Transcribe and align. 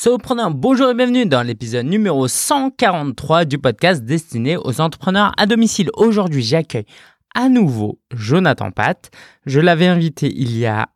Solopreneur, 0.00 0.52
bonjour 0.52 0.90
et 0.90 0.94
bienvenue 0.94 1.26
dans 1.26 1.42
l'épisode 1.42 1.84
numéro 1.84 2.28
143 2.28 3.44
du 3.46 3.58
podcast 3.58 4.04
destiné 4.04 4.56
aux 4.56 4.80
entrepreneurs 4.80 5.32
à 5.36 5.46
domicile. 5.46 5.90
Aujourd'hui, 5.94 6.40
j'accueille 6.40 6.86
à 7.34 7.48
nouveau 7.48 7.98
Jonathan 8.14 8.70
Pat. 8.70 9.10
Je 9.44 9.58
l'avais 9.58 9.88
invité 9.88 10.32
il 10.32 10.56
y 10.56 10.66
a 10.66 10.88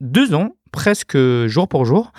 deux 0.00 0.32
ans, 0.32 0.56
presque 0.72 1.18
jour 1.48 1.68
pour 1.68 1.84
jour, 1.84 2.12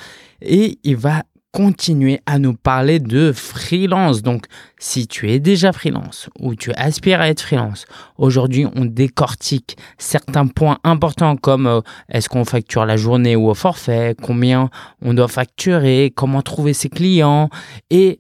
et 0.44 0.78
il 0.84 0.96
va 0.96 1.24
continuer 1.52 2.20
à 2.26 2.40
nous 2.40 2.54
parler 2.54 3.00
de 3.00 3.32
freelance. 3.32 4.22
Donc, 4.22 4.46
si 4.78 5.08
tu 5.08 5.32
es 5.32 5.40
déjà 5.40 5.72
freelance 5.72 6.30
ou 6.40 6.56
tu 6.56 6.72
aspires 6.74 7.22
à 7.22 7.30
être 7.30 7.42
freelance, 7.42 7.86
aujourd'hui, 8.18 8.66
on 8.76 8.86
décortique 8.86 9.78
certains 9.98 10.48
points 10.48 10.80
importants 10.84 11.36
comme 11.36 11.68
euh, 11.68 11.82
est-ce 12.10 12.30
qu'on 12.30 12.46
facture 12.46 12.86
la 12.86 12.98
journée 12.98 13.36
ou 13.36 13.50
au 13.50 13.54
forfait, 13.54 14.16
combien 14.22 14.70
on 15.02 15.14
doit 15.14 15.28
facturer, 15.28 16.14
comment 16.16 16.42
trouver 16.42 16.74
ses 16.74 16.90
clients 16.90 17.50
et 17.90 18.20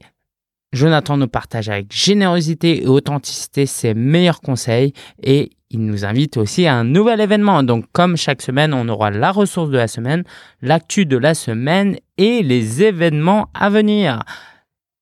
Jonathan 0.73 1.17
nous 1.17 1.27
partage 1.27 1.69
avec 1.69 1.93
générosité 1.93 2.83
et 2.83 2.87
authenticité 2.87 3.65
ses 3.65 3.93
meilleurs 3.93 4.41
conseils 4.41 4.93
et 5.23 5.51
il 5.69 5.85
nous 5.85 6.05
invite 6.05 6.37
aussi 6.37 6.65
à 6.65 6.75
un 6.75 6.83
nouvel 6.83 7.19
événement. 7.19 7.63
Donc, 7.63 7.85
comme 7.91 8.15
chaque 8.15 8.41
semaine, 8.41 8.73
on 8.73 8.87
aura 8.87 9.09
la 9.11 9.31
ressource 9.31 9.69
de 9.69 9.77
la 9.77 9.87
semaine, 9.87 10.23
l'actu 10.61 11.05
de 11.05 11.17
la 11.17 11.33
semaine 11.33 11.97
et 12.17 12.41
les 12.43 12.83
événements 12.83 13.49
à 13.53 13.69
venir. 13.69 14.23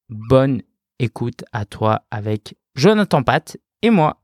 Bonne 0.09 0.61
écoute 0.99 1.43
à 1.51 1.65
toi 1.65 2.01
avec 2.11 2.55
Jonathan 2.75 3.23
Pat 3.23 3.57
et 3.81 3.89
moi. 3.89 4.21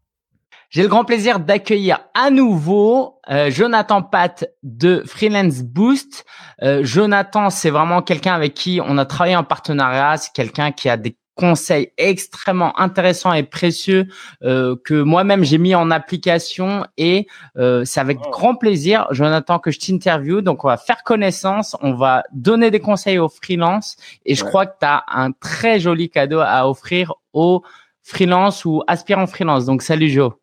J'ai 0.70 0.84
le 0.84 0.88
grand 0.88 1.04
plaisir 1.04 1.42
d'accueillir 1.42 2.00
à 2.14 2.30
nouveau 2.30 3.20
euh, 3.30 3.52
Jonathan 3.52 4.02
Pat 4.02 4.46
de 4.64 5.04
Freelance 5.06 5.64
Boost. 5.64 6.26
Euh, 6.64 6.80
Jonathan, 6.82 7.50
c'est 7.50 7.70
vraiment 7.70 8.02
quelqu'un 8.02 8.34
avec 8.34 8.54
qui 8.54 8.80
on 8.82 8.98
a 8.98 9.06
travaillé 9.06 9.36
en 9.36 9.44
partenariat. 9.44 10.16
C'est 10.16 10.32
quelqu'un 10.32 10.72
qui 10.72 10.88
a 10.88 10.96
des 10.96 11.18
conseils 11.42 11.92
extrêmement 11.98 12.80
intéressants 12.80 13.34
et 13.34 13.42
précieux 13.42 14.08
euh, 14.44 14.76
que 14.86 15.02
moi-même 15.02 15.44
j'ai 15.44 15.58
mis 15.58 15.74
en 15.74 15.90
application 15.90 16.86
et 16.98 17.26
euh, 17.58 17.84
c'est 17.84 18.00
avec 18.00 18.20
grand 18.20 18.54
plaisir, 18.54 19.08
Jonathan, 19.10 19.58
que 19.58 19.72
je 19.72 19.80
t'interview. 19.80 20.42
Donc 20.42 20.64
on 20.64 20.68
va 20.68 20.78
faire 20.78 21.04
connaissance, 21.04 21.76
on 21.82 21.94
va 21.94 22.24
donner 22.32 22.70
des 22.70 22.80
conseils 22.80 23.18
aux 23.18 23.28
freelances 23.28 23.98
et 24.24 24.36
je 24.36 24.44
crois 24.46 24.68
que 24.68 24.76
tu 24.80 24.86
as 24.86 25.04
un 25.08 25.32
très 25.32 25.80
joli 25.80 26.12
cadeau 26.12 26.42
à 26.42 26.70
offrir 26.70 27.16
aux 27.34 27.64
freelances 28.04 28.64
ou 28.64 28.84
aspirants 28.86 29.26
freelance. 29.26 29.66
Donc 29.66 29.82
salut 29.82 30.10
Joe. 30.10 30.34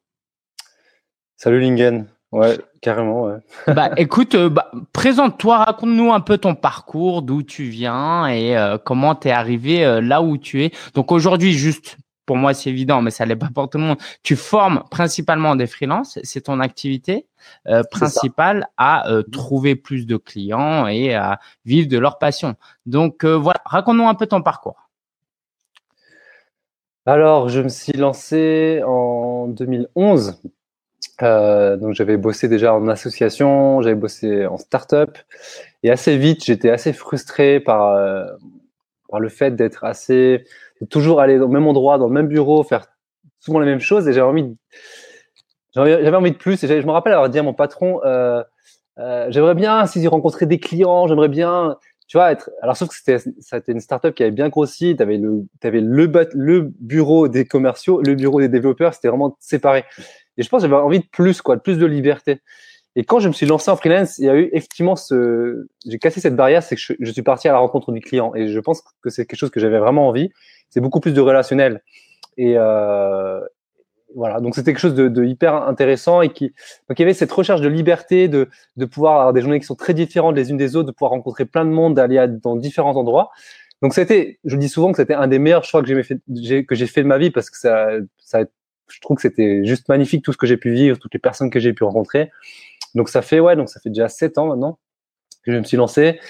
Salut 1.37 1.61
Lingen. 1.61 2.07
Ouais, 2.31 2.59
carrément. 2.83 3.25
Ouais. 3.25 3.39
bah, 3.75 3.91
écoute, 3.97 4.35
euh, 4.35 4.51
bah, 4.51 4.71
présente-toi, 4.93 5.65
raconte-nous 5.65 6.13
un 6.13 6.21
peu 6.21 6.37
ton 6.37 6.55
parcours, 6.55 7.23
d'où 7.23 7.43
tu 7.43 7.65
viens 7.65 8.27
et 8.27 8.57
euh, 8.57 8.77
comment 8.77 9.15
tu 9.15 9.29
es 9.29 9.31
arrivé 9.31 9.85
euh, 9.85 10.01
là 10.03 10.21
où 10.21 10.37
tu 10.37 10.63
es. 10.63 10.73
Donc 10.95 11.11
aujourd'hui, 11.11 11.53
juste 11.53 11.97
pour 12.27 12.37
moi, 12.37 12.53
c'est 12.53 12.69
évident, 12.69 13.01
mais 13.01 13.11
ça 13.11 13.25
l'est 13.25 13.37
pas 13.37 13.49
pour 13.55 13.71
tout 13.71 13.79
le 13.79 13.85
monde. 13.85 13.99
Tu 14.23 14.37
formes 14.37 14.85
principalement 14.91 15.57
des 15.57 15.67
freelances, 15.67 16.19
c'est 16.23 16.43
ton 16.43 16.61
activité 16.61 17.27
principale 17.91 18.69
à 18.77 19.07
trouver 19.33 19.77
plus 19.77 20.05
de 20.05 20.19
clients 20.19 20.87
et 20.87 21.15
à 21.15 21.39
vivre 21.65 21.89
de 21.89 21.97
leur 21.97 22.19
passion. 22.19 22.57
Donc 22.85 23.25
voilà, 23.25 23.63
raconte-nous 23.65 24.07
un 24.07 24.15
peu 24.15 24.27
ton 24.27 24.43
parcours. 24.43 24.91
Alors, 27.07 27.49
je 27.49 27.63
me 27.63 27.71
suis 27.71 27.95
lancé 27.95 28.83
en 28.87 29.49
2011 29.49 30.39
euh, 31.23 31.77
donc 31.77 31.95
j'avais 31.95 32.17
bossé 32.17 32.49
déjà 32.49 32.75
en 32.75 32.89
association, 32.89 33.83
j'avais 33.83 33.95
bossé 33.95 34.47
en 34.47 34.57
start-up. 34.57 35.19
Et 35.83 35.91
assez 35.91 36.17
vite 36.17 36.45
j'étais 36.45 36.71
assez 36.71 36.93
frustré 36.93 37.61
par 37.61 37.95
euh, 37.95 38.25
le 39.19 39.29
fait 39.29 39.53
d'être 39.57 39.85
assez 39.85 40.45
de 40.81 40.87
toujours 40.87 41.21
aller 41.21 41.39
au 41.39 41.49
même 41.49 41.67
endroit, 41.67 41.99
dans 41.99 42.07
le 42.07 42.13
même 42.13 42.29
bureau, 42.29 42.63
faire 42.63 42.87
souvent 43.41 43.59
les 43.61 43.67
mêmes 43.67 43.81
choses. 43.81 44.09
Et 44.09 44.13
j'avais 44.13 44.27
envie 44.27 44.57
j'avais 45.75 46.17
envie 46.17 46.33
de 46.33 46.37
plus. 46.37 46.63
Et 46.65 46.67
je 46.67 46.87
me 46.87 46.93
rappelle 46.93 47.13
avoir 47.13 47.29
dit 47.31 47.39
à 47.39 47.43
mon 47.43 47.55
patron 47.55 48.01
euh, 48.99 49.27
j'aimerais 49.31 49.55
bien 49.55 49.87
si 49.87 50.05
rencontrer 50.09 50.47
des 50.47 50.59
clients, 50.59 51.07
j'aimerais 51.07 51.29
bien 51.29 51.77
tu 52.09 52.17
vois 52.17 52.33
être 52.33 52.51
alors 52.63 52.77
sauf 52.77 52.89
que 52.89 52.95
c'était 52.97 53.19
c'était 53.39 53.71
une 53.71 53.81
startup 53.81 54.15
qui 54.15 54.23
avait 54.23 54.33
bien 54.33 54.49
grossi, 54.49 54.97
tu 54.97 55.03
avais 55.03 55.19
le 55.19 55.47
avais 55.63 55.81
le 55.81 56.73
bureau 56.81 57.29
des 57.29 57.45
commerciaux, 57.45 58.01
le 58.03 58.15
bureau 58.15 58.41
des 58.41 58.49
développeurs, 58.49 58.95
c'était 58.95 59.09
vraiment 59.09 59.37
séparé. 59.41 59.85
Et 60.39 60.43
je 60.43 60.49
pense 60.49 60.63
que 60.63 60.69
j'avais 60.69 60.81
envie 60.81 61.01
de 61.01 61.07
plus, 61.07 61.43
quoi, 61.43 61.57
de 61.57 61.61
plus 61.61 61.79
de 61.79 61.85
liberté. 61.85 62.41
Et 62.97 63.05
quand 63.05 63.21
je 63.21 63.29
me 63.29 63.33
suis 63.33 63.47
lancé 63.47 63.71
en 63.71 63.77
freelance, 63.77 64.19
il 64.19 64.25
y 64.25 64.29
a 64.29 64.35
eu 64.35 64.49
effectivement 64.53 64.97
ce, 64.97 65.69
j'ai 65.87 65.99
cassé 65.99 66.21
cette 66.21 66.35
barrière, 66.35 66.63
c'est 66.63 66.75
que 66.75 66.81
je, 66.99 67.13
suis 67.13 67.23
parti 67.23 67.49
à 67.49 67.53
la 67.53 67.59
rencontre 67.59 67.93
du 67.93 68.01
client. 68.01 68.35
Et 68.35 68.49
je 68.49 68.59
pense 68.61 68.83
que 69.03 69.11
c'est 69.11 69.27
quelque 69.27 69.39
chose 69.39 69.51
que 69.51 69.61
j'avais 69.61 69.79
vraiment 69.79 70.09
envie. 70.09 70.31
C'est 70.71 70.81
beaucoup 70.81 71.01
plus 71.01 71.13
de 71.13 71.21
relationnel. 71.21 71.83
Et 72.37 72.55
euh, 72.57 73.41
voilà, 74.15 74.41
donc 74.41 74.55
c'était 74.55 74.73
quelque 74.73 74.81
chose 74.81 74.95
de, 74.95 75.09
de, 75.09 75.25
hyper 75.25 75.55
intéressant 75.55 76.23
et 76.23 76.31
qui, 76.31 76.47
donc 76.89 76.99
il 76.99 77.01
y 77.01 77.03
avait 77.03 77.15
cette 77.15 77.33
recherche 77.33 77.61
de 77.61 77.69
liberté, 77.69 78.27
de, 78.29 78.49
de 78.77 78.85
pouvoir 78.85 79.15
avoir 79.15 79.33
des 79.33 79.43
journées 79.43 79.61
qui 79.61 79.67
sont 79.67 79.75
très 79.75 79.95
différentes 79.95 80.35
les 80.35 80.51
unes 80.51 80.57
des 80.57 80.77
autres, 80.77 80.87
de 80.87 80.93
pouvoir 80.93 81.11
rencontrer 81.11 81.45
plein 81.45 81.65
de 81.65 81.71
monde, 81.71 81.95
d'aller 81.95 82.25
dans 82.43 82.57
différents 82.57 82.97
endroits. 82.97 83.31
Donc 83.83 83.95
c'était, 83.95 84.39
je 84.45 84.57
dis 84.57 84.69
souvent 84.69 84.91
que 84.91 84.97
c'était 84.97 85.15
un 85.15 85.29
des 85.29 85.39
meilleurs 85.39 85.65
choix 85.65 85.83
que 85.83 85.89
j'ai 85.89 86.03
fait, 86.03 86.19
que 86.67 86.75
j'ai 86.75 86.87
fait 86.87 87.03
de 87.03 87.09
ma 87.09 87.19
vie 87.19 87.31
parce 87.31 87.51
que 87.51 87.59
ça, 87.59 87.91
ça 88.19 88.41
a 88.41 88.45
je 88.91 89.01
trouve 89.01 89.17
que 89.17 89.23
c'était 89.23 89.65
juste 89.65 89.89
magnifique 89.89 90.25
tout 90.25 90.33
ce 90.33 90.37
que 90.39 90.47
j'ai 90.47 90.57
pu 90.57 90.73
vivre, 90.73 90.99
toutes 90.99 91.15
les 91.15 91.21
personnes 91.21 91.51
que 91.51 91.61
j'ai 91.61 91.73
pu 91.73 91.85
rencontrer. 91.85 92.31
Donc 92.95 93.09
ça 93.09 93.23
fait 93.23 93.41
ouais, 93.41 93.57
donc 93.57 93.69
ça 93.69 93.81
fait 93.81 93.91
déjà 93.91 94.09
sept 94.09 94.39
ans 94.39 94.47
maintenant 94.47 94.79
que 95.45 95.53
je 95.53 95.59
me 95.59 95.65
suis 95.65 95.77
lancé. 95.77 96.21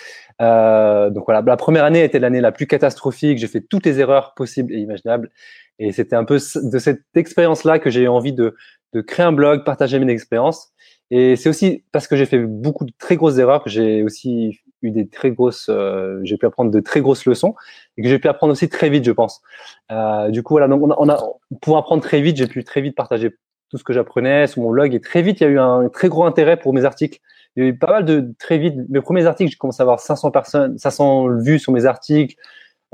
Euh, 0.41 1.11
donc 1.11 1.25
voilà, 1.27 1.43
la 1.45 1.57
première 1.57 1.85
année 1.85 2.05
était 2.05 2.19
l'année 2.19 2.41
la 2.41 2.53
plus 2.53 2.67
catastrophique. 2.67 3.39
J'ai 3.39 3.49
fait 3.49 3.61
toutes 3.61 3.87
les 3.87 4.01
erreurs 4.01 4.35
possibles 4.35 4.73
et 4.73 4.79
imaginables. 4.79 5.31
Et 5.79 5.93
c'était 5.93 6.17
un 6.17 6.25
peu 6.25 6.35
de 6.37 6.79
cette 6.79 7.03
expérience-là 7.15 7.79
que 7.79 7.91
j'ai 7.91 8.03
eu 8.03 8.09
envie 8.09 8.33
de, 8.33 8.57
de 8.93 9.01
créer 9.01 9.27
un 9.27 9.33
blog, 9.33 9.65
partager 9.65 9.99
mes 9.99 10.13
expériences. 10.13 10.73
Et 11.11 11.37
c'est 11.37 11.49
aussi 11.49 11.85
parce 11.93 12.07
que 12.07 12.17
j'ai 12.17 12.27
fait 12.27 12.39
beaucoup 12.39 12.85
de 12.85 12.93
très 12.99 13.17
grosses 13.17 13.39
erreurs 13.39 13.65
que 13.65 13.71
j'ai 13.71 14.03
aussi 14.03 14.61
eu 14.83 14.91
des 14.91 15.09
très 15.09 15.31
grosses, 15.31 15.69
euh, 15.69 16.21
j'ai 16.23 16.37
pu 16.37 16.47
apprendre 16.47 16.71
de 16.71 16.81
très 16.81 17.01
grosses 17.01 17.25
leçons 17.27 17.55
et 17.97 18.03
que 18.03 18.09
j'ai 18.09 18.19
pu 18.19 18.29
apprendre 18.29 18.53
aussi 18.53 18.69
très 18.69 18.91
vite, 18.91 19.05
je 19.05 19.13
pense. 19.13 19.43
Euh, 19.91 20.31
du 20.31 20.43
coup, 20.43 20.55
voilà, 20.55 20.69
donc 20.69 20.83
on 20.83 21.09
a, 21.09 21.23
pour 21.61 21.77
apprendre 21.77 22.03
très 22.03 22.21
vite, 22.21 22.37
j'ai 22.37 22.47
pu 22.47 22.65
très 22.65 22.81
vite 22.81 22.95
partager 22.95 23.31
tout 23.71 23.77
ce 23.77 23.85
que 23.85 23.93
j'apprenais 23.93 24.47
sur 24.47 24.63
mon 24.63 24.71
blog 24.71 24.95
et 24.95 25.01
très 25.01 25.23
vite, 25.23 25.41
il 25.41 25.45
y 25.45 25.47
a 25.47 25.51
eu 25.51 25.59
un 25.59 25.89
très 25.89 26.09
gros 26.09 26.25
intérêt 26.25 26.57
pour 26.57 26.73
mes 26.73 26.85
articles. 26.85 27.19
Il 27.57 27.65
y 27.65 27.67
a 27.67 27.69
eu 27.71 27.77
pas 27.77 27.89
mal 27.89 28.05
de 28.05 28.33
très 28.39 28.59
vite. 28.59 28.75
Mes 28.89 29.01
premiers 29.01 29.27
articles, 29.27 29.51
j'ai 29.51 29.57
commencé 29.57 29.83
à 29.83 29.85
avoir 29.85 30.01
500 30.01 30.31
personnes, 30.31 30.79
500 30.79 31.39
vues 31.39 31.59
sur 31.59 31.73
mes 31.73 31.87
articles. 31.87 32.37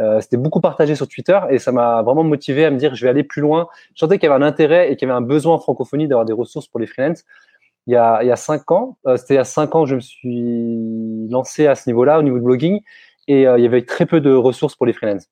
Euh, 0.00 0.20
c'était 0.20 0.36
beaucoup 0.36 0.60
partagé 0.60 0.96
sur 0.96 1.06
Twitter 1.06 1.38
et 1.50 1.58
ça 1.58 1.70
m'a 1.70 2.02
vraiment 2.02 2.24
motivé 2.24 2.64
à 2.64 2.70
me 2.72 2.78
dire 2.78 2.96
je 2.96 3.04
vais 3.04 3.10
aller 3.10 3.22
plus 3.22 3.42
loin. 3.42 3.68
Je 3.94 4.00
sentais 4.00 4.18
qu'il 4.18 4.28
y 4.28 4.32
avait 4.32 4.42
un 4.42 4.46
intérêt 4.46 4.90
et 4.90 4.96
qu'il 4.96 5.06
y 5.06 5.10
avait 5.10 5.18
un 5.18 5.24
besoin 5.24 5.54
en 5.54 5.58
francophonie 5.58 6.08
d'avoir 6.08 6.24
des 6.24 6.32
ressources 6.32 6.66
pour 6.66 6.80
les 6.80 6.86
freelances 6.86 7.24
il 7.86 7.92
y 7.92 7.96
a, 7.96 8.22
il 8.22 8.28
y 8.28 8.32
a 8.32 8.36
cinq 8.36 8.70
ans. 8.70 8.98
Euh, 9.06 9.16
c'était 9.16 9.34
il 9.34 9.36
y 9.36 9.40
a 9.40 9.44
cinq 9.44 9.74
ans 9.74 9.84
que 9.84 9.90
je 9.90 9.96
me 9.96 10.00
suis 10.00 11.28
lancé 11.30 11.66
à 11.66 11.74
ce 11.74 11.88
niveau-là, 11.88 12.18
au 12.18 12.22
niveau 12.22 12.38
de 12.38 12.44
blogging, 12.44 12.80
et 13.28 13.46
euh, 13.46 13.58
il 13.58 13.62
y 13.62 13.66
avait 13.66 13.84
très 13.84 14.06
peu 14.06 14.20
de 14.20 14.32
ressources 14.32 14.76
pour 14.76 14.86
les 14.86 14.92
freelances. 14.92 15.28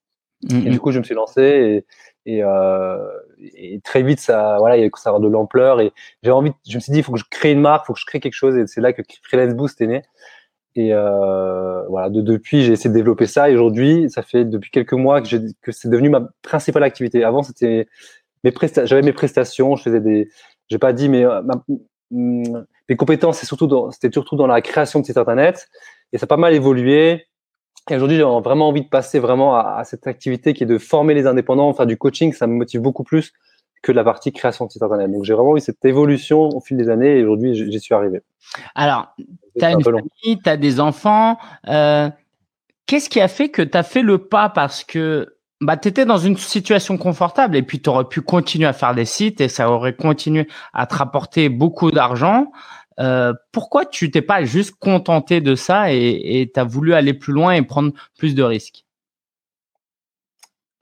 Et 0.51 0.71
du 0.71 0.81
coup, 0.81 0.91
je 0.91 0.99
me 0.99 1.05
suis 1.05 1.15
lancé 1.15 1.85
et, 2.27 2.37
et, 2.39 2.43
euh, 2.43 2.99
et 3.39 3.81
très 3.81 4.03
vite, 4.03 4.19
ça, 4.19 4.57
voilà, 4.59 4.77
il 4.77 4.83
y 4.83 4.85
a 4.85 4.91
ça 4.97 5.11
avoir 5.11 5.21
de 5.21 5.29
l'ampleur 5.29 5.81
et 5.81 5.93
j'ai 6.25 6.33
envie, 6.33 6.51
je 6.69 6.75
me 6.75 6.81
suis 6.81 6.93
dit, 6.93 6.99
il 6.99 7.05
faut 7.05 7.13
que 7.13 7.19
je 7.21 7.25
crée 7.31 7.53
une 7.53 7.61
marque, 7.61 7.85
il 7.85 7.87
faut 7.87 7.93
que 7.93 8.01
je 8.01 8.07
crée 8.07 8.19
quelque 8.19 8.35
chose 8.35 8.57
et 8.57 8.67
c'est 8.67 8.81
là 8.81 8.93
que 8.93 9.03
Freelance 9.23 9.55
Boost 9.55 9.81
est 9.81 9.87
né. 9.87 10.03
Et 10.75 10.93
euh, 10.95 11.87
voilà, 11.89 12.11
de, 12.11 12.23
depuis, 12.23 12.63
j'ai 12.63 12.73
essayé 12.73 12.91
de 12.91 12.95
développer 12.95 13.27
ça 13.27 13.51
et 13.51 13.55
aujourd'hui, 13.55 14.11
ça 14.11 14.23
fait 14.23 14.45
depuis 14.45 14.73
quelques 14.73 14.95
mois 14.95 15.23
que, 15.23 15.29
que 15.63 15.71
c'est 15.71 15.89
devenu 15.89 16.09
ma 16.09 16.29
principale 16.43 16.83
activité. 16.83 17.23
Avant, 17.23 17.45
c'était 17.45 17.87
mes 18.43 18.51
prestations, 18.51 18.87
j'avais 18.87 19.03
mes 19.03 19.13
prestations, 19.13 19.77
je 19.77 19.83
faisais 19.85 20.01
des, 20.01 20.29
j'ai 20.71 20.79
pas 20.79 20.93
dit, 20.93 21.09
mais 21.09 21.25
ma, 21.25 21.63
Hum, 21.69 21.79
mes 22.13 22.97
compétences, 22.97 23.39
c'est 23.39 23.47
surtout 23.47 23.91
c'était 23.91 24.13
surtout 24.13 24.37
dans 24.37 24.47
la 24.47 24.61
création 24.61 25.01
de 25.01 25.05
sites 25.05 25.17
internet 25.17 25.69
et 26.13 26.19
ça 26.19 26.25
a 26.25 26.27
pas 26.27 26.37
mal 26.37 26.55
évolué. 26.55 27.27
Et 27.91 27.97
aujourd'hui, 27.97 28.17
j'ai 28.17 28.23
vraiment 28.23 28.69
envie 28.69 28.83
de 28.83 28.89
passer 28.89 29.19
vraiment 29.19 29.57
à, 29.57 29.83
cette 29.85 30.07
activité 30.07 30.55
qui 30.55 30.63
est 30.63 30.67
de 30.67 30.79
former 30.79 31.15
les 31.15 31.27
indépendants, 31.27 31.73
faire 31.75 31.87
du 31.87 31.97
coaching. 31.97 32.33
Ça 32.33 32.47
me 32.47 32.53
motive 32.53 32.81
beaucoup 32.81 33.03
plus 33.03 33.33
que 33.83 33.91
la 33.91 34.05
partie 34.05 34.31
création 34.31 34.67
de 34.67 34.71
site 34.71 34.83
internet. 34.83 35.11
Donc, 35.11 35.25
j'ai 35.25 35.35
vraiment 35.35 35.57
eu 35.57 35.61
cette 35.61 35.85
évolution 35.85 36.49
au 36.51 36.61
fil 36.61 36.77
des 36.77 36.89
années 36.89 37.19
et 37.19 37.25
aujourd'hui, 37.25 37.55
j'y 37.55 37.81
suis 37.81 37.95
arrivé. 37.95 38.21
Alors, 38.77 39.13
tu 39.59 39.65
as 39.65 39.73
une 39.73 39.83
famille, 39.83 40.39
tu 40.45 40.49
as 40.49 40.57
des 40.57 40.79
enfants. 40.79 41.39
Euh, 41.67 42.09
Qu'est-ce 42.87 43.09
qui 43.09 43.21
a 43.21 43.29
fait 43.29 43.49
que 43.49 43.63
tu 43.63 43.77
as 43.77 43.83
fait 43.83 44.03
le 44.03 44.19
pas? 44.19 44.49
Parce 44.49 44.85
que 44.85 45.37
bah, 45.63 45.77
tu 45.77 45.89
étais 45.89 46.05
dans 46.05 46.19
une 46.19 46.37
situation 46.37 46.99
confortable 46.99 47.57
et 47.57 47.63
puis 47.63 47.81
tu 47.81 47.89
aurais 47.89 48.05
pu 48.05 48.21
continuer 48.21 48.67
à 48.67 48.73
faire 48.73 48.95
des 48.95 49.05
sites 49.05 49.41
et 49.41 49.49
ça 49.49 49.71
aurait 49.71 49.95
continué 49.95 50.49
à 50.75 50.87
te 50.87 50.95
rapporter 50.97 51.49
beaucoup 51.49 51.91
d'argent. 51.91 52.53
Euh, 53.01 53.33
pourquoi 53.53 53.87
tu 53.87 54.11
t'es 54.11 54.23
pas 54.23 54.45
juste 54.45 54.75
contenté 54.79 55.41
de 55.41 55.55
ça 55.55 55.93
et 55.93 56.51
tu 56.53 56.61
as 56.61 56.65
voulu 56.65 56.95
aller 56.95 57.15
plus 57.15 57.33
loin 57.33 57.53
et 57.53 57.63
prendre 57.63 57.93
plus 58.19 58.35
de 58.35 58.43
risques? 58.43 58.85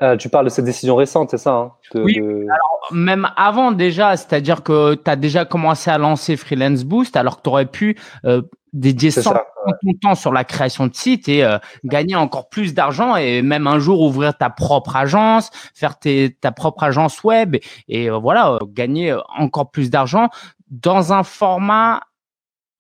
Euh, 0.03 0.17
tu 0.17 0.31
parles 0.31 0.47
de 0.47 0.51
cette 0.51 0.65
décision 0.65 0.97
récente, 0.97 1.31
c'est 1.31 1.39
ça 1.39 1.53
hein, 1.53 1.73
Oui, 1.95 2.19
alors 2.19 2.89
même 2.91 3.29
avant 3.37 3.71
déjà, 3.71 4.17
c'est-à-dire 4.17 4.63
que 4.63 4.95
tu 4.95 5.11
as 5.11 5.17
déjà 5.17 5.45
commencé 5.45 5.91
à 5.91 5.99
lancer 5.99 6.39
Freelance 6.39 6.85
Boost 6.85 7.17
alors 7.17 7.37
que 7.37 7.43
tu 7.43 7.51
aurais 7.51 7.67
pu 7.67 7.99
euh, 8.25 8.41
dédier 8.73 9.11
100% 9.11 9.41
ton 9.83 9.93
temps 10.01 10.15
sur 10.15 10.33
la 10.33 10.45
création 10.45 10.87
de 10.87 10.95
sites 10.95 11.29
et 11.29 11.45
euh, 11.45 11.59
gagner 11.85 12.17
encore 12.17 12.49
plus 12.49 12.75
d'argent 12.75 13.17
et 13.17 13.43
même 13.43 13.67
un 13.67 13.79
jour 13.79 14.01
ouvrir 14.01 14.37
ta 14.37 14.51
propre 14.51 14.97
agence, 14.97 15.51
faire 15.75 15.99
tes, 15.99 16.37
ta 16.41 16.53
propre 16.53 16.85
agence 16.85 17.23
web 17.25 17.57
et, 17.89 18.11
euh, 18.11 18.17
voilà, 18.17 18.59
gagner 18.69 19.15
encore 19.37 19.71
plus 19.71 19.91
d'argent 19.91 20.29
dans 20.71 21.13
un 21.13 21.23
format 21.25 22.01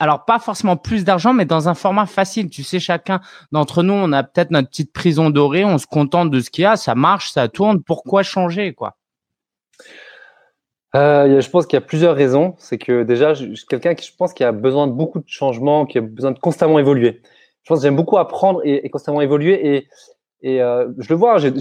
alors 0.01 0.25
pas 0.25 0.39
forcément 0.39 0.79
plus 0.79 1.05
d'argent, 1.05 1.35
mais 1.35 1.45
dans 1.45 1.69
un 1.69 1.75
format 1.75 2.07
facile. 2.07 2.49
Tu 2.49 2.63
sais, 2.65 2.81
chacun 2.81 3.21
d'entre 3.53 3.83
nous, 3.83 3.93
on 3.93 4.13
a 4.13 4.23
peut-être 4.23 4.51
notre 4.51 4.71
petite 4.71 4.95
prison 4.95 5.29
dorée, 5.29 5.63
on 5.63 5.77
se 5.77 5.87
contente 5.87 6.31
de 6.31 6.41
ce 6.41 6.49
qu'il 6.49 6.63
y 6.63 6.65
a, 6.65 6.77
ça 6.77 6.95
marche, 6.95 7.33
ça 7.33 7.49
tourne. 7.49 7.83
Pourquoi 7.83 8.23
changer, 8.23 8.73
quoi? 8.73 8.97
Euh, 10.95 11.41
Je 11.41 11.51
pense 11.51 11.67
qu'il 11.67 11.77
y 11.77 11.83
a 11.83 11.85
plusieurs 11.85 12.15
raisons. 12.15 12.55
C'est 12.59 12.79
que 12.79 13.03
déjà, 13.03 13.35
je, 13.35 13.55
suis 13.55 13.67
quelqu'un 13.67 13.95
qui, 13.95 14.07
je 14.07 14.17
pense, 14.17 14.33
qui 14.33 14.45
a 14.45 14.53
besoin 14.53 14.87
de 14.87 14.93
beaucoup 14.93 15.19
de 15.19 15.29
changements, 15.29 15.87
qui 15.87 15.99
a 15.99 16.01
besoin 16.01 16.33
de 16.33 16.39
constamment 16.39 16.79
évoluer. 16.79 17.21
Je 17.63 17.69
pense 17.69 17.79
que 17.79 17.83
j'aime 17.83 17.97
beaucoup 17.97 18.19
apprendre 18.19 18.61
et, 18.65 18.89
constamment 18.91 19.21
évoluer. 19.21 19.75
Et, 19.75 19.89
et 20.43 20.63
euh, 20.63 20.89
je 20.99 21.09
le 21.09 21.17
vois, 21.17 21.39
j'ai 21.39 21.53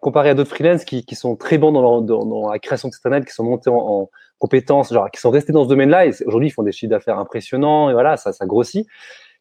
comparé 0.00 0.30
à 0.30 0.34
d'autres 0.34 0.50
freelances 0.50 0.84
qui, 0.84 1.04
qui, 1.04 1.14
sont 1.14 1.36
très 1.36 1.58
bons 1.58 1.72
dans, 1.72 2.00
dans, 2.00 2.50
la 2.50 2.58
création 2.58 2.88
de 2.88 2.94
site 2.94 3.04
internet, 3.04 3.26
qui 3.26 3.34
sont 3.34 3.44
montés 3.44 3.70
en, 3.70 3.76
en 3.76 4.10
compétences, 4.38 4.92
genre 4.92 5.10
qui 5.10 5.20
sont 5.20 5.30
restés 5.30 5.52
dans 5.52 5.64
ce 5.64 5.68
domaine-là. 5.68 6.06
Et 6.06 6.12
aujourd'hui, 6.24 6.48
ils 6.48 6.52
font 6.52 6.62
des 6.62 6.72
chiffres 6.72 6.90
d'affaires 6.90 7.18
impressionnants. 7.18 7.90
Et 7.90 7.92
voilà, 7.92 8.16
ça, 8.16 8.32
ça 8.32 8.46
grossit. 8.46 8.86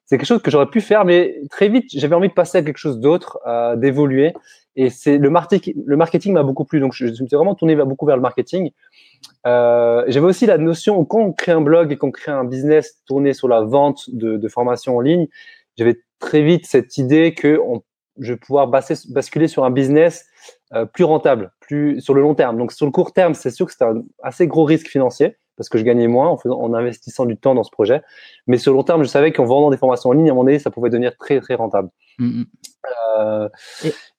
C'est 0.05 0.17
quelque 0.17 0.27
chose 0.27 0.41
que 0.41 0.51
j'aurais 0.51 0.69
pu 0.69 0.81
faire, 0.81 1.03
mais 1.03 1.41
très 1.49 1.67
vite, 1.67 1.85
j'avais 1.93 2.15
envie 2.15 2.27
de 2.27 2.33
passer 2.33 2.59
à 2.59 2.63
quelque 2.63 2.77
chose 2.77 2.99
d'autre, 2.99 3.39
euh, 3.47 3.75
d'évoluer. 3.75 4.33
Et 4.75 4.89
c'est 4.89 5.17
le 5.17 5.29
marketing, 5.29 5.73
le 5.85 5.97
marketing 5.97 6.33
m'a 6.33 6.43
beaucoup 6.43 6.65
plu. 6.65 6.79
Donc, 6.79 6.93
je, 6.93 7.05
me 7.05 7.13
suis 7.13 7.25
vraiment 7.31 7.55
tourné 7.55 7.75
beaucoup 7.75 8.05
vers 8.05 8.15
le 8.15 8.21
marketing. 8.21 8.71
Euh, 9.47 10.03
j'avais 10.07 10.25
aussi 10.25 10.45
la 10.45 10.57
notion, 10.57 11.03
quand 11.05 11.19
on 11.19 11.33
crée 11.33 11.53
un 11.53 11.61
blog 11.61 11.91
et 11.91 11.97
qu'on 11.97 12.11
crée 12.11 12.31
un 12.31 12.43
business 12.43 13.01
tourné 13.07 13.33
sur 13.33 13.47
la 13.47 13.61
vente 13.61 14.09
de, 14.09 14.37
de 14.37 14.47
formation 14.47 14.97
en 14.97 15.01
ligne, 15.01 15.27
j'avais 15.77 16.01
très 16.19 16.43
vite 16.43 16.65
cette 16.65 16.97
idée 16.97 17.33
que 17.33 17.59
je 18.19 18.33
vais 18.33 18.39
pouvoir 18.39 18.67
basculer 18.67 19.47
sur 19.47 19.65
un 19.65 19.71
business 19.71 20.25
euh, 20.73 20.85
plus 20.85 21.03
rentable, 21.03 21.51
plus 21.59 22.01
sur 22.01 22.13
le 22.13 22.21
long 22.21 22.35
terme. 22.35 22.57
Donc 22.57 22.71
sur 22.71 22.85
le 22.85 22.91
court 22.91 23.13
terme, 23.13 23.33
c'est 23.33 23.51
sûr 23.51 23.65
que 23.65 23.71
c'était 23.71 23.85
un 23.85 24.03
assez 24.23 24.47
gros 24.47 24.63
risque 24.63 24.87
financier 24.87 25.37
parce 25.57 25.69
que 25.69 25.77
je 25.77 25.83
gagnais 25.83 26.07
moins 26.07 26.29
en, 26.29 26.37
faisant, 26.37 26.59
en 26.59 26.73
investissant 26.73 27.25
du 27.25 27.37
temps 27.37 27.55
dans 27.55 27.63
ce 27.63 27.71
projet. 27.71 28.01
Mais 28.47 28.57
sur 28.57 28.71
le 28.71 28.77
long 28.77 28.83
terme, 28.83 29.03
je 29.03 29.07
savais 29.07 29.31
qu'en 29.31 29.45
vendant 29.45 29.69
des 29.69 29.77
formations 29.77 30.09
en 30.09 30.13
ligne, 30.13 30.27
à 30.27 30.31
un 30.31 30.35
moment 30.35 30.45
donné, 30.45 30.59
ça 30.59 30.71
pouvait 30.71 30.89
devenir 30.89 31.15
très 31.17 31.39
très 31.39 31.55
rentable. 31.55 31.89
Mmh 32.19 32.43
euh, 33.17 33.49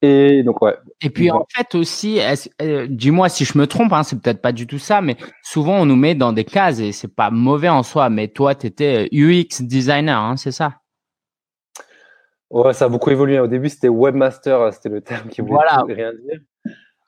et, 0.02 0.42
donc 0.42 0.60
ouais. 0.60 0.74
Et 1.00 1.10
puis 1.10 1.30
en 1.30 1.46
fait 1.48 1.76
aussi, 1.76 2.18
euh, 2.60 2.86
dis-moi 2.90 3.28
si 3.28 3.44
je 3.44 3.56
me 3.56 3.68
trompe, 3.68 3.92
hein, 3.92 4.02
c'est 4.02 4.20
peut-être 4.20 4.42
pas 4.42 4.50
du 4.50 4.66
tout 4.66 4.80
ça, 4.80 5.00
mais 5.00 5.16
souvent 5.44 5.78
on 5.78 5.86
nous 5.86 5.94
met 5.94 6.16
dans 6.16 6.32
des 6.32 6.44
cases 6.44 6.80
et 6.80 6.90
c'est 6.90 7.14
pas 7.14 7.30
mauvais 7.30 7.68
en 7.68 7.84
soi. 7.84 8.10
Mais 8.10 8.26
toi, 8.26 8.56
tu 8.56 8.66
étais 8.66 9.08
UX 9.12 9.62
designer, 9.62 10.18
hein, 10.18 10.36
c'est 10.36 10.50
ça? 10.50 10.80
Ouais, 12.50 12.72
ça 12.72 12.86
a 12.86 12.88
beaucoup 12.88 13.10
évolué. 13.10 13.38
Au 13.38 13.46
début, 13.46 13.68
c'était 13.68 13.88
webmaster, 13.88 14.72
c'était 14.72 14.88
le 14.88 15.00
terme 15.00 15.28
qui 15.28 15.40
voulait 15.40 15.58
rien 15.88 16.12
dire. 16.12 16.40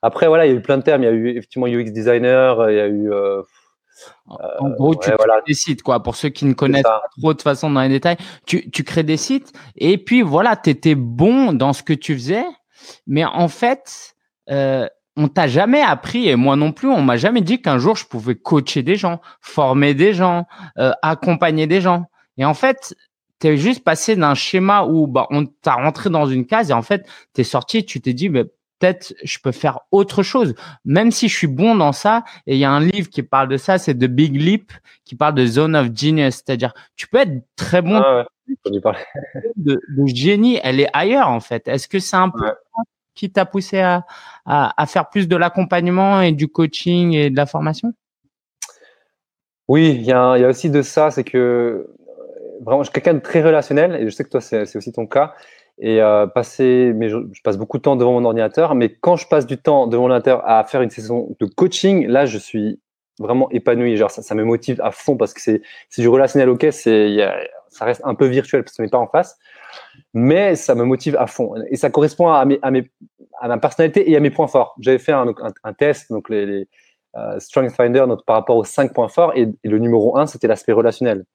Après, 0.01 0.27
voilà, 0.27 0.45
il 0.45 0.51
y 0.51 0.55
a 0.55 0.57
eu 0.57 0.61
plein 0.61 0.77
de 0.77 0.83
termes. 0.83 1.03
Il 1.03 1.05
y 1.05 1.09
a 1.09 1.11
eu 1.13 1.29
effectivement 1.29 1.67
UX 1.67 1.91
designer, 1.91 2.69
il 2.69 2.75
y 2.75 2.79
a 2.79 2.87
eu. 2.87 3.11
Euh, 3.11 3.41
en 4.27 4.69
gros, 4.69 4.95
tu 4.95 5.09
crées 5.09 5.41
des 5.47 5.53
sites, 5.53 5.83
quoi. 5.83 6.01
Pour 6.01 6.15
ceux 6.15 6.29
qui 6.29 6.45
ne 6.45 6.53
connaissent 6.53 6.83
pas 6.83 7.01
trop 7.17 7.33
de 7.33 7.41
façon 7.41 7.69
dans 7.69 7.81
les 7.81 7.89
détails, 7.89 8.17
tu, 8.45 8.69
tu 8.71 8.83
crées 8.83 9.03
des 9.03 9.17
sites 9.17 9.53
et 9.75 9.97
puis 9.97 10.21
voilà, 10.21 10.55
tu 10.55 10.69
étais 10.69 10.95
bon 10.95 11.53
dans 11.53 11.73
ce 11.73 11.83
que 11.83 11.93
tu 11.93 12.13
faisais, 12.13 12.45
mais 13.07 13.25
en 13.25 13.47
fait, 13.47 14.15
euh, 14.49 14.87
on 15.15 15.27
t'a 15.27 15.47
jamais 15.47 15.81
appris 15.81 16.29
et 16.29 16.35
moi 16.35 16.55
non 16.55 16.71
plus, 16.71 16.87
on 16.87 17.01
m'a 17.01 17.17
jamais 17.17 17.41
dit 17.41 17.61
qu'un 17.61 17.77
jour 17.77 17.95
je 17.95 18.05
pouvais 18.05 18.35
coacher 18.35 18.83
des 18.83 18.95
gens, 18.95 19.19
former 19.41 19.93
des 19.93 20.13
gens, 20.13 20.45
euh, 20.77 20.91
accompagner 21.01 21.67
des 21.67 21.81
gens. 21.81 22.05
Et 22.37 22.45
en 22.45 22.53
fait, 22.53 22.95
tu 23.41 23.47
es 23.47 23.57
juste 23.57 23.83
passé 23.83 24.15
d'un 24.15 24.33
schéma 24.33 24.83
où 24.83 25.07
bah, 25.07 25.27
on 25.29 25.45
t'a 25.45 25.73
rentré 25.73 26.09
dans 26.09 26.25
une 26.25 26.45
case 26.45 26.69
et 26.69 26.73
en 26.73 26.81
fait, 26.81 27.05
tu 27.33 27.41
es 27.41 27.43
sorti, 27.43 27.85
tu 27.85 28.01
t'es 28.01 28.13
dit, 28.13 28.29
mais 28.29 28.45
peut-être 28.79 29.13
je 29.23 29.37
peux 29.39 29.51
faire 29.51 29.79
autre 29.91 30.23
chose, 30.23 30.55
même 30.85 31.11
si 31.11 31.27
je 31.27 31.35
suis 31.35 31.47
bon 31.47 31.75
dans 31.75 31.91
ça. 31.91 32.23
Et 32.47 32.55
il 32.55 32.59
y 32.59 32.65
a 32.65 32.71
un 32.71 32.79
livre 32.79 33.09
qui 33.09 33.23
parle 33.23 33.49
de 33.49 33.57
ça, 33.57 33.77
c'est 33.77 33.93
The 33.93 34.05
Big 34.05 34.35
Leap, 34.35 34.71
qui 35.05 35.15
parle 35.15 35.35
de 35.35 35.45
Zone 35.45 35.75
of 35.75 35.89
Genius, 35.93 36.35
c'est-à-dire 36.35 36.73
tu 36.95 37.07
peux 37.07 37.19
être 37.19 37.43
très 37.55 37.81
bon. 37.81 38.01
Ah 38.03 38.25
de, 38.65 39.79
de, 39.89 40.05
génie, 40.07 40.59
elle 40.63 40.79
est 40.79 40.89
ailleurs 40.91 41.27
en 41.27 41.39
fait. 41.39 41.67
Est-ce 41.67 41.87
que 41.87 41.99
c'est 41.99 42.15
un 42.15 42.29
peu 42.29 42.51
qui 43.13 43.31
t'a 43.31 43.45
poussé 43.45 43.79
à, 43.79 44.05
à, 44.45 44.73
à, 44.81 44.85
faire 44.87 45.09
plus 45.09 45.27
de 45.27 45.35
l'accompagnement 45.35 46.21
et 46.21 46.31
du 46.31 46.47
coaching 46.47 47.13
et 47.13 47.29
de 47.29 47.35
la 47.35 47.45
formation? 47.45 47.93
Oui, 49.67 49.89
il 49.89 50.01
y, 50.01 50.07
y, 50.07 50.13
a 50.13 50.47
aussi 50.47 50.71
de 50.71 50.81
ça, 50.81 51.11
c'est 51.11 51.23
que 51.23 51.93
vraiment, 52.61 52.83
je 52.83 52.87
suis 52.87 52.93
quelqu'un 52.93 53.13
de 53.13 53.19
très 53.19 53.43
relationnel 53.43 53.95
et 53.95 54.05
je 54.05 54.09
sais 54.09 54.23
que 54.23 54.29
toi, 54.29 54.41
c'est 54.41 54.75
aussi 54.75 54.91
ton 54.91 55.05
cas. 55.05 55.35
Et 55.81 56.01
euh, 56.01 56.27
passer, 56.27 56.91
mais 56.93 57.07
je, 57.07 57.17
passe 57.43 57.57
beaucoup 57.57 57.77
de 57.77 57.83
temps 57.83 57.95
devant 57.95 58.11
mon 58.11 58.25
ordinateur, 58.25 58.75
mais 58.75 58.89
quand 58.89 59.15
je 59.15 59.27
passe 59.27 59.45
du 59.45 59.57
temps 59.57 59.87
devant 59.87 60.03
mon 60.03 60.09
ordinateur 60.09 60.41
à 60.45 60.63
faire 60.65 60.81
une 60.81 60.89
session 60.89 61.35
de 61.39 61.45
coaching, 61.45 62.05
là, 62.05 62.25
je 62.25 62.37
suis 62.37 62.81
vraiment 63.17 63.49
épanoui. 63.51 63.95
Genre, 63.95 64.11
ça, 64.11 64.35
me 64.35 64.43
motive 64.43 64.81
à 64.81 64.91
fond 64.91 65.15
parce 65.15 65.33
que 65.33 65.39
c'est 65.39 65.61
du 65.97 66.07
relationnel, 66.09 66.49
ok, 66.49 66.67
ça 66.71 67.85
reste 67.85 68.01
un 68.03 68.15
peu 68.15 68.25
virtuel 68.25 68.63
parce 68.63 68.75
qu'on 68.75 68.83
n'est 68.83 68.89
pas 68.89 68.97
en 68.97 69.07
face, 69.07 69.37
mais 70.13 70.55
ça 70.55 70.75
me 70.75 70.83
motive 70.83 71.15
à 71.17 71.27
fond 71.27 71.53
et 71.69 71.77
ça 71.77 71.89
correspond 71.89 72.27
à, 72.27 72.43
mes, 72.43 72.59
à, 72.61 72.71
mes, 72.71 72.89
à 73.39 73.47
ma 73.47 73.57
personnalité 73.57 74.09
et 74.09 74.17
à 74.17 74.19
mes 74.19 74.31
points 74.31 74.47
forts. 74.47 74.75
J'avais 74.79 74.99
fait 74.99 75.13
un, 75.13 75.73
test, 75.77 76.11
donc 76.11 76.29
les, 76.29 76.45
les 76.45 76.67
uh, 77.15 77.39
Strength 77.39 77.71
Finder, 77.71 78.05
donc 78.07 78.25
par 78.25 78.35
rapport 78.35 78.57
aux 78.57 78.65
cinq 78.65 78.93
points 78.93 79.07
forts, 79.07 79.31
et, 79.35 79.47
et 79.63 79.69
le 79.69 79.79
numéro 79.79 80.17
un, 80.17 80.25
c'était 80.25 80.47
l'aspect 80.47 80.73
relationnel. 80.73 81.25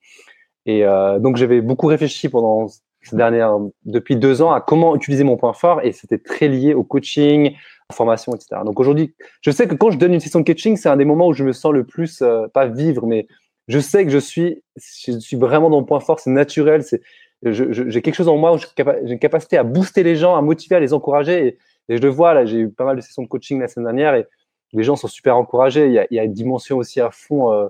Et 0.67 0.85
euh, 0.85 1.19
donc 1.19 1.37
j'avais 1.37 1.61
beaucoup 1.61 1.87
réfléchi 1.87 2.29
pendant 2.29 2.67
ces 3.05 3.17
dernières, 3.17 3.57
depuis 3.85 4.17
deux 4.17 4.43
ans 4.43 4.53
à 4.53 4.61
comment 4.61 4.97
utiliser 4.97 5.25
mon 5.25 5.37
point 5.37 5.53
fort 5.53 5.81
et 5.83 5.93
c'était 5.93 6.19
très 6.19 6.49
lié 6.49 6.75
au 6.75 6.85
coaching, 6.85 7.55
à 7.89 7.95
formation, 7.95 8.35
etc. 8.35 8.63
Donc 8.65 8.81
aujourd'hui, 8.81 9.15
je 9.43 9.51
sais 9.51 9.69
que 9.69 9.75
quand 9.75 9.91
je 9.91 9.99
donne 9.99 10.15
une 10.15 10.21
session 10.21 10.41
de 10.41 10.45
coaching, 10.45 10.77
c'est 10.77 10.89
un 10.89 10.97
des 10.97 11.05
moments 11.05 11.29
où 11.29 11.33
je 11.33 11.45
me 11.45 11.53
sens 11.53 11.73
le 11.73 11.85
plus, 11.85 12.23
euh, 12.23 12.47
pas 12.49 12.67
vivre, 12.67 13.07
mais 13.07 13.27
je 13.69 13.79
sais 13.79 14.05
que 14.05 14.11
je 14.11 14.19
suis, 14.19 14.63
je 14.77 15.19
suis 15.19 15.37
vraiment 15.37 15.71
dans 15.71 15.81
mon 15.81 15.85
point 15.85 16.01
fort, 16.01 16.21
c'est 16.21 16.31
naturel, 16.31 16.83
c'est, 16.83 17.01
j'ai 17.43 18.03
quelque 18.03 18.15
chose 18.15 18.29
en 18.29 18.37
moi 18.37 18.55
où 18.55 18.59
j'ai 18.59 18.67
une 19.03 19.19
capacité 19.19 19.59
à 19.59 19.65
booster 19.65 20.03
les 20.03 20.17
gens, 20.17 20.35
à 20.37 20.43
motiver, 20.43 20.77
à 20.77 20.81
les 20.81 20.93
encourager. 20.93 21.59
Et, 21.89 21.97
je 21.97 22.01
le 22.01 22.09
vois, 22.09 22.33
là, 22.33 22.47
j'ai 22.47 22.59
eu 22.59 22.71
pas 22.71 22.85
mal 22.85 22.97
de 22.97 23.03
sessions 23.03 23.23
de 23.23 23.29
coaching 23.29 23.61
la 23.61 23.69
semaine 23.69 23.85
dernière 23.85 24.15
et 24.15 24.27
les 24.73 24.83
gens 24.83 24.97
sont 24.97 25.09
super 25.09 25.37
encouragés. 25.37 25.87
Il 25.87 25.93
y 25.93 26.19
a, 26.19 26.25
une 26.25 26.33
dimension 26.33 26.79
aussi 26.79 27.01
à 27.03 27.11
fond. 27.11 27.53
Euh, 27.53 27.67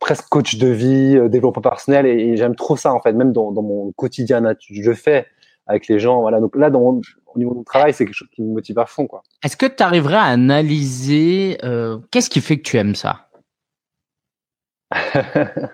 presque 0.00 0.28
coach 0.28 0.56
de 0.56 0.68
vie, 0.68 1.16
euh, 1.16 1.28
développement 1.28 1.62
personnel, 1.62 2.06
et, 2.06 2.36
j'aime 2.36 2.54
trop 2.54 2.76
ça 2.76 2.92
en 2.94 3.00
fait, 3.00 3.12
même 3.12 3.32
dans, 3.32 3.52
dans, 3.52 3.62
mon 3.62 3.92
quotidien, 3.92 4.42
je 4.60 4.92
fais 4.92 5.26
avec 5.66 5.88
les 5.88 5.98
gens. 5.98 6.20
Voilà, 6.20 6.40
donc 6.40 6.56
là, 6.56 6.70
dans 6.70 7.00
au 7.34 7.38
niveau 7.38 7.52
de 7.52 7.56
mon 7.58 7.64
travail, 7.64 7.94
c'est 7.94 8.04
quelque 8.04 8.14
chose 8.14 8.28
qui 8.34 8.42
me 8.42 8.52
motive 8.52 8.78
à 8.78 8.86
fond, 8.86 9.06
quoi. 9.06 9.22
Est-ce 9.42 9.56
que 9.56 9.66
tu 9.66 9.82
arriverais 9.82 10.16
à 10.16 10.24
analyser 10.24 11.58
euh, 11.64 11.98
qu'est-ce 12.10 12.30
qui 12.30 12.40
fait 12.40 12.58
que 12.58 12.62
tu 12.62 12.76
aimes 12.76 12.94
ça? 12.94 13.28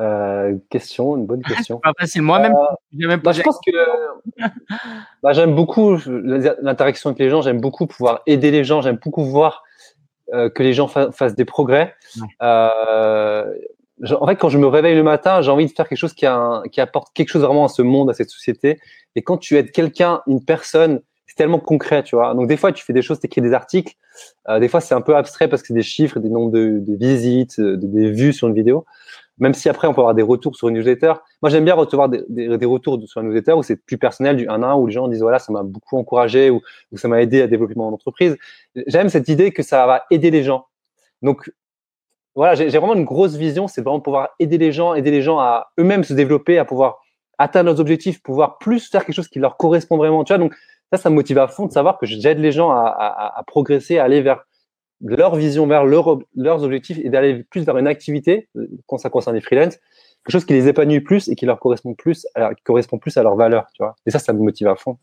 Euh, 0.00 0.56
Question, 0.70 1.16
une 1.16 1.26
bonne 1.26 1.42
question. 1.46 1.78
pas 1.78 1.92
facile. 1.98 2.22
Moi-même, 2.22 2.54
euh, 2.54 3.16
bah, 3.18 3.32
je 3.32 3.42
pense 3.42 3.58
que 3.64 3.70
bah, 5.22 5.32
j'aime 5.32 5.54
beaucoup 5.54 5.96
l'interaction 6.62 7.10
avec 7.10 7.18
les 7.18 7.28
gens. 7.28 7.42
J'aime 7.42 7.60
beaucoup 7.60 7.86
pouvoir 7.86 8.22
aider 8.26 8.50
les 8.50 8.64
gens. 8.64 8.80
J'aime 8.80 8.96
beaucoup 8.96 9.24
voir 9.24 9.62
euh, 9.62 9.69
que 10.32 10.62
les 10.62 10.72
gens 10.72 10.88
fassent 10.88 11.34
des 11.34 11.44
progrès. 11.44 11.94
Euh, 12.42 13.44
en 14.08 14.26
fait, 14.26 14.36
quand 14.36 14.48
je 14.48 14.58
me 14.58 14.66
réveille 14.66 14.94
le 14.94 15.02
matin, 15.02 15.42
j'ai 15.42 15.50
envie 15.50 15.66
de 15.66 15.72
faire 15.72 15.88
quelque 15.88 15.98
chose 15.98 16.14
qui, 16.14 16.26
a 16.26 16.62
qui, 16.72 16.80
apporte 16.80 17.12
quelque 17.12 17.28
chose 17.28 17.42
vraiment 17.42 17.66
à 17.66 17.68
ce 17.68 17.82
monde, 17.82 18.10
à 18.10 18.14
cette 18.14 18.30
société. 18.30 18.78
Et 19.14 19.22
quand 19.22 19.36
tu 19.36 19.56
aides 19.56 19.72
quelqu'un, 19.72 20.22
une 20.26 20.44
personne, 20.44 21.00
c'est 21.26 21.36
tellement 21.36 21.58
concret, 21.58 22.02
tu 22.02 22.16
vois. 22.16 22.34
Donc 22.34 22.48
des 22.48 22.56
fois, 22.56 22.72
tu 22.72 22.84
fais 22.84 22.92
des 22.92 23.02
choses, 23.02 23.20
tu 23.20 23.26
écris 23.26 23.42
des 23.42 23.52
articles. 23.52 23.94
Euh, 24.48 24.58
des 24.58 24.68
fois, 24.68 24.80
c'est 24.80 24.94
un 24.94 25.00
peu 25.00 25.16
abstrait 25.16 25.48
parce 25.48 25.62
que 25.62 25.68
c'est 25.68 25.74
des 25.74 25.82
chiffres, 25.82 26.18
des 26.18 26.30
nombres 26.30 26.50
de, 26.50 26.78
de 26.80 26.94
visites, 26.94 27.60
de, 27.60 27.76
des 27.76 28.10
vues 28.10 28.32
sur 28.32 28.48
une 28.48 28.54
vidéo 28.54 28.86
même 29.40 29.54
si 29.54 29.68
après 29.68 29.88
on 29.88 29.94
peut 29.94 30.00
avoir 30.00 30.14
des 30.14 30.22
retours 30.22 30.54
sur 30.54 30.68
une 30.68 30.76
newsletter. 30.76 31.14
Moi, 31.42 31.50
j'aime 31.50 31.64
bien 31.64 31.74
recevoir 31.74 32.08
des, 32.08 32.64
retours 32.64 33.00
sur 33.06 33.20
une 33.22 33.28
newsletter 33.28 33.52
où 33.54 33.62
c'est 33.62 33.76
plus 33.76 33.98
personnel, 33.98 34.36
du 34.36 34.46
1 34.48 34.62
à 34.62 34.66
1, 34.68 34.74
où 34.76 34.86
les 34.86 34.92
gens 34.92 35.08
disent 35.08 35.22
voilà, 35.22 35.38
ça 35.38 35.52
m'a 35.52 35.62
beaucoup 35.62 35.98
encouragé 35.98 36.50
ou, 36.50 36.60
ça 36.94 37.08
m'a 37.08 37.20
aidé 37.22 37.42
à 37.42 37.46
développer 37.46 37.74
mon 37.74 37.92
entreprise. 37.92 38.36
J'aime 38.86 39.08
cette 39.08 39.28
idée 39.28 39.50
que 39.50 39.62
ça 39.62 39.86
va 39.86 40.04
aider 40.10 40.30
les 40.30 40.44
gens. 40.44 40.66
Donc, 41.22 41.50
voilà, 42.34 42.54
j'ai 42.54 42.68
vraiment 42.68 42.94
une 42.94 43.04
grosse 43.04 43.34
vision, 43.34 43.66
c'est 43.66 43.82
vraiment 43.82 44.00
pouvoir 44.00 44.28
aider 44.38 44.56
les 44.56 44.72
gens, 44.72 44.94
aider 44.94 45.10
les 45.10 45.22
gens 45.22 45.38
à 45.40 45.72
eux-mêmes 45.78 46.04
se 46.04 46.14
développer, 46.14 46.58
à 46.58 46.64
pouvoir 46.64 47.00
atteindre 47.38 47.70
leurs 47.70 47.80
objectifs, 47.80 48.22
pouvoir 48.22 48.58
plus 48.58 48.88
faire 48.88 49.04
quelque 49.04 49.16
chose 49.16 49.28
qui 49.28 49.38
leur 49.38 49.56
correspond 49.56 49.96
vraiment. 49.96 50.22
Tu 50.24 50.32
vois, 50.32 50.38
donc 50.38 50.54
ça, 50.92 50.98
ça 50.98 51.10
me 51.10 51.14
motive 51.14 51.38
à 51.38 51.48
fond 51.48 51.66
de 51.66 51.72
savoir 51.72 51.98
que 51.98 52.06
j'aide 52.06 52.38
les 52.38 52.52
gens 52.52 52.70
à, 52.70 53.42
progresser, 53.46 53.98
à 53.98 54.04
aller 54.04 54.20
vers 54.20 54.44
leur 55.02 55.34
vision 55.34 55.66
vers 55.66 55.84
leur, 55.84 56.18
leurs 56.36 56.62
objectifs 56.62 56.98
et 57.02 57.08
d'aller 57.08 57.44
plus 57.44 57.64
vers 57.64 57.76
une 57.78 57.86
activité, 57.86 58.48
euh, 58.56 58.66
quand 58.86 58.98
ça 58.98 59.10
concerne 59.10 59.34
les 59.34 59.40
freelances, 59.40 59.76
quelque 60.24 60.32
chose 60.32 60.44
qui 60.44 60.52
les 60.52 60.68
épanouit 60.68 61.00
plus 61.00 61.28
et 61.28 61.34
qui 61.36 61.46
leur 61.46 61.58
correspond 61.58 61.94
plus, 61.94 62.26
à, 62.34 62.54
qui 62.54 62.62
correspond 62.62 62.98
plus 62.98 63.16
à 63.16 63.22
leurs 63.22 63.36
valeurs, 63.36 63.66
tu 63.74 63.82
vois. 63.82 63.96
Et 64.06 64.10
ça, 64.10 64.18
ça 64.18 64.32
me 64.32 64.38
motive 64.40 64.68
à 64.68 64.76
fond. 64.76 64.98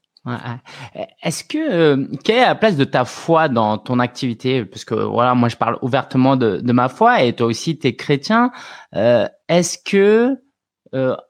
Est-ce 1.23 1.43
que 1.45 1.57
euh, 1.57 2.05
quelle 2.23 2.37
est 2.37 2.45
la 2.45 2.55
place 2.55 2.75
de 2.75 2.83
ta 2.83 3.05
foi 3.05 3.47
dans 3.47 3.77
ton 3.77 3.99
activité? 3.99 4.65
Parce 4.65 4.83
que 4.83 4.93
voilà, 4.93 5.33
moi 5.35 5.47
je 5.47 5.55
parle 5.55 5.77
ouvertement 5.81 6.35
de, 6.35 6.57
de 6.57 6.73
ma 6.73 6.89
foi 6.89 7.23
et 7.23 7.33
toi 7.33 7.47
aussi 7.47 7.79
tu 7.79 7.87
es 7.87 7.95
chrétien. 7.95 8.51
Euh, 8.95 9.25
Est-ce 9.47 9.77
que 9.77 10.35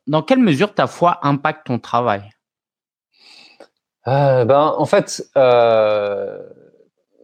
dans 0.08 0.22
quelle 0.22 0.40
mesure 0.40 0.74
ta 0.74 0.88
foi 0.88 1.20
impacte 1.24 1.68
ton 1.68 1.78
travail? 1.78 2.24
Ben, 4.06 4.74
En 4.78 4.86
fait, 4.86 5.22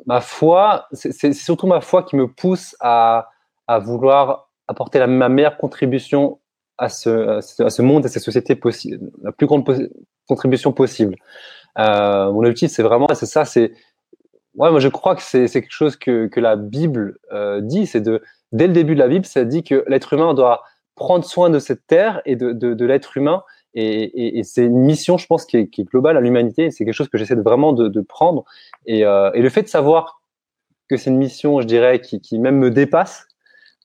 ma 0.05 0.21
foi, 0.21 0.87
c'est 0.91 1.33
surtout 1.33 1.67
ma 1.67 1.81
foi 1.81 2.03
qui 2.03 2.15
me 2.15 2.27
pousse 2.27 2.75
à, 2.79 3.29
à 3.67 3.79
vouloir 3.79 4.49
apporter 4.67 4.99
la, 4.99 5.07
ma 5.07 5.29
meilleure 5.29 5.57
contribution 5.57 6.39
à 6.77 6.89
ce, 6.89 7.37
à 7.61 7.69
ce 7.69 7.81
monde, 7.81 8.05
à 8.05 8.09
cette 8.09 8.23
société 8.23 8.55
possible, 8.55 9.11
la 9.21 9.31
plus 9.31 9.47
grande 9.47 9.63
contribution 10.27 10.73
possible. 10.73 11.15
Euh, 11.77 12.31
mon 12.31 12.39
objectif, 12.39 12.71
c'est 12.71 12.83
vraiment, 12.83 13.07
c'est 13.13 13.25
ça, 13.25 13.45
c'est, 13.45 13.73
ouais, 14.55 14.71
moi 14.71 14.79
je 14.79 14.87
crois 14.87 15.15
que 15.15 15.21
c'est 15.21 15.47
quelque 15.47 15.71
chose 15.71 15.95
que, 15.95 16.27
que 16.27 16.39
la 16.39 16.55
Bible 16.55 17.17
euh, 17.31 17.61
dit, 17.61 17.85
c'est 17.85 18.01
de, 18.01 18.21
dès 18.51 18.67
le 18.67 18.73
début 18.73 18.95
de 18.95 18.99
la 18.99 19.07
Bible, 19.07 19.25
ça 19.25 19.43
dit 19.45 19.63
que 19.63 19.83
l'être 19.87 20.13
humain 20.13 20.33
doit 20.33 20.63
prendre 20.95 21.25
soin 21.25 21.49
de 21.49 21.59
cette 21.59 21.87
terre 21.87 22.21
et 22.25 22.35
de, 22.35 22.51
de 22.51 22.85
l'être 22.85 23.17
humain. 23.17 23.43
Et, 23.75 24.03
et, 24.03 24.39
et 24.39 24.43
c'est 24.43 24.63
une 24.63 24.79
mission, 24.79 25.17
je 25.17 25.25
pense, 25.25 25.45
qui 25.45 25.57
est, 25.57 25.67
qui 25.67 25.81
est 25.81 25.85
globale 25.85 26.17
à 26.17 26.21
l'humanité. 26.21 26.71
C'est 26.71 26.85
quelque 26.85 26.93
chose 26.93 27.09
que 27.09 27.17
j'essaie 27.17 27.35
vraiment 27.35 27.73
de, 27.73 27.87
de 27.87 28.01
prendre. 28.01 28.45
Et, 28.85 29.05
euh, 29.05 29.31
et, 29.33 29.41
le 29.41 29.49
fait 29.49 29.63
de 29.63 29.67
savoir 29.67 30.21
que 30.89 30.97
c'est 30.97 31.09
une 31.09 31.17
mission, 31.17 31.61
je 31.61 31.67
dirais, 31.67 31.99
qui, 31.99 32.21
qui 32.21 32.37
même 32.39 32.57
me 32.57 32.69
dépasse, 32.69 33.27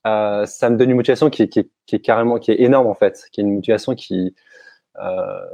euh, 0.07 0.45
ça 0.45 0.69
me 0.69 0.77
donne 0.77 0.91
une 0.91 0.95
motivation 0.95 1.29
qui 1.29 1.43
est, 1.43 1.47
qui, 1.49 1.59
est, 1.59 1.69
qui 1.85 1.95
est, 1.95 1.99
carrément, 1.99 2.37
qui 2.39 2.51
est 2.51 2.61
énorme 2.61 2.87
en 2.87 2.93
fait, 2.93 3.25
qui 3.31 3.41
est 3.41 3.43
une 3.43 3.53
motivation 3.55 3.95
qui, 3.95 4.35
euh, 5.01 5.45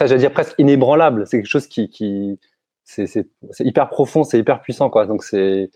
j'allais 0.00 0.18
dire 0.18 0.32
presque 0.32 0.54
inébranlable. 0.58 1.26
C'est 1.26 1.38
quelque 1.38 1.50
chose 1.50 1.66
qui, 1.66 1.88
qui 1.88 2.38
c'est 2.84 3.26
hyper 3.60 3.88
profond, 3.88 4.24
c'est 4.24 4.38
hyper 4.38 4.60
puissant 4.60 4.90
quoi. 4.90 5.06
Donc 5.06 5.24
c'est, 5.24 5.70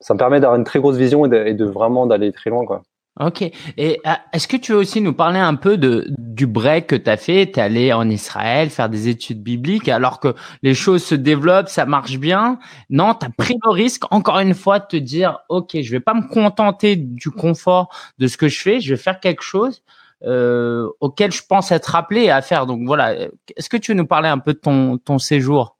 ça 0.00 0.14
me 0.14 0.18
permet 0.18 0.40
d'avoir 0.40 0.58
une 0.58 0.64
très 0.64 0.78
grosse 0.78 0.96
vision 0.96 1.26
et 1.26 1.50
et 1.50 1.54
de 1.54 1.64
vraiment 1.64 2.06
d'aller 2.06 2.32
très 2.32 2.50
loin 2.50 2.64
quoi. 2.64 2.82
Ok. 3.20 3.42
Et 3.76 4.00
euh, 4.06 4.10
est-ce 4.32 4.48
que 4.48 4.56
tu 4.56 4.72
veux 4.72 4.78
aussi 4.78 5.00
nous 5.00 5.12
parler 5.12 5.38
un 5.38 5.54
peu 5.54 5.78
de 5.78 6.04
du 6.18 6.48
break 6.48 6.88
que 6.88 6.96
tu 6.96 7.16
fait? 7.16 7.48
Tu 7.52 7.60
allé 7.60 7.92
en 7.92 8.10
Israël 8.10 8.70
faire 8.70 8.88
des 8.88 9.06
études 9.06 9.40
bibliques 9.40 9.88
alors 9.88 10.18
que 10.18 10.34
les 10.64 10.74
choses 10.74 11.04
se 11.04 11.14
développent, 11.14 11.68
ça 11.68 11.86
marche 11.86 12.18
bien. 12.18 12.58
Non, 12.90 13.14
tu 13.14 13.26
as 13.26 13.30
pris 13.30 13.54
le 13.64 13.70
risque 13.70 14.02
encore 14.10 14.40
une 14.40 14.54
fois 14.54 14.80
de 14.80 14.86
te 14.86 14.96
dire 14.96 15.38
OK, 15.48 15.80
je 15.80 15.90
vais 15.92 16.00
pas 16.00 16.14
me 16.14 16.28
contenter 16.28 16.96
du 16.96 17.30
confort 17.30 17.88
de 18.18 18.26
ce 18.26 18.36
que 18.36 18.48
je 18.48 18.60
fais, 18.60 18.80
je 18.80 18.94
vais 18.94 19.00
faire 19.00 19.20
quelque 19.20 19.42
chose 19.42 19.84
euh, 20.24 20.88
auquel 20.98 21.30
je 21.30 21.42
pense 21.48 21.70
être 21.70 21.94
appelé 21.94 22.30
à 22.30 22.42
faire. 22.42 22.66
Donc 22.66 22.80
voilà, 22.84 23.14
est-ce 23.56 23.68
que 23.68 23.76
tu 23.76 23.92
veux 23.92 23.96
nous 23.96 24.08
parler 24.08 24.28
un 24.28 24.38
peu 24.38 24.54
de 24.54 24.58
ton 24.58 24.98
ton 24.98 25.20
séjour? 25.20 25.78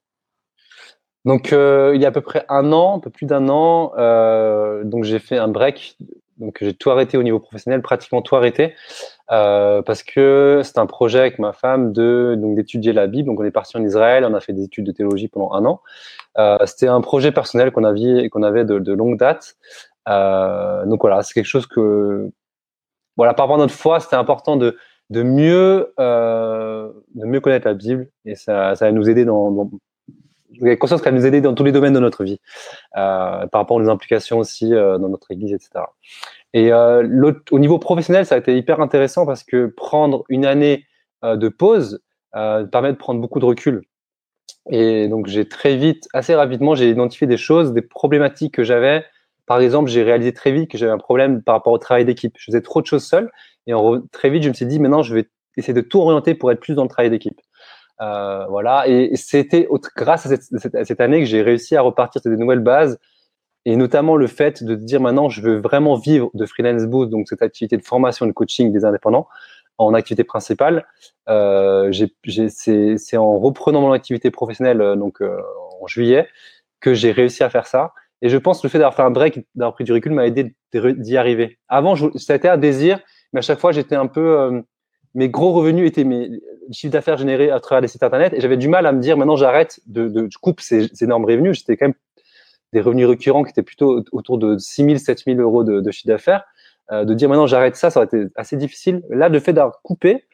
Donc 1.25 1.53
euh, 1.53 1.93
il 1.97 2.01
y 2.01 2.05
a 2.05 2.11
à 2.11 2.13
peu 2.13 2.21
près 2.21 2.45
un 2.49 2.73
an, 2.73 2.99
un 2.99 3.01
peu 3.01 3.11
plus 3.11 3.27
d'un 3.27 3.49
an, 3.49 3.91
donc 4.85 5.03
j'ai 5.03 5.19
fait 5.19 5.39
un 5.39 5.49
break 5.49 5.97
donc 6.39 6.59
j'ai 6.61 6.75
tout 6.75 6.91
arrêté 6.91 7.17
au 7.17 7.23
niveau 7.23 7.39
professionnel, 7.39 7.83
pratiquement 7.83 8.23
tout 8.23 8.37
arrêté, 8.37 8.75
euh, 9.31 9.83
parce 9.83 10.03
que 10.03 10.63
c'est 10.65 10.79
un 10.79 10.87
projet 10.87 11.21
avec 11.21 11.39
ma 11.39 11.53
femme 11.53 11.93
de 11.93 12.37
donc 12.39 12.57
d'étudier 12.57 12.93
la 12.93 13.07
Bible. 13.07 13.27
Donc 13.27 13.41
on 13.41 13.45
est 13.45 13.51
parti 13.51 13.77
en 13.77 13.85
Israël, 13.85 14.25
on 14.29 14.35
a 14.35 14.41
fait 14.41 14.53
des 14.53 14.65
études 14.65 14.85
de 14.85 14.93
théologie 14.93 15.29
pendant 15.29 15.53
un 15.53 15.65
an. 15.65 15.81
Euh, 16.39 16.59
c'était 16.67 16.89
un 16.89 17.01
projet 17.01 17.33
personnel 17.33 17.71
qu'on 17.71 17.85
avait 17.85 18.65
de, 18.65 18.93
longue 18.93 19.19
date. 19.19 19.57
Euh, 20.09 20.85
donc 20.87 21.01
voilà, 21.03 21.23
c'est 21.23 21.35
quelque 21.35 21.47
chose 21.47 21.67
que 21.67 22.31
voilà 23.17 23.33
par 23.35 23.47
rapport 23.47 23.57
à 23.57 23.61
notre 23.61 23.75
foi, 23.75 24.01
c'était 24.01 24.17
important 24.17 24.57
de 24.57 24.77
de 25.11 25.23
mieux 25.23 25.93
de 25.99 27.27
mieux 27.27 27.41
connaître 27.41 27.69
la 27.69 27.75
Bible 27.75 28.09
et 28.25 28.35
ça 28.35 28.75
ça 28.75 28.87
va 28.87 28.93
nous 28.93 29.09
aider 29.09 29.25
dans 29.25 29.71
j'ai 30.61 30.79
conscience 30.79 31.03
qu'elle 31.03 31.15
nous 31.15 31.27
aider 31.27 31.41
dans 31.41 31.55
tous 31.55 31.65
les 31.65 31.73
domaines 31.73 31.95
de 31.95 32.01
notre 32.01 32.25
vie, 32.25 32.41
euh, 32.97 33.47
par 33.47 33.61
rapport 33.61 33.77
aux 33.77 33.89
implications 33.89 34.39
aussi 34.39 34.75
euh, 34.75 34.99
dans 34.99 35.09
notre 35.09 35.31
église, 35.31 35.53
etc. 35.53 35.85
Et 36.55 36.73
euh, 36.73 37.33
au 37.51 37.59
niveau 37.59 37.79
professionnel, 37.79 38.25
ça 38.25 38.37
a 38.37 38.39
été 38.39 38.57
hyper 38.57 38.81
intéressant 38.81 39.27
parce 39.27 39.43
que 39.43 39.67
prendre 39.67 40.25
une 40.29 40.47
année 40.47 40.87
euh, 41.25 41.37
de 41.37 41.49
pause 41.49 42.01
euh, 42.37 42.65
permet 42.65 42.93
de 42.93 42.97
prendre 42.97 43.21
beaucoup 43.21 43.41
de 43.41 43.45
recul. 43.45 43.83
Et 44.71 45.09
donc 45.09 45.27
j'ai 45.27 45.49
très 45.49 45.77
vite, 45.77 46.09
assez 46.15 46.35
rapidement, 46.35 46.75
j'ai 46.75 46.89
identifié 46.89 47.27
des 47.27 47.37
choses, 47.37 47.73
des 47.73 47.83
problématiques 47.83 48.55
que 48.55 48.63
j'avais. 48.63 49.05
Par 49.47 49.61
exemple, 49.61 49.91
j'ai 49.91 50.03
réalisé 50.03 50.33
très 50.33 50.53
vite 50.53 50.71
que 50.71 50.79
j'avais 50.79 50.93
un 50.93 50.99
problème 50.99 51.43
par 51.43 51.57
rapport 51.57 51.73
au 51.73 51.79
travail 51.79 52.05
d'équipe. 52.05 52.35
Je 52.39 52.47
faisais 52.47 52.63
trop 52.63 52.81
de 52.81 52.87
choses 52.87 53.05
seul 53.05 53.31
et 53.67 53.75
en, 53.75 54.01
très 54.13 54.31
vite, 54.31 54.45
je 54.45 54.49
me 54.49 54.55
suis 54.55 54.67
dit 54.67 54.79
maintenant, 54.79 55.03
je 55.03 55.15
vais 55.15 55.29
essayer 55.57 55.75
de 55.75 55.81
tout 55.81 56.01
orienter 56.01 56.35
pour 56.35 56.53
être 56.53 56.61
plus 56.61 56.75
dans 56.75 56.85
le 56.85 56.89
travail 56.89 57.11
d'équipe. 57.11 57.41
Euh, 58.01 58.47
voilà, 58.47 58.89
et 58.89 59.15
c'était 59.15 59.69
grâce 59.97 60.27
à 60.27 60.37
cette, 60.37 60.85
cette, 60.85 61.01
année 61.01 61.21
que 61.21 61.27
j'ai 61.27 61.43
réussi 61.43 61.77
à 61.77 61.83
repartir 61.83 62.21
sur 62.21 62.31
des 62.31 62.37
nouvelles 62.37 62.61
bases, 62.61 62.99
et 63.65 63.77
notamment 63.77 64.17
le 64.17 64.27
fait 64.27 64.65
de 64.65 64.75
dire 64.75 65.01
maintenant 65.01 65.29
je 65.29 65.41
veux 65.41 65.59
vraiment 65.59 65.95
vivre 65.95 66.31
de 66.35 66.45
freelance 66.45 66.85
boost, 66.87 67.11
donc 67.11 67.29
cette 67.29 67.43
activité 67.43 67.77
de 67.77 67.85
formation 67.85 68.27
et 68.27 68.29
de 68.29 68.35
coaching 68.35 68.73
des 68.73 68.85
indépendants 68.85 69.29
en 69.79 69.95
activité 69.95 70.25
principale. 70.25 70.87
Euh, 71.29 71.93
c'est 72.49 73.17
en 73.17 73.39
reprenant 73.39 73.81
mon 73.81 73.93
activité 73.93 74.31
professionnelle 74.31 74.81
euh, 74.81 74.97
donc 74.97 75.21
euh, 75.21 75.37
en 75.81 75.87
juillet 75.87 76.29
que 76.81 76.95
j'ai 76.95 77.13
réussi 77.13 77.43
à 77.43 77.51
faire 77.51 77.67
ça. 77.67 77.93
Et 78.23 78.29
je 78.29 78.39
pense 78.39 78.61
que 78.61 78.67
le 78.67 78.71
fait 78.71 78.79
d'avoir 78.79 78.95
fait 78.95 79.03
un 79.03 79.11
break, 79.11 79.47
d'avoir 79.55 79.75
pris 79.75 79.85
du 79.85 79.93
recul 79.93 80.13
m'a 80.13 80.27
aidé 80.27 80.55
d'y 80.73 81.17
arriver. 81.17 81.59
Avant, 81.69 81.95
été 81.95 82.49
un 82.49 82.57
désir, 82.57 83.01
mais 83.33 83.39
à 83.39 83.43
chaque 83.43 83.59
fois 83.59 83.73
j'étais 83.73 83.97
un 83.97 84.07
peu 84.07 84.39
euh, 84.39 84.61
mes 85.15 85.29
gros 85.29 85.53
revenus 85.53 85.89
étaient 85.89 86.05
mes 86.05 86.41
chiffres 86.73 86.93
d'affaires 86.93 87.17
générés 87.17 87.51
à 87.51 87.61
travers 87.61 87.81
les 87.81 87.89
sites 87.89 88.03
internet 88.03 88.33
et 88.33 88.41
j'avais 88.41 88.57
du 88.57 88.69
mal 88.69 88.87
à 88.87 88.93
me 88.93 89.01
dire 89.01 89.17
maintenant 89.17 89.37
j'arrête 89.37 89.81
de, 89.87 90.09
de 90.09 90.29
je 90.31 90.39
coupe 90.39 90.61
ces, 90.61 90.91
énormes 91.03 91.25
revenus. 91.25 91.59
J'étais 91.59 91.77
quand 91.77 91.87
même 91.87 91.95
des 92.73 92.81
revenus 92.81 93.07
récurrents 93.07 93.45
qui 93.45 93.51
étaient 93.51 93.63
plutôt 93.63 94.03
autour 94.13 94.39
de 94.39 94.59
6 94.59 94.85
000, 94.85 94.97
7 94.97 95.25
000 95.25 95.41
euros 95.41 95.63
de, 95.63 95.91
chiffre 95.91 96.09
d'affaires. 96.09 96.45
Euh, 96.93 97.05
de 97.05 97.15
dire 97.15 97.29
maintenant 97.29 97.47
j'arrête 97.47 97.77
ça, 97.77 97.91
ça 97.91 98.01
aurait 98.01 98.07
été 98.07 98.27
assez 98.35 98.57
difficile. 98.57 99.03
Là, 99.09 99.29
le 99.29 99.41
fait 99.41 99.53
d'avoir 99.53 99.81
coupé, 99.83 100.25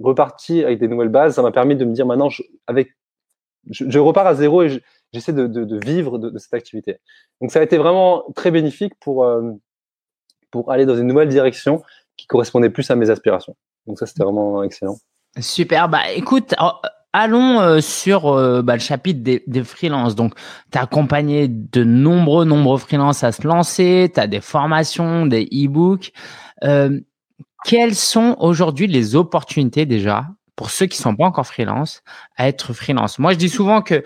reparti 0.00 0.64
avec 0.64 0.78
des 0.80 0.88
nouvelles 0.88 1.10
bases, 1.10 1.34
ça 1.34 1.42
m'a 1.42 1.52
permis 1.52 1.76
de 1.76 1.84
me 1.84 1.92
dire 1.92 2.06
maintenant 2.06 2.28
je, 2.28 2.42
avec 2.66 2.96
je, 3.70 3.98
repars 3.98 4.26
à 4.26 4.34
zéro 4.34 4.62
et 4.62 4.82
j'essaie 5.12 5.32
de, 5.32 5.78
vivre 5.84 6.18
de, 6.18 6.36
cette 6.38 6.54
activité. 6.54 6.96
Donc 7.40 7.52
ça 7.52 7.60
a 7.60 7.62
été 7.62 7.76
vraiment 7.76 8.24
très 8.34 8.50
bénéfique 8.50 8.94
pour 8.98 9.24
euh, 9.24 9.52
pour 10.50 10.72
aller 10.72 10.86
dans 10.86 10.96
une 10.96 11.06
nouvelle 11.06 11.28
direction 11.28 11.82
qui 12.16 12.26
correspondait 12.26 12.70
plus 12.70 12.90
à 12.90 12.96
mes 12.96 13.10
aspirations. 13.10 13.56
Donc 13.86 13.98
ça, 13.98 14.06
c'était 14.06 14.24
vraiment 14.24 14.62
excellent. 14.62 14.96
Super. 15.38 15.88
Bah 15.88 16.10
écoute, 16.14 16.54
allons 17.12 17.60
euh, 17.60 17.80
sur 17.80 18.26
euh, 18.26 18.62
bah, 18.62 18.74
le 18.74 18.80
chapitre 18.80 19.22
des, 19.22 19.42
des 19.46 19.64
freelances. 19.64 20.14
Donc, 20.14 20.34
tu 20.70 20.78
as 20.78 20.82
accompagné 20.82 21.48
de 21.48 21.84
nombreux, 21.84 22.44
nombreux 22.44 22.78
freelances 22.78 23.24
à 23.24 23.32
se 23.32 23.46
lancer, 23.46 24.10
tu 24.12 24.20
as 24.20 24.26
des 24.26 24.40
formations, 24.40 25.26
des 25.26 25.44
e-books. 25.52 26.12
Euh, 26.64 27.00
quelles 27.64 27.94
sont 27.94 28.36
aujourd'hui 28.40 28.86
les 28.86 29.14
opportunités 29.14 29.86
déjà 29.86 30.26
pour 30.56 30.70
ceux 30.70 30.86
qui 30.86 30.96
sont 30.96 31.14
pas 31.14 31.24
encore 31.24 31.46
freelance 31.46 32.02
à 32.36 32.48
être 32.48 32.72
freelance? 32.72 33.18
Moi, 33.18 33.32
je 33.32 33.38
dis 33.38 33.48
souvent 33.48 33.82
que 33.82 34.02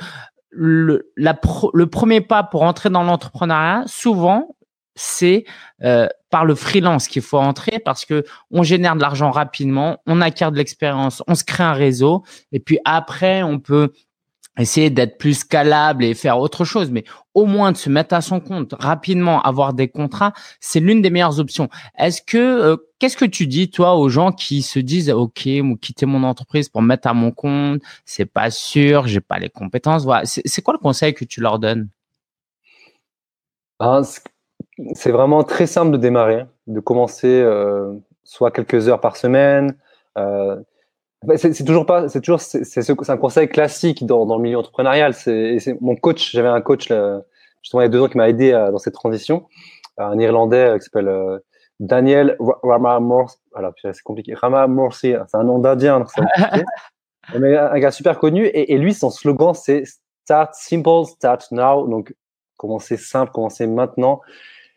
le, 0.50 1.12
le 1.16 1.86
premier 1.86 2.20
pas 2.20 2.42
pour 2.42 2.62
entrer 2.62 2.88
dans 2.88 3.02
l'entrepreneuriat, 3.02 3.84
souvent, 3.86 4.55
c'est 4.96 5.44
euh, 5.84 6.08
par 6.30 6.44
le 6.44 6.54
freelance 6.54 7.06
qu'il 7.06 7.22
faut 7.22 7.38
entrer 7.38 7.78
parce 7.78 8.04
que 8.04 8.24
on 8.50 8.62
génère 8.62 8.96
de 8.96 9.00
l'argent 9.00 9.30
rapidement, 9.30 9.98
on 10.06 10.20
acquiert 10.20 10.50
de 10.50 10.56
l'expérience, 10.56 11.22
on 11.28 11.34
se 11.34 11.44
crée 11.44 11.62
un 11.62 11.74
réseau 11.74 12.24
et 12.50 12.58
puis 12.58 12.78
après 12.84 13.42
on 13.42 13.60
peut 13.60 13.92
essayer 14.58 14.90
d'être 14.90 15.18
plus 15.18 15.34
scalable 15.40 16.04
et 16.04 16.14
faire 16.14 16.38
autre 16.38 16.64
chose, 16.64 16.90
mais 16.90 17.04
au 17.34 17.44
moins 17.44 17.72
de 17.72 17.76
se 17.76 17.90
mettre 17.90 18.14
à 18.14 18.20
son 18.20 18.40
compte 18.40 18.74
rapidement, 18.78 19.42
avoir 19.42 19.74
des 19.74 19.88
contrats, 19.88 20.32
c'est 20.60 20.80
l'une 20.80 21.02
des 21.02 21.10
meilleures 21.10 21.38
options. 21.40 21.68
Est-ce 21.98 22.22
que 22.22 22.38
euh, 22.38 22.76
qu'est-ce 22.98 23.16
que 23.16 23.26
tu 23.26 23.46
dis 23.46 23.70
toi 23.70 23.96
aux 23.96 24.08
gens 24.08 24.32
qui 24.32 24.62
se 24.62 24.78
disent 24.78 25.10
OK, 25.10 25.48
quitter 25.80 26.06
mon 26.06 26.22
entreprise 26.24 26.68
pour 26.68 26.82
me 26.82 26.88
mettre 26.88 27.08
à 27.08 27.14
mon 27.14 27.32
compte, 27.32 27.82
c'est 28.04 28.24
pas 28.24 28.50
sûr, 28.50 29.06
j'ai 29.06 29.20
pas 29.20 29.38
les 29.38 29.50
compétences. 29.50 30.04
Voilà, 30.04 30.22
c'est 30.24 30.62
quoi 30.62 30.72
le 30.72 30.78
conseil 30.78 31.12
que 31.12 31.24
tu 31.24 31.40
leur 31.40 31.58
donnes? 31.58 31.88
Ben, 33.78 34.02
c'est 34.94 35.10
vraiment 35.10 35.42
très 35.42 35.66
simple 35.66 35.92
de 35.92 35.96
démarrer, 35.96 36.44
de 36.66 36.80
commencer 36.80 37.40
euh, 37.40 37.94
soit 38.24 38.50
quelques 38.50 38.88
heures 38.88 39.00
par 39.00 39.16
semaine. 39.16 39.76
Euh, 40.18 40.56
c'est 41.36 41.64
toujours 41.64 41.86
pas, 41.86 42.08
c'est 42.08 42.20
toujours, 42.20 42.40
c'est 42.40 43.10
un 43.10 43.16
conseil 43.16 43.48
classique 43.48 44.04
dans, 44.04 44.26
dans, 44.26 44.36
le 44.36 44.42
milieu 44.42 44.58
entrepreneurial. 44.58 45.14
C'est 45.14 45.58
mon 45.80 45.96
coach, 45.96 46.30
j'avais 46.32 46.48
un 46.48 46.60
coach 46.60 46.88
là, 46.88 47.22
justement 47.62 47.80
il 47.80 47.84
y 47.84 47.86
a 47.86 47.90
deux 47.90 48.02
ans 48.02 48.08
qui 48.08 48.18
m'a 48.18 48.28
aidé 48.28 48.52
à, 48.52 48.70
dans 48.70 48.78
cette 48.78 48.94
transition, 48.94 49.46
un 49.98 50.18
Irlandais 50.18 50.68
euh, 50.68 50.78
qui 50.78 50.84
s'appelle 50.84 51.08
euh, 51.08 51.38
Daniel 51.80 52.36
Rama 52.62 53.00
Morsi. 53.00 53.38
Voilà, 53.52 53.72
c'est 53.82 54.02
compliqué. 54.02 54.34
Rama 54.34 54.66
Morsi, 54.66 55.14
c'est 55.28 55.36
un 55.36 55.44
nom 55.44 55.58
d'Indien, 55.58 56.04
Mais 57.40 57.56
un 57.56 57.78
gars 57.80 57.90
super 57.90 58.20
connu 58.20 58.46
et, 58.46 58.72
et 58.72 58.78
lui 58.78 58.94
son 58.94 59.10
slogan 59.10 59.52
c'est 59.52 59.82
Start 60.26 60.54
simple, 60.54 61.06
start 61.06 61.52
now. 61.52 61.86
Donc 61.86 62.14
commencer 62.56 62.96
simple, 62.96 63.32
commencer 63.32 63.66
maintenant. 63.68 64.20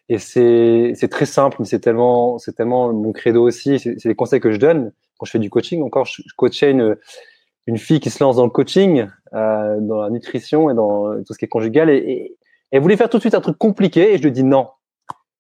Et 0.09 0.17
c'est 0.17 1.07
très 1.09 1.27
simple, 1.27 1.57
mais 1.59 1.65
c'est 1.65 1.79
tellement, 1.79 2.37
tellement 2.57 2.91
mon 2.91 3.11
credo 3.11 3.43
aussi. 3.43 3.79
C'est 3.79 4.05
les 4.05 4.15
conseils 4.15 4.39
que 4.39 4.51
je 4.51 4.57
donne 4.57 4.91
quand 5.17 5.25
je 5.25 5.31
fais 5.31 5.39
du 5.39 5.51
coaching. 5.51 5.83
Encore, 5.83 6.05
je, 6.05 6.23
coachais 6.35 6.71
une, 6.71 6.97
une 7.67 7.77
fille 7.77 7.99
qui 7.99 8.09
se 8.09 8.23
lance 8.23 8.37
dans 8.37 8.43
le 8.43 8.49
coaching, 8.49 9.07
euh, 9.33 9.77
dans 9.79 10.01
la 10.01 10.09
nutrition 10.09 10.71
et 10.71 10.73
dans 10.73 11.23
tout 11.23 11.33
ce 11.33 11.37
qui 11.37 11.45
est 11.45 11.49
conjugal. 11.49 11.91
Et, 11.91 12.35
elle 12.71 12.81
voulait 12.81 12.97
faire 12.97 13.09
tout 13.09 13.17
de 13.17 13.21
suite 13.21 13.35
un 13.35 13.41
truc 13.41 13.57
compliqué. 13.57 14.13
Et 14.13 14.17
je 14.17 14.23
lui 14.23 14.31
dis 14.31 14.43
non, 14.43 14.69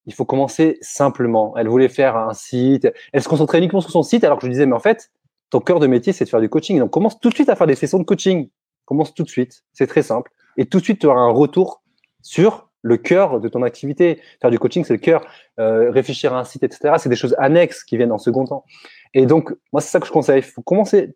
il 0.05 0.13
faut 0.13 0.25
commencer 0.25 0.77
simplement. 0.81 1.55
Elle 1.57 1.67
voulait 1.67 1.89
faire 1.89 2.15
un 2.15 2.33
site. 2.33 2.87
Elle 3.11 3.23
se 3.23 3.29
concentrait 3.29 3.57
uniquement 3.57 3.81
sur 3.81 3.91
son 3.91 4.03
site, 4.03 4.23
alors 4.23 4.37
que 4.37 4.43
je 4.43 4.47
lui 4.47 4.53
disais, 4.53 4.67
mais 4.67 4.75
en 4.75 4.79
fait, 4.79 5.11
ton 5.49 5.59
cœur 5.59 5.79
de 5.79 5.87
métier, 5.87 6.13
c'est 6.13 6.25
de 6.25 6.29
faire 6.29 6.41
du 6.41 6.49
coaching. 6.49 6.77
Donc, 6.77 6.91
commence 6.91 7.19
tout 7.19 7.29
de 7.29 7.33
suite 7.33 7.49
à 7.49 7.55
faire 7.55 7.67
des 7.67 7.75
sessions 7.75 7.97
de 7.97 8.03
coaching. 8.03 8.49
Commence 8.85 9.15
tout 9.15 9.23
de 9.23 9.29
suite. 9.29 9.63
C'est 9.73 9.87
très 9.87 10.03
simple. 10.03 10.31
Et 10.57 10.67
tout 10.67 10.79
de 10.79 10.83
suite, 10.83 10.99
tu 10.99 11.07
auras 11.07 11.21
un 11.21 11.31
retour 11.31 11.81
sur 12.21 12.68
le 12.81 12.97
cœur 12.97 13.39
de 13.39 13.47
ton 13.47 13.63
activité. 13.63 14.21
Faire 14.41 14.51
du 14.51 14.59
coaching, 14.59 14.83
c'est 14.83 14.93
le 14.93 14.99
cœur. 14.99 15.25
Euh, 15.59 15.91
réfléchir 15.91 16.33
à 16.33 16.39
un 16.39 16.43
site, 16.43 16.63
etc. 16.63 16.95
C'est 16.97 17.09
des 17.09 17.15
choses 17.15 17.35
annexes 17.37 17.83
qui 17.83 17.97
viennent 17.97 18.11
en 18.11 18.17
second 18.17 18.45
temps. 18.45 18.65
Et 19.13 19.25
donc, 19.25 19.51
moi, 19.71 19.81
c'est 19.81 19.89
ça 19.89 19.99
que 19.99 20.07
je 20.07 20.11
conseille. 20.11 20.39
Il 20.39 20.43
faut 20.43 20.61
commencer. 20.61 21.15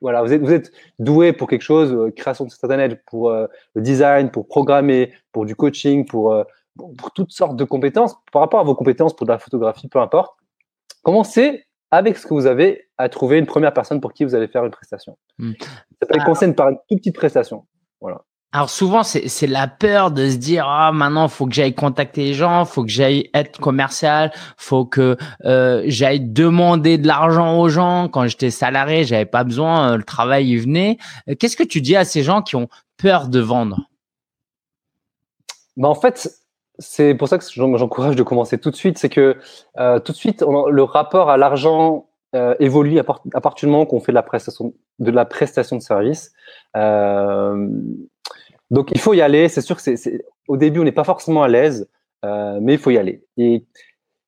Voilà, 0.00 0.22
vous 0.22 0.32
êtes, 0.32 0.40
vous 0.40 0.52
êtes 0.52 0.70
doué 1.00 1.32
pour 1.32 1.48
quelque 1.48 1.62
chose, 1.62 1.92
euh, 1.92 2.10
création 2.10 2.44
de 2.44 2.50
site 2.50 2.62
internet, 2.62 3.00
pour 3.06 3.30
euh, 3.30 3.46
le 3.74 3.82
design, 3.82 4.30
pour 4.30 4.46
programmer, 4.46 5.12
pour 5.32 5.46
du 5.46 5.56
coaching, 5.56 6.06
pour, 6.06 6.44
pour 6.76 7.12
toutes 7.12 7.32
sortes 7.32 7.56
de 7.56 7.64
compétences. 7.64 8.14
Par 8.32 8.42
rapport 8.42 8.60
à 8.60 8.64
vos 8.64 8.74
compétences 8.74 9.14
pour 9.14 9.26
de 9.26 9.32
la 9.32 9.38
photographie, 9.38 9.88
peu 9.88 9.98
importe. 9.98 10.36
Commencez 11.02 11.64
avec 11.90 12.18
ce 12.18 12.26
que 12.26 12.34
vous 12.34 12.46
avez 12.46 12.88
à 12.98 13.08
trouver 13.08 13.38
une 13.38 13.46
première 13.46 13.72
personne 13.72 14.00
pour 14.00 14.12
qui 14.12 14.24
vous 14.24 14.34
allez 14.34 14.48
faire 14.48 14.64
une 14.64 14.72
prestation. 14.72 15.16
Hmm. 15.38 15.52
Ça 16.00 16.06
peut 16.08 16.18
commencer 16.18 16.52
par 16.52 16.70
une 16.70 16.76
toute 16.88 16.98
petite 16.98 17.14
prestation. 17.14 17.66
Voilà. 18.00 18.24
Alors 18.54 18.70
souvent, 18.70 19.02
c'est 19.02 19.48
la 19.48 19.66
peur 19.66 20.12
de 20.12 20.30
se 20.30 20.36
dire 20.36 20.68
ah 20.68 20.92
maintenant 20.92 21.26
faut 21.26 21.44
que 21.44 21.52
j'aille 21.52 21.74
contacter 21.74 22.22
les 22.22 22.34
gens, 22.34 22.64
faut 22.64 22.84
que 22.84 22.88
j'aille 22.88 23.28
être 23.34 23.58
commercial, 23.58 24.30
faut 24.56 24.84
que 24.84 25.16
euh, 25.44 25.82
j'aille 25.86 26.20
demander 26.20 26.96
de 26.96 27.08
l'argent 27.08 27.58
aux 27.58 27.68
gens. 27.68 28.08
Quand 28.08 28.28
j'étais 28.28 28.50
salarié, 28.50 29.02
j'avais 29.02 29.26
pas 29.26 29.42
besoin, 29.42 29.90
euh, 29.90 29.96
le 29.96 30.04
travail 30.04 30.50
y 30.50 30.56
venait. 30.56 30.98
Euh, 31.28 31.34
qu'est-ce 31.34 31.56
que 31.56 31.64
tu 31.64 31.80
dis 31.80 31.96
à 31.96 32.04
ces 32.04 32.22
gens 32.22 32.42
qui 32.42 32.54
ont 32.54 32.68
peur 32.96 33.26
de 33.26 33.40
vendre? 33.40 33.90
Ben, 35.76 35.88
en 35.88 35.96
fait, 35.96 36.30
c'est 36.78 37.16
pour 37.16 37.26
ça 37.26 37.38
que 37.38 37.44
j'encourage 37.52 38.14
de 38.14 38.22
commencer 38.22 38.58
tout 38.58 38.70
de 38.70 38.76
suite. 38.76 38.98
C'est 38.98 39.08
que 39.08 39.36
tout 40.04 40.12
de 40.12 40.16
suite, 40.16 40.42
le 40.42 40.82
rapport 40.84 41.28
à 41.28 41.36
l'argent 41.36 42.06
évolue 42.60 43.00
à, 43.00 43.02
partir 43.04 43.66
du 43.66 43.72
moment 43.72 43.84
qu'on 43.84 43.98
fait 43.98 44.12
de 44.12 44.14
la 44.14 44.22
prestation 44.22 44.74
de 45.00 45.10
la 45.10 45.24
prestation 45.24 45.74
de 45.74 45.82
service. 45.82 46.32
Donc 48.70 48.90
il 48.92 49.00
faut 49.00 49.14
y 49.14 49.20
aller. 49.20 49.48
C'est 49.48 49.60
sûr 49.60 49.76
que 49.76 49.82
c'est, 49.82 50.24
au 50.48 50.56
début 50.56 50.80
on 50.80 50.84
n'est 50.84 50.92
pas 50.92 51.04
forcément 51.04 51.42
à 51.42 51.48
l'aise, 51.48 51.88
euh, 52.24 52.58
mais 52.60 52.74
il 52.74 52.78
faut 52.78 52.90
y 52.90 52.98
aller. 52.98 53.24
Et 53.36 53.64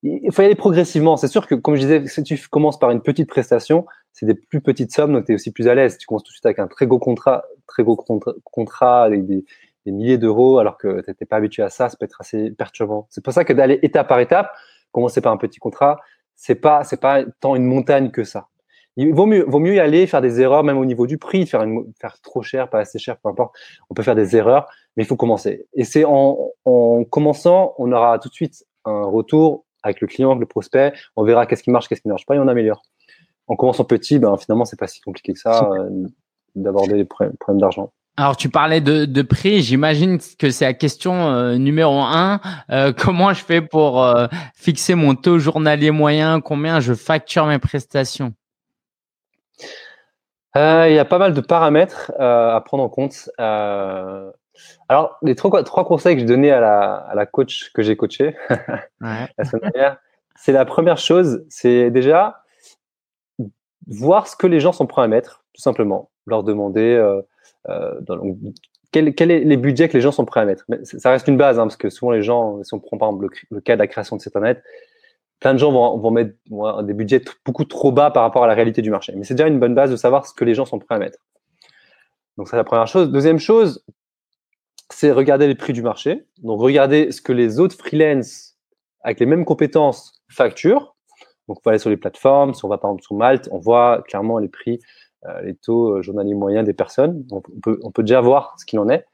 il 0.02 0.32
faut 0.32 0.42
y 0.42 0.44
aller 0.44 0.54
progressivement. 0.54 1.16
C'est 1.16 1.28
sûr 1.28 1.46
que, 1.46 1.54
comme 1.54 1.74
je 1.74 1.80
disais, 1.80 2.06
si 2.06 2.22
tu 2.22 2.38
commences 2.48 2.78
par 2.78 2.90
une 2.90 3.00
petite 3.00 3.28
prestation, 3.28 3.86
c'est 4.12 4.26
des 4.26 4.34
plus 4.34 4.60
petites 4.60 4.92
sommes, 4.92 5.12
donc 5.12 5.26
tu 5.26 5.32
es 5.32 5.34
aussi 5.34 5.50
plus 5.50 5.68
à 5.68 5.74
l'aise. 5.74 5.98
Tu 5.98 6.06
commences 6.06 6.22
tout 6.22 6.30
de 6.30 6.34
suite 6.34 6.46
avec 6.46 6.58
un 6.58 6.68
très 6.68 6.86
gros 6.86 6.98
contrat, 6.98 7.44
très 7.66 7.82
gros 7.82 7.96
contrat, 7.96 9.02
avec 9.02 9.26
des, 9.26 9.44
milliers 9.86 10.18
d'euros, 10.18 10.58
alors 10.58 10.78
que 10.78 11.00
tu 11.00 11.10
n'étais 11.10 11.26
pas 11.26 11.36
habitué 11.36 11.62
à 11.62 11.70
ça, 11.70 11.88
ça 11.88 11.96
peut 11.96 12.06
être 12.06 12.20
assez 12.20 12.50
perturbant. 12.50 13.06
C'est 13.08 13.22
pour 13.22 13.32
ça 13.32 13.44
que 13.44 13.52
d'aller 13.52 13.78
étape 13.82 14.08
par 14.08 14.18
étape, 14.18 14.50
commencer 14.90 15.20
par 15.20 15.32
un 15.32 15.36
petit 15.36 15.60
contrat, 15.60 16.00
c'est 16.34 16.56
pas 16.56 16.82
c'est 16.82 17.00
pas 17.00 17.22
tant 17.38 17.54
une 17.54 17.64
montagne 17.64 18.10
que 18.10 18.24
ça. 18.24 18.48
Il 18.96 19.12
vaut 19.12 19.26
mieux, 19.26 19.44
vaut 19.46 19.58
mieux 19.58 19.74
y 19.74 19.80
aller, 19.80 20.06
faire 20.06 20.22
des 20.22 20.40
erreurs, 20.40 20.64
même 20.64 20.78
au 20.78 20.86
niveau 20.86 21.06
du 21.06 21.18
prix, 21.18 21.46
faire, 21.46 21.62
une, 21.62 21.84
faire 22.00 22.18
trop 22.22 22.42
cher, 22.42 22.70
pas 22.70 22.78
assez 22.78 22.98
cher, 22.98 23.18
peu 23.18 23.28
importe. 23.28 23.54
On 23.90 23.94
peut 23.94 24.02
faire 24.02 24.14
des 24.14 24.36
erreurs, 24.36 24.66
mais 24.96 25.02
il 25.02 25.06
faut 25.06 25.16
commencer. 25.16 25.66
Et 25.74 25.84
c'est 25.84 26.04
en, 26.06 26.38
en 26.64 27.04
commençant, 27.04 27.74
on 27.78 27.92
aura 27.92 28.18
tout 28.18 28.30
de 28.30 28.34
suite 28.34 28.64
un 28.86 29.04
retour 29.04 29.64
avec 29.82 30.00
le 30.00 30.06
client, 30.06 30.30
avec 30.30 30.40
le 30.40 30.46
prospect. 30.46 30.94
On 31.14 31.24
verra 31.24 31.44
qu'est-ce 31.46 31.62
qui 31.62 31.70
marche, 31.70 31.88
qu'est-ce 31.88 32.00
qui 32.00 32.08
ne 32.08 32.12
marche 32.12 32.24
pas, 32.24 32.36
et 32.36 32.38
on 32.38 32.48
améliore. 32.48 32.82
En 33.48 33.54
commençant 33.54 33.84
petit, 33.84 34.18
ben, 34.18 34.36
finalement, 34.38 34.64
c'est 34.64 34.78
pas 34.78 34.86
si 34.86 35.00
compliqué 35.02 35.34
que 35.34 35.38
ça 35.38 35.70
euh, 35.72 36.06
d'aborder 36.54 36.94
les 36.94 37.04
problèmes, 37.04 37.36
d'argent. 37.60 37.92
Alors 38.16 38.38
tu 38.38 38.48
parlais 38.48 38.80
de, 38.80 39.04
de 39.04 39.20
prix, 39.20 39.60
j'imagine 39.60 40.18
que 40.38 40.50
c'est 40.50 40.64
la 40.64 40.72
question 40.72 41.28
euh, 41.28 41.58
numéro 41.58 42.00
un. 42.00 42.40
Euh, 42.70 42.94
comment 42.96 43.34
je 43.34 43.44
fais 43.44 43.60
pour 43.60 44.02
fixer 44.54 44.94
mon 44.94 45.14
taux 45.14 45.38
journalier 45.38 45.90
moyen? 45.90 46.40
Combien 46.40 46.80
je 46.80 46.94
facture 46.94 47.44
mes 47.44 47.58
prestations? 47.58 48.32
euh, 48.32 48.45
il 50.54 50.94
y 50.94 50.98
a 50.98 51.04
pas 51.04 51.18
mal 51.18 51.34
de 51.34 51.40
paramètres 51.40 52.12
euh, 52.18 52.54
à 52.54 52.60
prendre 52.60 52.82
en 52.82 52.88
compte. 52.88 53.30
Euh, 53.40 54.30
alors, 54.88 55.18
les 55.22 55.34
trois, 55.34 55.62
trois 55.64 55.84
conseils 55.84 56.14
que 56.14 56.20
j'ai 56.20 56.26
donnés 56.26 56.50
à 56.50 56.60
la, 56.60 56.94
à 56.94 57.14
la 57.14 57.26
coach 57.26 57.70
que 57.74 57.82
j'ai 57.82 57.96
coachée 57.96 58.34
la 59.00 59.44
semaine 59.44 59.70
dernière, 59.70 59.98
c'est 60.34 60.52
la 60.52 60.64
première 60.64 60.98
chose, 60.98 61.44
c'est 61.48 61.90
déjà 61.90 62.42
voir 63.86 64.26
ce 64.28 64.36
que 64.36 64.46
les 64.46 64.60
gens 64.60 64.72
sont 64.72 64.86
prêts 64.86 65.02
à 65.02 65.08
mettre, 65.08 65.44
tout 65.54 65.60
simplement. 65.60 66.10
Leur 66.26 66.42
demander 66.42 66.98
dans, 67.66 68.22
quels 68.92 69.14
sont 69.18 69.24
les 69.26 69.56
budgets 69.56 69.88
que 69.88 69.94
les 69.94 70.00
gens 70.00 70.12
sont 70.12 70.24
prêts 70.24 70.40
à 70.40 70.44
mettre. 70.44 70.64
Mais 70.68 70.78
ça 70.84 71.10
reste 71.10 71.28
une 71.28 71.36
base, 71.36 71.58
hein, 71.58 71.64
parce 71.64 71.76
que 71.76 71.90
souvent 71.90 72.12
les 72.12 72.22
gens, 72.22 72.62
si 72.62 72.72
on 72.74 72.80
prend 72.80 72.96
par 72.96 73.08
exemple 73.10 73.24
le, 73.24 73.56
le 73.56 73.60
cas 73.60 73.74
de 73.74 73.80
la 73.80 73.86
création 73.86 74.16
de 74.16 74.22
site 74.22 74.34
internet, 74.34 74.62
plein 75.40 75.54
de 75.54 75.58
gens 75.58 75.72
vont, 75.72 76.10
mettre 76.10 76.34
des 76.82 76.94
budgets 76.94 77.22
beaucoup 77.44 77.64
trop 77.64 77.92
bas 77.92 78.10
par 78.10 78.22
rapport 78.22 78.44
à 78.44 78.46
la 78.46 78.54
réalité 78.54 78.82
du 78.82 78.90
marché. 78.90 79.12
Mais 79.16 79.24
c'est 79.24 79.34
déjà 79.34 79.48
une 79.48 79.60
bonne 79.60 79.74
base 79.74 79.90
de 79.90 79.96
savoir 79.96 80.26
ce 80.26 80.34
que 80.34 80.44
les 80.44 80.54
gens 80.54 80.64
sont 80.64 80.78
prêts 80.78 80.94
à 80.94 80.98
mettre. 80.98 81.18
Donc, 82.36 82.48
c'est 82.48 82.56
la 82.56 82.64
première 82.64 82.86
chose. 82.86 83.10
Deuxième 83.10 83.38
chose, 83.38 83.84
c'est 84.90 85.10
regarder 85.10 85.46
les 85.46 85.54
prix 85.54 85.72
du 85.72 85.82
marché. 85.82 86.26
Donc, 86.42 86.60
regarder 86.60 87.12
ce 87.12 87.20
que 87.20 87.32
les 87.32 87.60
autres 87.60 87.76
freelance 87.76 88.56
avec 89.02 89.20
les 89.20 89.26
mêmes 89.26 89.44
compétences 89.44 90.22
facturent. 90.30 90.96
Donc, 91.48 91.58
on 91.58 91.60
va 91.64 91.72
aller 91.72 91.78
sur 91.78 91.90
les 91.90 91.96
plateformes. 91.96 92.54
Si 92.54 92.64
on 92.64 92.68
va 92.68 92.78
par 92.78 92.90
exemple 92.90 93.04
sur 93.04 93.14
Malte, 93.14 93.48
on 93.52 93.58
voit 93.58 94.02
clairement 94.08 94.38
les 94.38 94.48
prix, 94.48 94.80
euh, 95.26 95.42
les 95.42 95.54
taux 95.54 95.96
euh, 95.96 96.02
journaliers 96.02 96.34
moyens 96.34 96.66
des 96.66 96.74
personnes. 96.74 97.24
on, 97.30 97.40
peut, 97.40 97.78
on 97.82 97.90
peut 97.90 98.02
déjà 98.02 98.20
voir 98.20 98.54
ce 98.58 98.64
qu'il 98.64 98.78
en 98.78 98.88
est. 98.88 99.06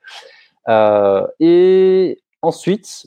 Euh, 0.68 1.26
et 1.40 2.22
ensuite, 2.40 3.06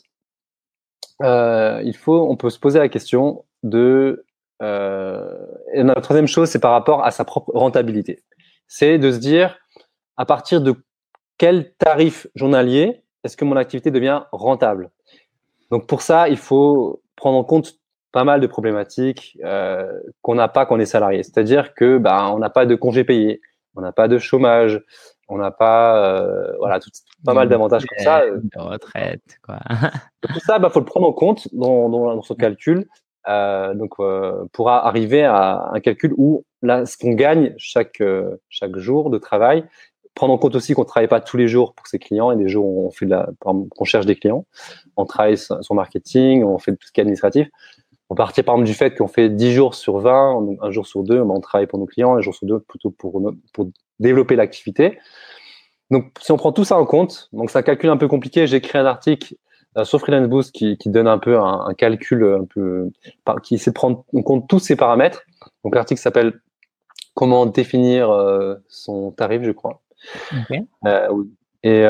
euh, 1.23 1.81
il 1.83 1.95
faut, 1.95 2.29
on 2.29 2.35
peut 2.35 2.49
se 2.49 2.59
poser 2.59 2.79
la 2.79 2.89
question 2.89 3.45
de. 3.63 4.25
Euh, 4.61 5.45
et 5.73 5.83
la 5.83 5.95
troisième 5.95 6.27
chose, 6.27 6.49
c'est 6.49 6.59
par 6.59 6.71
rapport 6.71 7.03
à 7.03 7.11
sa 7.11 7.25
propre 7.25 7.51
rentabilité. 7.53 8.23
C'est 8.67 8.97
de 8.97 9.11
se 9.11 9.17
dire 9.17 9.57
à 10.17 10.25
partir 10.25 10.61
de 10.61 10.75
quel 11.37 11.73
tarif 11.73 12.27
journalier 12.35 13.01
est-ce 13.23 13.35
que 13.35 13.45
mon 13.45 13.55
activité 13.57 13.91
devient 13.91 14.23
rentable? 14.31 14.91
Donc 15.71 15.87
pour 15.87 16.01
ça, 16.01 16.29
il 16.29 16.37
faut 16.37 17.01
prendre 17.15 17.37
en 17.37 17.43
compte 17.43 17.75
pas 18.11 18.23
mal 18.23 18.39
de 18.39 18.47
problématiques 18.47 19.37
euh, 19.43 19.91
qu'on 20.21 20.35
n'a 20.35 20.47
pas 20.47 20.65
quand 20.65 20.75
on 20.75 20.79
est 20.79 20.85
salarié. 20.85 21.23
C'est-à-dire 21.23 21.73
que 21.73 21.97
bah, 21.97 22.31
on 22.31 22.39
n'a 22.39 22.49
pas 22.49 22.65
de 22.65 22.75
congé 22.75 23.03
payé, 23.03 23.41
on 23.75 23.81
n'a 23.81 23.91
pas 23.91 24.07
de 24.07 24.17
chômage, 24.17 24.81
on 25.27 25.37
n'a 25.37 25.51
pas 25.51 26.05
euh, 26.05 26.55
voilà 26.59 26.79
tout, 26.79 26.89
pas 27.23 27.33
mal 27.33 27.49
d'avantages 27.49 27.85
comme 27.85 28.03
ça. 28.03 28.23
De 28.25 28.59
retraite, 28.59 29.39
quoi. 29.43 29.59
tout 30.21 30.39
ça, 30.39 30.59
bah, 30.59 30.69
faut 30.69 30.79
le 30.79 30.85
prendre 30.85 31.07
en 31.07 31.13
compte 31.13 31.47
dans, 31.53 31.89
dans, 31.89 32.21
son 32.21 32.35
calcul. 32.35 32.87
Euh, 33.27 33.73
donc, 33.73 33.93
euh, 33.99 34.45
pour 34.53 34.69
arriver 34.69 35.23
à 35.23 35.69
un 35.73 35.79
calcul 35.79 36.13
où 36.17 36.45
là, 36.61 36.85
ce 36.85 36.97
qu'on 36.97 37.13
gagne 37.13 37.55
chaque 37.57 38.01
euh, 38.01 38.35
chaque 38.49 38.77
jour 38.77 39.09
de 39.09 39.17
travail, 39.17 39.65
prendre 40.13 40.33
en 40.33 40.37
compte 40.37 40.55
aussi 40.55 40.73
qu'on 40.73 40.85
travaille 40.85 41.07
pas 41.07 41.21
tous 41.21 41.37
les 41.37 41.47
jours 41.47 41.73
pour 41.73 41.87
ses 41.87 41.97
clients 41.97 42.31
et 42.31 42.35
des 42.35 42.47
jours 42.47 42.65
où 42.65 42.87
on 42.87 42.91
fait 42.91 43.05
de 43.05 43.11
la, 43.11 43.27
qu'on 43.41 43.85
cherche 43.85 44.05
des 44.05 44.15
clients, 44.15 44.45
on 44.95 45.05
travaille 45.05 45.37
son 45.37 45.73
marketing, 45.73 46.43
on 46.43 46.59
fait 46.59 46.71
tout 46.73 46.87
ce 46.87 46.91
qui 46.91 46.99
est 46.99 47.03
administratif. 47.03 47.47
On 48.09 48.15
partit 48.15 48.43
par 48.43 48.53
exemple 48.55 48.67
du 48.67 48.75
fait 48.75 48.95
qu'on 48.95 49.07
fait 49.07 49.29
10 49.29 49.51
jours 49.51 49.73
sur 49.73 49.97
20, 49.97 50.59
un 50.61 50.71
jour 50.71 50.85
sur 50.85 51.03
deux, 51.03 51.19
on 51.19 51.39
travaille 51.39 51.65
pour 51.65 51.79
nos 51.79 51.87
clients, 51.87 52.15
un 52.15 52.21
jour 52.21 52.35
sur 52.35 52.45
deux 52.45 52.59
plutôt 52.59 52.91
pour, 52.91 53.19
pour 53.51 53.71
développer 53.99 54.35
l'activité. 54.35 54.99
Donc, 55.91 56.11
si 56.19 56.31
on 56.31 56.37
prend 56.37 56.51
tout 56.51 56.63
ça 56.63 56.77
en 56.77 56.85
compte, 56.85 57.29
donc 57.31 57.51
c'est 57.51 57.57
un 57.57 57.63
calcul 57.63 57.89
un 57.89 57.97
peu 57.97 58.07
compliqué. 58.07 58.47
J'ai 58.47 58.57
écrit 58.57 58.77
un 58.77 58.85
article 58.85 59.35
euh, 59.77 59.83
sur 59.83 59.99
Freelance 59.99 60.27
Boost 60.27 60.51
qui, 60.51 60.77
qui, 60.77 60.89
donne 60.89 61.07
un 61.07 61.19
peu 61.19 61.37
un, 61.37 61.73
calcul 61.77 62.23
un 62.23 62.45
peu, 62.45 62.89
qui 63.43 63.55
essaie 63.55 63.71
de 63.71 63.75
prendre 63.75 64.03
en 64.13 64.21
compte 64.21 64.47
tous 64.47 64.59
ces 64.59 64.75
paramètres. 64.75 65.23
Donc, 65.63 65.75
l'article 65.75 66.01
s'appelle 66.01 66.41
Comment 67.13 67.45
définir 67.45 68.09
euh, 68.09 68.55
son 68.67 69.11
tarif, 69.11 69.41
je 69.43 69.51
crois. 69.51 69.81
Euh, 70.85 71.23
et 71.63 71.83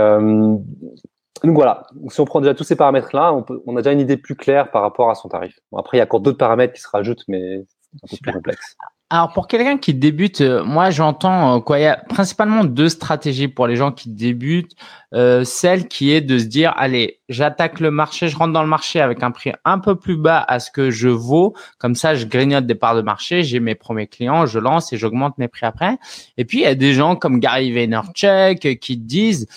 donc 1.44 1.56
voilà, 1.56 1.86
si 2.10 2.22
on 2.22 2.26
prend 2.26 2.40
déjà 2.40 2.54
tous 2.54 2.64
ces 2.64 2.76
paramètres-là, 2.76 3.34
on, 3.34 3.46
on, 3.66 3.76
a 3.76 3.82
déjà 3.82 3.92
une 3.92 4.00
idée 4.00 4.18
plus 4.18 4.36
claire 4.36 4.72
par 4.72 4.82
rapport 4.82 5.10
à 5.10 5.16
son 5.16 5.28
tarif. 5.28 5.60
Bon, 5.72 5.78
après, 5.78 5.98
il 5.98 6.00
y 6.00 6.02
a 6.02 6.06
encore 6.06 6.22
d'autres 6.22 6.38
paramètres 6.38 6.74
qui 6.74 6.82
se 6.82 6.88
rajoutent, 6.88 7.24
mais 7.28 7.66
c'est 7.92 8.04
un 8.04 8.08
peu 8.10 8.18
plus 8.22 8.34
complexe. 8.34 8.78
Alors 9.12 9.32
pour 9.34 9.48
quelqu'un 9.48 9.78
qui 9.78 9.94
débute, 9.94 10.42
euh, 10.42 10.64
moi 10.64 10.90
j'entends 10.90 11.58
euh, 11.58 11.60
quoi 11.60 11.78
Il 11.78 11.84
y 11.84 11.86
a 11.86 11.96
principalement 11.96 12.64
deux 12.64 12.90
stratégies 12.90 13.48
pour 13.48 13.68
les 13.68 13.76
gens 13.76 13.92
qui 13.92 14.10
débutent. 14.10 14.76
Euh, 15.14 15.44
celle 15.44 15.88
qui 15.88 16.12
est 16.12 16.22
de 16.22 16.40
se 16.40 16.46
dire 16.46 16.74
allez, 16.76 17.20
j'attaque 17.30 17.80
le 17.80 17.92
marché, 17.92 18.30
je 18.30 18.36
rentre 18.36 18.54
dans 18.54 18.64
le 18.64 18.68
marché 18.68 19.00
avec 19.00 19.22
un 19.22 19.30
prix 19.30 19.52
un 19.64 19.78
peu 19.78 19.96
plus 19.96 20.18
bas 20.18 20.44
à 20.48 20.60
ce 20.60 20.72
que 20.72 20.90
je 20.90 21.08
vaux. 21.08 21.56
Comme 21.78 21.94
ça, 21.94 22.16
je 22.16 22.26
grignote 22.26 22.66
des 22.66 22.74
parts 22.74 22.96
de 22.96 23.04
marché, 23.04 23.44
j'ai 23.44 23.60
mes 23.60 23.76
premiers 23.76 24.08
clients, 24.08 24.48
je 24.48 24.58
lance 24.58 24.92
et 24.92 24.98
j'augmente 24.98 25.38
mes 25.38 25.50
prix 25.50 25.68
après. 25.68 26.00
Et 26.38 26.46
puis 26.46 26.60
il 26.60 26.64
y 26.64 26.68
a 26.68 26.74
des 26.74 26.94
gens 26.96 27.16
comme 27.16 27.40
Gary 27.40 27.72
Vaynerchuk 27.72 28.80
qui 28.80 28.98
disent 28.98 29.48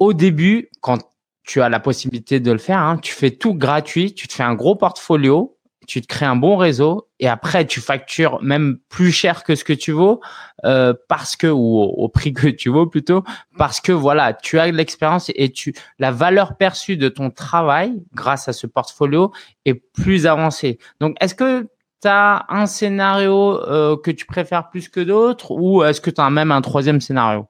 au 0.00 0.14
début 0.14 0.68
quand 0.80 0.98
tu 1.44 1.62
as 1.62 1.68
la 1.68 1.78
possibilité 1.78 2.40
de 2.40 2.50
le 2.50 2.58
faire, 2.58 2.78
hein, 2.78 2.98
tu 2.98 3.14
fais 3.14 3.30
tout 3.30 3.54
gratuit, 3.54 4.14
tu 4.14 4.26
te 4.26 4.32
fais 4.32 4.42
un 4.42 4.54
gros 4.54 4.74
portfolio 4.74 5.56
tu 5.86 6.00
te 6.00 6.06
crées 6.06 6.26
un 6.26 6.36
bon 6.36 6.56
réseau 6.56 7.08
et 7.18 7.28
après 7.28 7.66
tu 7.66 7.80
factures 7.80 8.42
même 8.42 8.78
plus 8.88 9.12
cher 9.12 9.44
que 9.44 9.54
ce 9.54 9.64
que 9.64 9.72
tu 9.72 9.92
vaux 9.92 10.20
euh, 10.64 10.94
parce 11.08 11.36
que 11.36 11.46
ou 11.46 11.80
au, 11.80 12.08
prix 12.08 12.32
que 12.32 12.48
tu 12.48 12.68
vaux 12.68 12.86
plutôt 12.86 13.24
parce 13.56 13.80
que 13.80 13.92
voilà 13.92 14.32
tu 14.32 14.58
as 14.58 14.70
de 14.70 14.76
l'expérience 14.76 15.30
et 15.34 15.50
tu 15.50 15.74
la 15.98 16.10
valeur 16.10 16.56
perçue 16.56 16.96
de 16.96 17.08
ton 17.08 17.30
travail 17.30 18.02
grâce 18.14 18.48
à 18.48 18.52
ce 18.52 18.66
portfolio 18.66 19.32
est 19.64 19.74
plus 19.74 20.26
avancée. 20.26 20.78
Donc 21.00 21.16
est-ce 21.20 21.34
que 21.34 21.68
tu 22.02 22.08
as 22.08 22.46
un 22.48 22.66
scénario 22.66 23.60
que 24.02 24.10
tu 24.10 24.26
préfères 24.26 24.70
plus 24.70 24.88
que 24.88 25.00
d'autres 25.00 25.52
ou 25.52 25.84
est-ce 25.84 26.00
que 26.00 26.10
tu 26.10 26.20
as 26.20 26.30
même 26.30 26.50
un 26.50 26.60
troisième 26.60 27.00
scénario? 27.00 27.46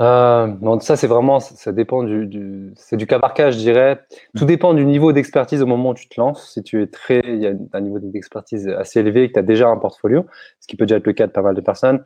Euh, 0.00 0.46
non, 0.60 0.80
ça 0.80 0.96
c'est 0.96 1.06
vraiment, 1.06 1.40
ça 1.40 1.72
dépend 1.72 2.02
du, 2.02 2.26
du 2.26 2.72
c'est 2.76 2.96
du 2.96 3.06
cas 3.06 3.18
par 3.18 3.34
cas, 3.34 3.50
je 3.50 3.58
dirais. 3.58 4.00
Tout 4.36 4.46
dépend 4.46 4.72
du 4.74 4.84
niveau 4.86 5.12
d'expertise 5.12 5.62
au 5.62 5.66
moment 5.66 5.90
où 5.90 5.94
tu 5.94 6.08
te 6.08 6.20
lances. 6.20 6.52
Si 6.52 6.62
tu 6.62 6.82
es 6.82 6.86
très, 6.86 7.20
il 7.24 7.40
y 7.42 7.46
a 7.46 7.52
un 7.72 7.80
niveau 7.80 7.98
d'expertise 7.98 8.68
assez 8.68 9.00
élevé, 9.00 9.28
que 9.28 9.34
tu 9.34 9.38
as 9.38 9.42
déjà 9.42 9.68
un 9.68 9.76
portfolio, 9.76 10.26
ce 10.60 10.66
qui 10.66 10.76
peut 10.76 10.86
déjà 10.86 10.96
être 10.96 11.06
le 11.06 11.12
cas 11.12 11.26
de 11.26 11.32
pas 11.32 11.42
mal 11.42 11.54
de 11.54 11.60
personnes, 11.60 12.04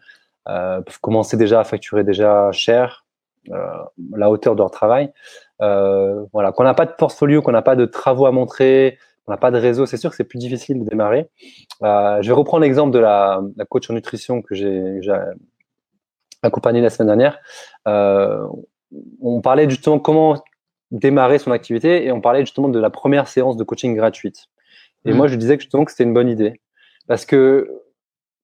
euh, 0.48 0.80
peuvent 0.80 1.00
commencer 1.00 1.36
déjà 1.36 1.60
à 1.60 1.64
facturer 1.64 2.04
déjà 2.04 2.50
cher 2.52 3.04
euh, 3.50 3.58
la 4.16 4.30
hauteur 4.30 4.54
de 4.54 4.60
leur 4.60 4.70
travail. 4.70 5.12
Euh, 5.60 6.24
voilà, 6.32 6.52
qu'on 6.52 6.64
n'a 6.64 6.74
pas 6.74 6.86
de 6.86 6.92
portfolio, 6.92 7.42
qu'on 7.42 7.52
n'a 7.52 7.62
pas 7.62 7.76
de 7.76 7.84
travaux 7.84 8.26
à 8.26 8.32
montrer, 8.32 8.98
qu'on 9.24 9.32
n'a 9.32 9.38
pas 9.38 9.50
de 9.50 9.58
réseau, 9.58 9.86
c'est 9.86 9.98
sûr 9.98 10.10
que 10.10 10.16
c'est 10.16 10.24
plus 10.24 10.38
difficile 10.38 10.82
de 10.82 10.88
démarrer. 10.88 11.28
Euh, 11.82 12.20
je 12.22 12.28
vais 12.28 12.34
reprendre 12.34 12.62
l'exemple 12.62 12.92
de 12.92 12.98
la, 12.98 13.42
la 13.56 13.64
coach 13.64 13.88
en 13.90 13.94
nutrition 13.94 14.42
que 14.42 14.54
j'ai 14.54 14.98
accompagné 16.44 16.80
la 16.80 16.90
semaine 16.90 17.08
dernière. 17.08 17.38
Euh, 17.88 18.46
on 19.20 19.40
parlait 19.40 19.68
justement 19.68 19.98
comment 19.98 20.42
démarrer 20.90 21.38
son 21.38 21.50
activité 21.50 22.04
et 22.04 22.12
on 22.12 22.20
parlait 22.20 22.40
justement 22.40 22.68
de 22.68 22.78
la 22.78 22.90
première 22.90 23.26
séance 23.26 23.56
de 23.56 23.64
coaching 23.64 23.96
gratuite. 23.96 24.46
Et 25.04 25.12
mmh. 25.12 25.16
moi, 25.16 25.26
je 25.26 25.36
disais 25.36 25.56
que 25.56 25.62
justement 25.62 25.84
que 25.84 25.90
c'était 25.90 26.04
une 26.04 26.14
bonne 26.14 26.28
idée 26.28 26.60
parce 27.08 27.26
que 27.26 27.68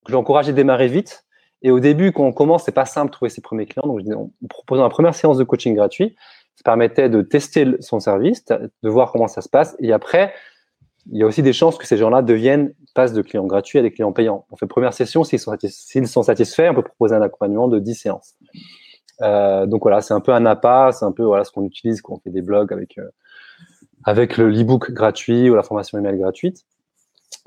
je 0.09 0.13
l'encourageais 0.13 0.51
à 0.51 0.55
démarrer 0.55 0.89
vite. 0.89 1.25
Et 1.63 1.71
au 1.71 1.79
début, 1.79 2.11
quand 2.13 2.25
on 2.25 2.33
commence, 2.33 2.65
c'est 2.65 2.73
pas 2.73 2.87
simple 2.87 3.09
de 3.09 3.13
trouver 3.13 3.29
ses 3.29 3.43
premiers 3.43 3.67
clients. 3.67 3.87
Donc, 3.87 4.01
en 4.17 4.31
proposant 4.49 4.83
la 4.83 4.89
première 4.89 5.15
séance 5.15 5.37
de 5.37 5.45
coaching 5.45 5.75
gratuit, 5.75 6.17
ça 6.57 6.63
permettait 6.65 7.09
de 7.09 7.23
tester 7.23 7.67
son 7.81 8.01
service, 8.01 8.45
de 8.47 8.89
voir 8.89 9.13
comment 9.13 9.29
ça 9.29 9.43
se 9.43 9.49
passe. 9.49 9.77
Et 9.79 9.93
après, 9.93 10.33
il 11.11 11.19
y 11.19 11.23
a 11.23 11.27
aussi 11.27 11.43
des 11.43 11.53
chances 11.53 11.79
que 11.79 11.87
ces 11.87 11.97
gens-là 11.97 12.23
deviennent, 12.23 12.75
passent 12.95 13.13
de 13.13 13.23
clients 13.23 13.47
gratuits 13.47 13.79
à 13.79 13.83
des 13.83 13.91
clients 13.91 14.13
payants. 14.13 14.47
On 14.51 14.57
fait 14.57 14.67
première 14.67 14.93
session, 14.93 15.25
s'ils 15.25 15.39
sont, 15.39 16.23
satisfaits, 16.23 16.69
on 16.71 16.75
peut 16.75 16.83
proposer 16.83 17.15
un 17.15 17.23
accompagnement 17.23 17.69
de 17.69 17.79
10 17.79 17.95
séances. 17.95 18.35
Euh, 19.23 19.67
donc 19.67 19.83
voilà, 19.83 20.01
c'est 20.01 20.15
un 20.15 20.21
peu 20.21 20.33
un 20.33 20.47
appât, 20.47 20.93
c'est 20.93 21.05
un 21.05 21.13
peu 21.13 21.25
voilà 21.25 21.45
ce 21.45 21.51
qu'on 21.51 21.65
utilise 21.65 22.01
quand 22.01 22.15
on 22.15 22.19
fait 22.21 22.31
des 22.31 22.43
blogs 22.43 22.73
avec 22.73 22.97
euh, 22.99 23.09
avec 24.05 24.37
le 24.37 24.51
e-book 24.51 24.93
gratuit 24.93 25.51
ou 25.51 25.55
la 25.55 25.63
formation 25.63 25.99
email 25.99 26.19
gratuite. 26.19 26.65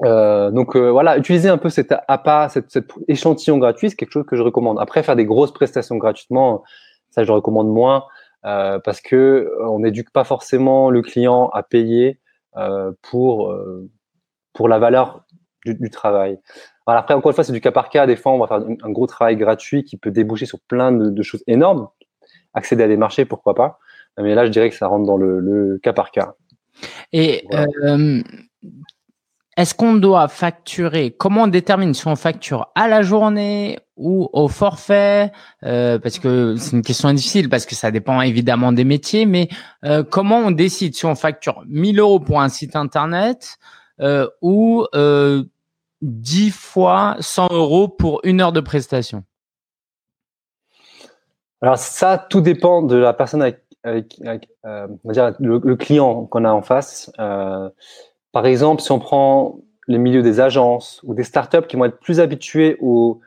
Euh, 0.04 0.52
donc 0.52 0.76
euh, 0.76 0.90
voilà, 0.92 1.18
utiliser 1.18 1.50
un 1.50 1.58
peu 1.58 1.70
cet 1.70 1.94
appât, 2.08 2.50
cet, 2.50 2.78
échantillon 3.08 3.58
gratuit, 3.58 3.90
c'est 3.90 3.96
quelque 3.96 4.12
chose 4.12 4.26
que 4.26 4.36
je 4.36 4.42
recommande. 4.42 4.78
Après, 4.80 5.04
faire 5.04 5.16
des 5.16 5.26
grosses 5.26 5.54
prestations 5.54 5.98
gratuitement, 5.98 6.64
ça 7.12 7.24
je 7.24 7.32
recommande 7.32 7.70
moins 7.70 8.06
euh, 8.46 8.80
parce 8.80 9.02
que 9.02 9.52
on 9.68 9.80
n'éduque 9.80 10.12
pas 10.12 10.24
forcément 10.24 10.90
le 10.90 11.02
client 11.02 11.50
à 11.54 11.64
payer 11.64 12.20
pour, 13.02 13.52
euh, 13.52 13.90
pour 14.54 14.68
la 14.68 14.80
valeur 14.80 15.24
du, 15.66 15.76
du 15.76 15.90
travail. 15.90 16.40
Alors 16.86 17.02
après, 17.02 17.14
encore 17.14 17.32
une 17.32 17.36
fois, 17.36 17.44
c'est 17.44 17.54
du 17.54 17.62
cas 17.62 17.72
par 17.72 17.90
cas. 17.90 18.06
Des 18.06 18.16
fois, 18.16 18.34
on 18.34 18.40
va 18.40 18.48
faire 18.48 18.58
un, 18.58 18.92
gros 18.92 19.08
travail 19.08 19.38
gratuit 19.38 19.84
qui 19.84 19.98
peut 19.98 20.12
déboucher 20.12 20.46
sur 20.46 20.60
plein 20.62 20.92
de, 20.92 21.10
de, 21.10 21.24
choses 21.24 21.44
énormes. 21.48 21.88
Accéder 22.54 22.84
à 22.84 22.88
des 22.88 22.98
marchés, 22.98 23.26
pourquoi 23.26 23.56
pas. 23.56 23.80
Mais 24.18 24.36
là, 24.36 24.46
je 24.46 24.52
dirais 24.52 24.70
que 24.70 24.76
ça 24.76 24.88
rentre 24.88 25.06
dans 25.06 25.18
le, 25.18 25.40
le 25.40 25.80
cas 25.80 25.94
par 25.94 26.12
cas. 26.12 26.36
Et 27.12 27.46
voilà. 27.50 27.68
euh, 27.84 28.22
est-ce 29.56 29.76
qu'on 29.76 29.94
doit 29.94 30.28
facturer? 30.28 31.12
Comment 31.12 31.44
on 31.44 31.48
détermine 31.48 31.94
si 31.94 32.08
on 32.08 32.16
facture 32.16 32.72
à 32.74 32.88
la 32.88 33.04
journée 33.04 33.80
ou 33.96 34.28
au 34.34 34.48
forfait? 34.48 35.32
Euh, 35.64 36.00
Parce 36.00 36.18
que 36.18 36.56
c'est 36.56 36.76
une 36.76 36.82
question 36.82 37.14
difficile 37.14 37.50
parce 37.50 37.68
que 37.68 37.76
ça 37.76 37.92
dépend 37.92 38.22
évidemment 38.22 38.72
des 38.72 38.84
métiers. 38.84 39.28
Mais 39.28 39.50
euh, 39.86 40.04
comment 40.04 40.38
on 40.38 40.52
décide 40.52 40.96
si 40.96 41.06
on 41.06 41.14
facture 41.14 41.64
1000 41.68 42.00
euros 42.00 42.20
pour 42.20 42.42
un 42.42 42.50
site 42.50 42.76
internet 42.76 43.58
euh, 44.02 44.28
ou 44.42 44.86
10 46.02 46.52
fois 46.52 47.16
100 47.20 47.54
euros 47.54 47.88
pour 47.88 48.22
une 48.24 48.42
heure 48.42 48.54
de 48.54 48.60
prestation? 48.60 49.24
Alors 51.62 51.78
ça, 51.78 52.18
tout 52.18 52.42
dépend 52.42 52.82
de 52.82 52.96
la 52.96 53.14
personne 53.14 53.42
avec, 53.42 53.62
avec, 53.84 54.50
on 54.64 54.98
va 55.06 55.14
dire 55.14 55.34
le 55.40 55.76
client 55.76 56.26
qu'on 56.26 56.44
a 56.44 56.52
en 56.52 56.64
face. 56.64 57.12
Par 58.34 58.46
exemple, 58.46 58.82
si 58.82 58.92
on 58.92 59.00
prend 59.00 59.60
les 59.88 59.98
milieux 59.98 60.24
des 60.24 60.42
agences 60.42 61.00
ou 61.04 61.14
des 61.14 61.24
startups 61.24 61.68
qui 61.68 61.78
vont 61.78 61.86
être 61.86 62.00
plus 62.00 62.20
habitués 62.20 62.78
au, 62.82 63.22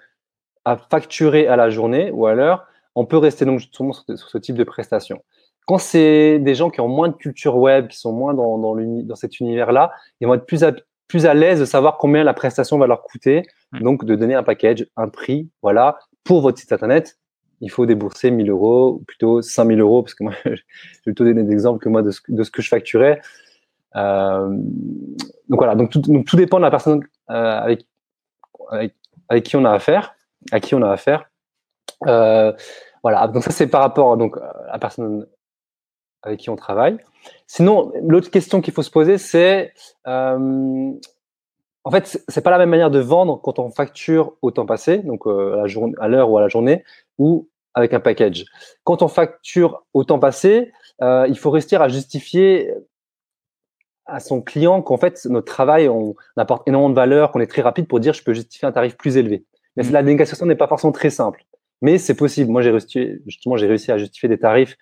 à 0.66 0.76
facturer 0.76 1.46
à 1.46 1.56
la 1.56 1.70
journée 1.70 2.10
ou 2.10 2.26
à 2.26 2.34
l'heure, 2.34 2.66
on 2.94 3.06
peut 3.06 3.16
rester 3.16 3.44
donc 3.44 3.60
justement 3.60 3.92
sur, 3.92 4.04
sur, 4.04 4.28
ce 4.28 4.38
type 4.38 4.56
de 4.56 4.64
prestation. 4.64 5.22
Quand 5.66 5.78
c'est 5.78 6.38
des 6.40 6.54
gens 6.54 6.70
qui 6.70 6.80
ont 6.80 6.88
moins 6.88 7.08
de 7.08 7.14
culture 7.14 7.56
web, 7.56 7.88
qui 7.88 7.98
sont 7.98 8.12
moins 8.12 8.34
dans, 8.34 8.58
dans, 8.58 8.74
dans 8.76 9.16
cet 9.16 9.40
univers-là, 9.40 9.92
ils 10.20 10.26
vont 10.26 10.34
être 10.34 10.46
plus 10.46 10.64
à, 10.64 10.72
plus 11.08 11.24
à 11.26 11.34
l'aise 11.34 11.60
de 11.60 11.64
savoir 11.64 11.98
combien 11.98 12.24
la 12.24 12.34
prestation 12.34 12.78
va 12.78 12.86
leur 12.86 13.02
coûter, 13.02 13.42
donc 13.80 14.04
de 14.04 14.14
donner 14.16 14.34
un 14.34 14.42
package, 14.42 14.86
un 14.96 15.08
prix, 15.08 15.48
voilà, 15.62 15.98
pour 16.24 16.40
votre 16.40 16.58
site 16.58 16.72
internet. 16.72 17.18
Il 17.60 17.70
faut 17.70 17.86
débourser 17.86 18.30
1000 18.30 18.50
euros, 18.50 18.98
ou 19.00 19.04
plutôt 19.04 19.40
5000 19.40 19.80
euros, 19.80 20.02
parce 20.02 20.14
que 20.14 20.24
moi, 20.24 20.32
je 20.44 20.50
vais 20.50 20.56
plutôt 21.04 21.24
donner 21.24 21.42
des 21.42 21.52
exemples 21.52 21.82
que 21.82 21.88
moi 21.88 22.02
de 22.02 22.10
ce, 22.10 22.20
de 22.28 22.42
ce 22.42 22.50
que 22.50 22.60
je 22.60 22.68
facturais. 22.68 23.20
Euh, 23.94 24.48
donc 25.48 25.58
voilà, 25.58 25.74
donc 25.74 25.90
tout, 25.90 26.36
dépend 26.36 26.58
de 26.58 26.62
la 26.62 26.70
personne 26.70 27.02
euh, 27.30 27.34
avec, 27.34 27.86
avec, 28.70 28.94
avec, 29.28 29.44
qui 29.44 29.56
on 29.56 29.64
a 29.64 29.72
affaire, 29.72 30.14
à 30.52 30.60
qui 30.60 30.74
on 30.74 30.82
a 30.82 30.90
affaire. 30.90 31.30
Euh, 32.06 32.52
voilà, 33.02 33.28
donc 33.28 33.44
ça 33.44 33.52
c'est 33.52 33.68
par 33.68 33.80
rapport 33.80 34.16
donc 34.16 34.36
à 34.36 34.72
la 34.72 34.78
personne 34.78 35.26
avec 36.22 36.40
qui 36.40 36.50
on 36.50 36.56
travaille. 36.56 36.98
Sinon, 37.46 37.92
l'autre 38.02 38.30
question 38.30 38.60
qu'il 38.60 38.74
faut 38.74 38.82
se 38.82 38.90
poser, 38.90 39.18
c'est 39.18 39.72
euh, 40.06 40.92
en 41.86 41.90
fait, 41.92 42.20
c'est 42.26 42.40
pas 42.42 42.50
la 42.50 42.58
même 42.58 42.70
manière 42.70 42.90
de 42.90 42.98
vendre 42.98 43.40
quand 43.40 43.60
on 43.60 43.70
facture 43.70 44.32
au 44.42 44.50
temps 44.50 44.66
passé, 44.66 44.98
donc 44.98 45.24
euh, 45.28 45.64
à 46.00 46.08
l'heure 46.08 46.30
ou 46.30 46.36
à 46.36 46.40
la 46.40 46.48
journée, 46.48 46.82
ou 47.16 47.48
avec 47.74 47.94
un 47.94 48.00
package. 48.00 48.44
Quand 48.82 49.02
on 49.02 49.08
facture 49.08 49.84
au 49.94 50.02
temps 50.02 50.18
passé, 50.18 50.72
euh, 51.00 51.26
il 51.28 51.38
faut 51.38 51.50
rester 51.50 51.76
à 51.76 51.86
justifier 51.86 52.74
à 54.06 54.20
son 54.20 54.40
client 54.40 54.82
qu'en 54.82 54.96
fait, 54.96 55.26
notre 55.26 55.52
travail, 55.52 55.88
on 55.88 56.14
apporte 56.36 56.66
énormément 56.68 56.90
de 56.90 56.94
valeur, 56.94 57.32
qu'on 57.32 57.40
est 57.40 57.46
très 57.46 57.62
rapide 57.62 57.88
pour 57.88 58.00
dire 58.00 58.12
je 58.12 58.22
peux 58.22 58.34
justifier 58.34 58.66
un 58.66 58.72
tarif 58.72 58.96
plus 58.96 59.16
élevé. 59.16 59.44
Mais 59.76 59.82
mmh. 59.82 59.90
la 59.90 60.02
négociation 60.02 60.46
n'est 60.46 60.56
pas 60.56 60.68
forcément 60.68 60.92
très 60.92 61.10
simple. 61.10 61.44
Mais 61.82 61.98
c'est 61.98 62.14
possible. 62.14 62.50
Moi, 62.50 62.62
j'ai 62.62 62.70
réussi, 62.70 63.20
justement, 63.26 63.56
j'ai 63.56 63.66
réussi 63.66 63.92
à 63.92 63.98
justifier 63.98 64.28
des 64.28 64.38
tarifs 64.38 64.76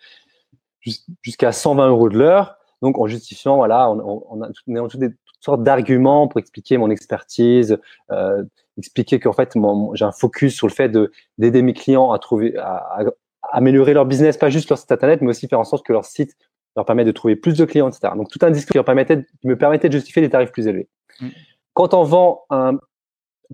jusqu'à 1.22 1.52
120 1.52 1.88
euros 1.88 2.08
de 2.08 2.18
l'heure. 2.18 2.56
Donc, 2.82 2.98
en 2.98 3.06
justifiant, 3.06 3.56
voilà, 3.56 3.90
on, 3.90 4.24
on 4.28 4.42
a 4.42 4.48
toutes, 4.48 5.00
des, 5.00 5.08
toutes 5.08 5.42
sortes 5.42 5.62
d'arguments 5.62 6.28
pour 6.28 6.38
expliquer 6.38 6.76
mon 6.76 6.90
expertise, 6.90 7.78
euh, 8.12 8.44
expliquer 8.76 9.18
qu'en 9.18 9.32
fait, 9.32 9.54
j'ai 9.94 10.04
un 10.04 10.12
focus 10.12 10.54
sur 10.54 10.66
le 10.66 10.72
fait 10.72 10.88
de 10.88 11.10
d'aider 11.38 11.62
mes 11.62 11.72
clients 11.72 12.12
à 12.12 12.18
trouver, 12.18 12.56
à, 12.58 13.00
à, 13.00 13.04
améliorer 13.52 13.94
leur 13.94 14.04
business, 14.04 14.36
pas 14.36 14.50
juste 14.50 14.68
leur 14.68 14.78
site 14.78 14.92
internet, 14.92 15.20
mais 15.22 15.28
aussi 15.28 15.48
faire 15.48 15.60
en 15.60 15.64
sorte 15.64 15.86
que 15.86 15.92
leur 15.92 16.04
site 16.04 16.36
leur 16.76 16.84
permet 16.84 17.04
de 17.04 17.12
trouver 17.12 17.36
plus 17.36 17.56
de 17.56 17.64
clients, 17.64 17.88
etc. 17.88 18.12
Donc 18.16 18.30
tout 18.30 18.38
un 18.42 18.50
discours 18.50 18.72
qui, 18.72 18.78
leur 18.78 18.84
permettait, 18.84 19.24
qui 19.40 19.46
me 19.46 19.56
permettait 19.56 19.88
de 19.88 19.94
justifier 19.94 20.22
des 20.22 20.30
tarifs 20.30 20.52
plus 20.52 20.66
élevés. 20.66 20.88
Mmh. 21.20 21.28
Quand 21.72 21.94
on 21.94 22.02
vend 22.04 22.44
un 22.50 22.78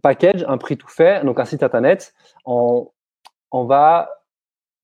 package, 0.02 0.44
un 0.48 0.58
prix 0.58 0.76
tout 0.76 0.88
fait, 0.88 1.24
donc 1.24 1.40
un 1.40 1.44
site 1.44 1.62
internet, 1.62 2.14
on, 2.44 2.90
on 3.50 3.64
va, 3.64 4.10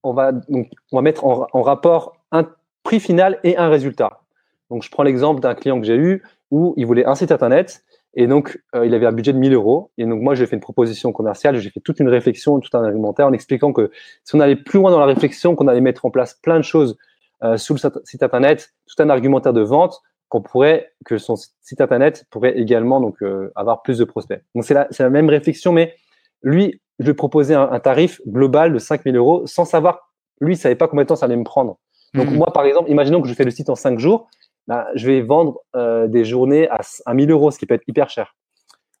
on 0.03 0.13
va, 0.13 0.31
donc, 0.31 0.69
on 0.91 0.97
va 0.97 1.01
mettre 1.01 1.25
en, 1.25 1.47
en, 1.51 1.61
rapport 1.61 2.17
un 2.31 2.47
prix 2.83 2.99
final 2.99 3.39
et 3.43 3.57
un 3.57 3.69
résultat. 3.69 4.21
Donc 4.69 4.83
je 4.83 4.91
prends 4.91 5.03
l'exemple 5.03 5.39
d'un 5.39 5.55
client 5.55 5.79
que 5.79 5.85
j'ai 5.85 5.95
eu 5.95 6.23
où 6.51 6.73
il 6.77 6.85
voulait 6.85 7.05
un 7.05 7.15
site 7.15 7.31
internet 7.31 7.83
et 8.13 8.27
donc 8.27 8.61
euh, 8.75 8.85
il 8.85 8.93
avait 8.93 9.05
un 9.05 9.11
budget 9.11 9.33
de 9.33 9.37
1000 9.37 9.53
euros. 9.53 9.91
Et 9.97 10.05
donc 10.05 10.21
moi 10.21 10.35
j'ai 10.35 10.45
fait 10.45 10.55
une 10.55 10.61
proposition 10.61 11.11
commerciale, 11.11 11.57
j'ai 11.57 11.69
fait 11.69 11.79
toute 11.79 11.99
une 11.99 12.09
réflexion, 12.09 12.59
tout 12.59 12.75
un 12.75 12.83
argumentaire 12.83 13.27
en 13.27 13.33
expliquant 13.33 13.73
que 13.73 13.91
si 14.23 14.35
on 14.35 14.39
allait 14.39 14.55
plus 14.55 14.79
loin 14.79 14.91
dans 14.91 14.99
la 14.99 15.05
réflexion, 15.05 15.55
qu'on 15.55 15.67
allait 15.67 15.81
mettre 15.81 16.05
en 16.05 16.09
place 16.09 16.33
plein 16.33 16.57
de 16.57 16.63
choses 16.63 16.97
euh, 17.43 17.57
sous 17.57 17.73
le 17.73 17.79
site 18.03 18.23
internet 18.23 18.73
tout 18.87 19.01
un 19.01 19.09
argumentaire 19.09 19.53
de 19.53 19.61
vente 19.61 20.01
qu'on 20.29 20.41
pourrait 20.41 20.91
que 21.05 21.17
son 21.17 21.35
site 21.35 21.79
internet 21.81 22.25
pourrait 22.29 22.57
également 22.57 22.99
donc 22.99 23.21
euh, 23.21 23.51
avoir 23.55 23.81
plus 23.81 23.97
de 23.97 24.03
prospects. 24.03 24.41
Donc 24.55 24.65
c'est 24.65 24.73
la, 24.73 24.87
la 24.97 25.09
même 25.09 25.29
réflexion, 25.29 25.71
mais 25.71 25.95
lui, 26.43 26.81
je 26.99 27.05
lui 27.05 27.13
proposais 27.13 27.53
un, 27.53 27.69
un 27.71 27.79
tarif 27.79 28.21
global 28.27 28.73
de 28.73 28.79
5000 28.79 29.15
euros 29.15 29.45
sans 29.45 29.65
savoir, 29.65 30.11
lui, 30.41 30.55
il 30.55 30.57
savait 30.57 30.75
pas 30.75 30.87
combien 30.87 31.03
de 31.03 31.07
temps 31.07 31.15
ça 31.15 31.25
allait 31.25 31.37
me 31.37 31.43
prendre. 31.43 31.77
Donc 32.13 32.29
mmh. 32.29 32.35
moi, 32.35 32.51
par 32.53 32.65
exemple, 32.65 32.89
imaginons 32.89 33.21
que 33.21 33.27
je 33.27 33.33
fais 33.33 33.43
le 33.43 33.51
site 33.51 33.69
en 33.69 33.75
5 33.75 33.99
jours, 33.99 34.29
bah, 34.67 34.87
je 34.95 35.07
vais 35.07 35.21
vendre 35.21 35.59
euh, 35.75 36.07
des 36.07 36.25
journées 36.25 36.69
à, 36.69 36.79
à 37.05 37.13
1000 37.13 37.31
euros, 37.31 37.51
ce 37.51 37.59
qui 37.59 37.65
peut 37.65 37.75
être 37.75 37.87
hyper 37.87 38.09
cher. 38.09 38.35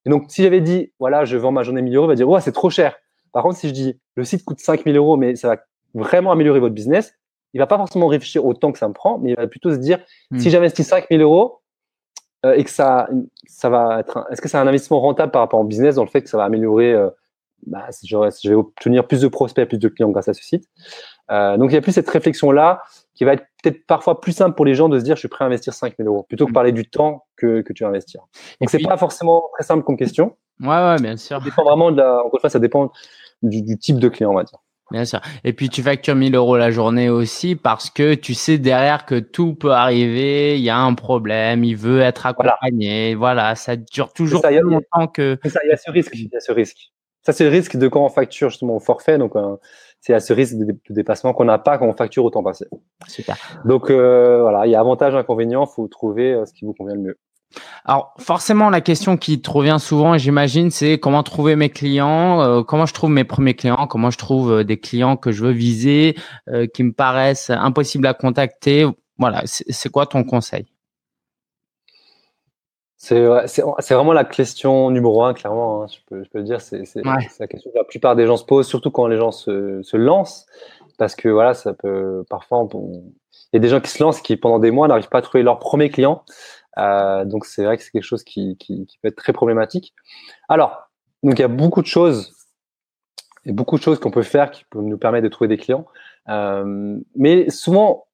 Et 0.05 0.09
donc 0.09 0.25
si 0.29 0.43
j'avais 0.43 0.61
dit, 0.61 0.93
voilà, 0.99 1.25
je 1.25 1.35
vends 1.35 1.51
ma 1.51 1.63
journée 1.63 1.81
1000 1.81 1.95
euros, 1.95 2.05
il 2.05 2.09
va 2.09 2.15
dire, 2.15 2.29
ouais, 2.29 2.39
c'est 2.39 2.53
trop 2.53 2.69
cher. 2.69 2.95
Par 3.33 3.43
contre, 3.43 3.57
si 3.57 3.67
je 3.67 3.73
dis, 3.73 3.99
le 4.15 4.23
site 4.23 4.45
coûte 4.45 4.59
5000 4.59 4.95
euros, 4.95 5.17
mais 5.17 5.35
ça 5.35 5.49
va 5.49 5.57
vraiment 5.93 6.31
améliorer 6.31 6.59
votre 6.59 6.73
business, 6.73 7.13
il 7.57 7.59
va 7.59 7.65
pas 7.65 7.77
forcément 7.77 8.05
réfléchir 8.05 8.45
au 8.45 8.53
temps 8.53 8.71
que 8.71 8.77
ça 8.77 8.87
me 8.87 8.93
prend, 8.93 9.17
mais 9.17 9.31
il 9.31 9.35
va 9.35 9.47
plutôt 9.47 9.71
se 9.71 9.77
dire 9.77 9.97
mmh. 10.29 10.39
si 10.39 10.51
j'investis 10.51 10.87
5000 10.87 11.19
euros 11.21 11.61
euh, 12.45 12.53
et 12.53 12.63
que 12.63 12.69
ça, 12.69 13.09
ça 13.47 13.67
va 13.69 13.99
être, 13.99 14.27
est-ce 14.29 14.41
que 14.41 14.47
c'est 14.47 14.59
un 14.59 14.67
investissement 14.67 14.99
rentable 14.99 15.31
par 15.31 15.41
rapport 15.41 15.59
au 15.59 15.63
business 15.63 15.95
dans 15.95 16.03
le 16.03 16.09
fait 16.09 16.21
que 16.21 16.29
ça 16.29 16.37
va 16.37 16.43
améliorer, 16.43 16.93
euh, 16.93 17.09
bah, 17.65 17.87
si 17.89 18.07
je, 18.07 18.15
vais 18.47 18.53
obtenir 18.53 19.07
plus 19.07 19.21
de 19.21 19.27
prospects, 19.27 19.67
plus 19.67 19.79
de 19.79 19.87
clients 19.87 20.11
grâce 20.11 20.27
à 20.27 20.35
ce 20.35 20.43
site. 20.43 20.65
Euh, 21.31 21.57
donc 21.57 21.71
il 21.71 21.73
y 21.73 21.77
a 21.77 21.81
plus 21.81 21.93
cette 21.93 22.09
réflexion 22.09 22.51
là 22.51 22.83
qui 23.15 23.23
va 23.23 23.33
être 23.33 23.45
peut-être 23.63 23.87
parfois 23.87 24.21
plus 24.21 24.33
simple 24.33 24.55
pour 24.55 24.65
les 24.65 24.75
gens 24.75 24.87
de 24.87 24.99
se 24.99 25.03
dire 25.03 25.15
je 25.15 25.21
suis 25.21 25.27
prêt 25.27 25.43
à 25.43 25.47
investir 25.47 25.73
5 25.73 25.95
000 25.97 26.07
euros 26.07 26.23
plutôt 26.29 26.45
que 26.45 26.49
de 26.49 26.51
mm. 26.51 26.53
parler 26.53 26.71
du 26.71 26.87
temps 26.87 27.25
que, 27.37 27.61
que 27.61 27.73
tu 27.73 27.83
vas 27.83 27.89
investir. 27.89 28.21
Donc 28.61 28.69
c'est 28.69 28.77
pas 28.83 28.97
forcément 28.97 29.49
très 29.55 29.63
simple 29.63 29.83
comme 29.83 29.97
question. 29.97 30.37
Ouais, 30.59 30.67
ouais, 30.67 31.01
bien 31.01 31.17
sûr. 31.17 31.39
Ça 31.39 31.43
dépend 31.43 31.63
vraiment 31.63 31.91
de 31.91 31.97
la, 31.97 32.19
encore 32.19 32.35
une 32.35 32.41
fois, 32.41 32.49
ça 32.51 32.59
dépend 32.59 32.91
du, 33.41 33.63
du 33.63 33.77
type 33.77 33.97
de 33.97 34.09
client, 34.09 34.31
on 34.31 34.35
va 34.35 34.43
dire. 34.43 34.59
Bien 34.91 35.03
sûr. 35.03 35.19
Et 35.43 35.53
puis 35.53 35.69
tu 35.69 35.83
factures 35.83 36.15
1000 36.15 36.35
euros 36.35 36.55
la 36.55 36.71
journée 36.71 37.09
aussi 37.09 37.55
parce 37.55 37.89
que 37.89 38.13
tu 38.13 38.33
sais 38.33 38.57
derrière 38.57 39.05
que 39.05 39.19
tout 39.19 39.53
peut 39.53 39.71
arriver, 39.71 40.57
il 40.57 40.63
y 40.63 40.69
a 40.69 40.77
un 40.77 40.93
problème, 40.93 41.63
il 41.63 41.75
veut 41.75 41.99
être 41.99 42.25
accompagné. 42.25 43.15
Voilà, 43.15 43.55
ça 43.55 43.75
dure 43.75 44.13
toujours 44.13 44.41
plus 44.41 44.59
longtemps 44.59 45.07
que. 45.07 45.37
Ça, 45.45 45.59
il 45.65 45.69
y 45.69 45.73
a 45.73 45.77
ce 45.77 45.91
risque. 45.91 46.11
Il 46.13 46.29
y 46.31 46.35
a 46.35 46.39
ce 46.39 46.51
risque. 46.51 46.91
Ça, 47.27 47.33
c'est 47.33 47.43
le 47.43 47.49
risque 47.49 47.75
de 47.75 47.89
quand 47.89 48.05
on 48.05 48.09
facture 48.09 48.49
justement 48.49 48.77
au 48.77 48.79
forfait. 48.79 49.17
Donc, 49.17 49.35
euh, 49.35 49.57
c'est 49.99 50.13
à 50.13 50.21
ce 50.21 50.31
risque 50.31 50.55
de, 50.55 50.73
dépassement 50.89 51.33
qu'on 51.33 51.43
n'a 51.43 51.57
pas 51.57 51.77
quand 51.77 51.85
on 51.85 51.91
facture 51.91 52.23
au 52.23 52.29
temps 52.29 52.41
passé. 52.41 52.65
Super. 53.05 53.35
Donc, 53.65 53.89
euh, 53.89 54.39
voilà, 54.41 54.65
il 54.65 54.71
y 54.71 54.75
a 54.75 54.79
avantage, 54.79 55.13
inconvénient. 55.13 55.65
Il 55.65 55.75
faut 55.75 55.89
trouver 55.89 56.31
euh, 56.31 56.45
ce 56.45 56.53
qui 56.53 56.63
vous 56.63 56.73
convient 56.73 56.95
le 56.95 57.01
mieux. 57.01 57.17
Alors 57.85 58.13
forcément, 58.19 58.69
la 58.69 58.81
question 58.81 59.17
qui 59.17 59.41
te 59.41 59.49
revient 59.49 59.77
souvent, 59.79 60.17
j'imagine, 60.17 60.69
c'est 60.71 60.99
comment 60.99 61.23
trouver 61.23 61.55
mes 61.55 61.69
clients, 61.69 62.41
euh, 62.41 62.63
comment 62.63 62.85
je 62.85 62.93
trouve 62.93 63.09
mes 63.09 63.23
premiers 63.23 63.55
clients, 63.55 63.87
comment 63.87 64.11
je 64.11 64.17
trouve 64.17 64.51
euh, 64.51 64.63
des 64.63 64.79
clients 64.79 65.17
que 65.17 65.31
je 65.31 65.43
veux 65.43 65.51
viser, 65.51 66.15
euh, 66.49 66.67
qui 66.67 66.83
me 66.83 66.91
paraissent 66.91 67.49
impossibles 67.49 68.07
à 68.07 68.13
contacter. 68.13 68.85
Voilà, 69.17 69.41
c'est 69.45 69.89
quoi 69.89 70.05
ton 70.05 70.23
conseil? 70.23 70.67
C'est 72.97 73.23
vraiment 73.23 74.13
la 74.13 74.25
question 74.25 74.89
numéro 74.89 75.23
un, 75.23 75.33
clairement. 75.33 75.83
Hein, 75.83 75.87
je, 75.87 75.97
peux, 76.07 76.23
je, 76.23 76.29
peux, 76.29 76.39
le 76.39 76.43
dire. 76.43 76.61
C'est 76.61 76.81
la 77.03 77.47
question 77.47 77.71
que 77.71 77.77
la 77.77 77.83
plupart 77.83 78.15
des 78.15 78.25
gens 78.25 78.37
se 78.37 78.43
posent, 78.43 78.67
surtout 78.67 78.91
quand 78.91 79.07
les 79.07 79.17
gens 79.17 79.31
se, 79.31 79.81
se 79.81 79.97
lancent, 79.97 80.45
parce 80.97 81.15
que 81.15 81.29
voilà, 81.29 81.53
ça 81.53 81.73
peut 81.73 82.23
parfois, 82.29 82.67
il 82.73 83.03
y 83.53 83.57
a 83.57 83.59
des 83.59 83.69
gens 83.69 83.79
qui 83.79 83.89
se 83.89 84.03
lancent 84.03 84.21
qui 84.21 84.35
pendant 84.35 84.59
des 84.59 84.71
mois 84.71 84.87
n'arrivent 84.87 85.09
pas 85.09 85.19
à 85.19 85.21
trouver 85.21 85.43
leur 85.43 85.59
premier 85.59 85.89
client. 85.89 86.23
Euh, 86.77 87.25
donc 87.25 87.45
c'est 87.45 87.63
vrai 87.63 87.77
que 87.77 87.83
c'est 87.83 87.91
quelque 87.91 88.03
chose 88.03 88.23
qui, 88.23 88.57
qui, 88.57 88.85
qui, 88.85 88.97
peut 88.99 89.07
être 89.07 89.15
très 89.15 89.33
problématique. 89.33 89.93
Alors, 90.49 90.89
donc 91.23 91.39
il 91.39 91.41
y 91.41 91.45
a 91.45 91.49
beaucoup 91.49 91.81
de 91.81 91.87
choses, 91.87 92.33
et 93.45 93.51
beaucoup 93.51 93.77
de 93.77 93.81
choses 93.81 93.99
qu'on 93.99 94.11
peut 94.11 94.23
faire 94.23 94.51
qui 94.51 94.65
peuvent 94.69 94.83
nous 94.83 94.97
permettre 94.97 95.23
de 95.23 95.29
trouver 95.29 95.47
des 95.47 95.57
clients. 95.57 95.85
Euh, 96.29 96.97
mais 97.15 97.49
souvent, 97.49 98.05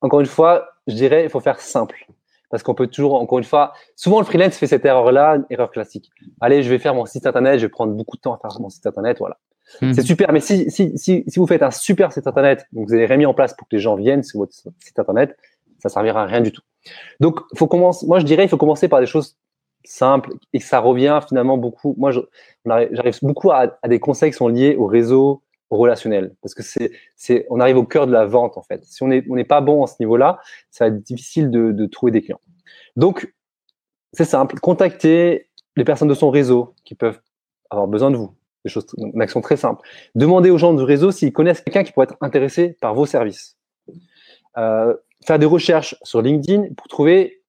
encore 0.00 0.20
une 0.20 0.26
fois, 0.26 0.68
je 0.86 0.94
dirais, 0.94 1.24
il 1.24 1.30
faut 1.30 1.40
faire 1.40 1.60
simple. 1.60 2.06
Parce 2.50 2.62
qu'on 2.62 2.74
peut 2.74 2.88
toujours, 2.88 3.14
encore 3.14 3.38
une 3.38 3.44
fois, 3.44 3.72
souvent 3.96 4.18
le 4.18 4.26
freelance 4.26 4.56
fait 4.56 4.66
cette 4.66 4.84
erreur-là, 4.84 5.38
erreur 5.48 5.70
classique. 5.70 6.10
Allez, 6.40 6.62
je 6.62 6.68
vais 6.68 6.78
faire 6.78 6.94
mon 6.94 7.06
site 7.06 7.26
internet, 7.26 7.58
je 7.58 7.66
vais 7.66 7.70
prendre 7.70 7.94
beaucoup 7.94 8.16
de 8.16 8.20
temps 8.20 8.34
à 8.34 8.38
faire 8.38 8.60
mon 8.60 8.68
site 8.68 8.86
internet, 8.86 9.18
voilà. 9.18 9.38
Hmm. 9.80 9.94
C'est 9.94 10.02
super, 10.02 10.32
mais 10.32 10.40
si, 10.40 10.70
si, 10.70 10.98
si, 10.98 11.24
si, 11.26 11.38
vous 11.38 11.46
faites 11.46 11.62
un 11.62 11.70
super 11.70 12.12
site 12.12 12.26
internet, 12.26 12.66
donc 12.72 12.88
vous 12.88 12.94
avez 12.94 13.06
remis 13.06 13.24
en 13.24 13.32
place 13.32 13.54
pour 13.54 13.68
que 13.68 13.76
les 13.76 13.80
gens 13.80 13.94
viennent 13.94 14.22
sur 14.22 14.40
votre 14.40 14.52
site 14.52 14.98
internet, 14.98 15.34
ça 15.82 15.88
servira 15.88 16.22
à 16.22 16.26
rien 16.26 16.40
du 16.40 16.52
tout. 16.52 16.62
Donc, 17.18 17.40
faut 17.56 17.66
commencer. 17.66 18.06
Moi, 18.06 18.20
je 18.20 18.24
dirais, 18.24 18.44
il 18.44 18.48
faut 18.48 18.56
commencer 18.56 18.88
par 18.88 19.00
des 19.00 19.06
choses 19.06 19.36
simples 19.84 20.34
et 20.52 20.60
ça 20.60 20.78
revient 20.78 21.20
finalement 21.28 21.58
beaucoup. 21.58 21.94
Moi, 21.98 22.12
j'arrive 22.64 23.18
beaucoup 23.22 23.50
à, 23.50 23.78
des 23.88 23.98
conseils 23.98 24.30
qui 24.30 24.36
sont 24.36 24.48
liés 24.48 24.76
au 24.76 24.86
réseau 24.86 25.42
relationnel 25.70 26.34
parce 26.42 26.54
que 26.54 26.62
c'est, 26.62 27.46
on 27.50 27.58
arrive 27.58 27.78
au 27.78 27.84
cœur 27.84 28.06
de 28.06 28.12
la 28.12 28.26
vente 28.26 28.56
en 28.56 28.62
fait. 28.62 28.84
Si 28.84 29.02
on 29.02 29.08
n'est 29.08 29.44
pas 29.44 29.60
bon 29.60 29.82
à 29.82 29.88
ce 29.88 29.94
niveau-là, 29.98 30.38
ça 30.70 30.88
va 30.88 30.94
être 30.94 31.02
difficile 31.02 31.50
de, 31.50 31.86
trouver 31.86 32.12
des 32.12 32.22
clients. 32.22 32.40
Donc, 32.94 33.34
c'est 34.12 34.24
simple. 34.24 34.60
Contacter 34.60 35.48
les 35.76 35.84
personnes 35.84 36.08
de 36.08 36.14
son 36.14 36.30
réseau 36.30 36.74
qui 36.84 36.94
peuvent 36.94 37.18
avoir 37.70 37.88
besoin 37.88 38.10
de 38.10 38.16
vous. 38.16 38.34
Des 38.64 38.70
choses, 38.70 38.86
une 38.98 39.20
action 39.20 39.40
très 39.40 39.56
simple. 39.56 39.84
Demandez 40.14 40.50
aux 40.50 40.58
gens 40.58 40.74
du 40.74 40.84
réseau 40.84 41.10
s'ils 41.10 41.32
connaissent 41.32 41.62
quelqu'un 41.62 41.82
qui 41.82 41.90
pourrait 41.90 42.04
être 42.04 42.16
intéressé 42.20 42.76
par 42.80 42.94
vos 42.94 43.06
services. 43.06 43.56
Euh, 44.58 44.94
faire 45.26 45.38
des 45.38 45.46
recherches 45.46 45.96
sur 46.02 46.22
LinkedIn 46.22 46.74
pour 46.76 46.88
trouver 46.88 47.42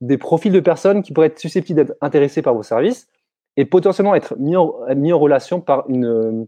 des 0.00 0.18
profils 0.18 0.52
de 0.52 0.60
personnes 0.60 1.02
qui 1.02 1.12
pourraient 1.12 1.28
être 1.28 1.38
susceptibles 1.38 1.84
d'être 1.84 1.96
intéressées 2.00 2.42
par 2.42 2.54
vos 2.54 2.62
services 2.62 3.08
et 3.56 3.64
potentiellement 3.64 4.14
être 4.14 4.36
mis 4.38 4.56
en, 4.56 5.18
relation 5.18 5.60
par 5.60 5.88
une, 5.88 6.46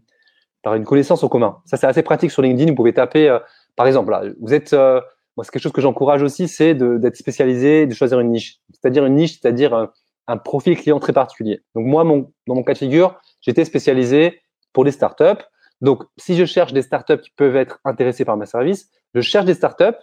par 0.61 0.75
une 0.75 0.83
connaissance 0.83 1.23
en 1.23 1.29
commun. 1.29 1.57
Ça, 1.65 1.77
c'est 1.77 1.87
assez 1.87 2.03
pratique 2.03 2.31
sur 2.31 2.41
LinkedIn. 2.41 2.71
Vous 2.71 2.75
pouvez 2.75 2.93
taper, 2.93 3.29
euh, 3.29 3.39
par 3.75 3.87
exemple, 3.87 4.11
là, 4.11 4.23
vous 4.41 4.53
êtes, 4.53 4.73
euh, 4.73 4.99
moi, 5.37 5.43
c'est 5.43 5.51
quelque 5.51 5.61
chose 5.61 5.71
que 5.71 5.81
j'encourage 5.81 6.21
aussi, 6.21 6.47
c'est 6.47 6.73
d'être 6.73 7.15
spécialisé, 7.15 7.85
de 7.85 7.93
choisir 7.93 8.19
une 8.19 8.31
niche. 8.31 8.59
C'est-à-dire 8.73 9.05
une 9.05 9.15
niche, 9.15 9.39
c'est-à-dire 9.39 9.73
un, 9.73 9.91
un, 10.27 10.37
profil 10.37 10.75
client 10.77 10.99
très 10.99 11.13
particulier. 11.13 11.61
Donc, 11.75 11.85
moi, 11.85 12.03
mon, 12.03 12.31
dans 12.47 12.55
mon 12.55 12.63
cas 12.63 12.73
de 12.73 12.79
figure, 12.79 13.19
j'étais 13.41 13.65
spécialisé 13.65 14.41
pour 14.73 14.83
les 14.83 14.91
startups. 14.91 15.43
Donc, 15.81 16.03
si 16.17 16.35
je 16.35 16.45
cherche 16.45 16.73
des 16.73 16.81
startups 16.81 17.19
qui 17.19 17.31
peuvent 17.35 17.55
être 17.55 17.79
intéressées 17.85 18.25
par 18.25 18.35
mes 18.35 18.45
services, 18.45 18.89
je 19.13 19.21
cherche 19.21 19.45
des 19.45 19.53
startups 19.53 19.97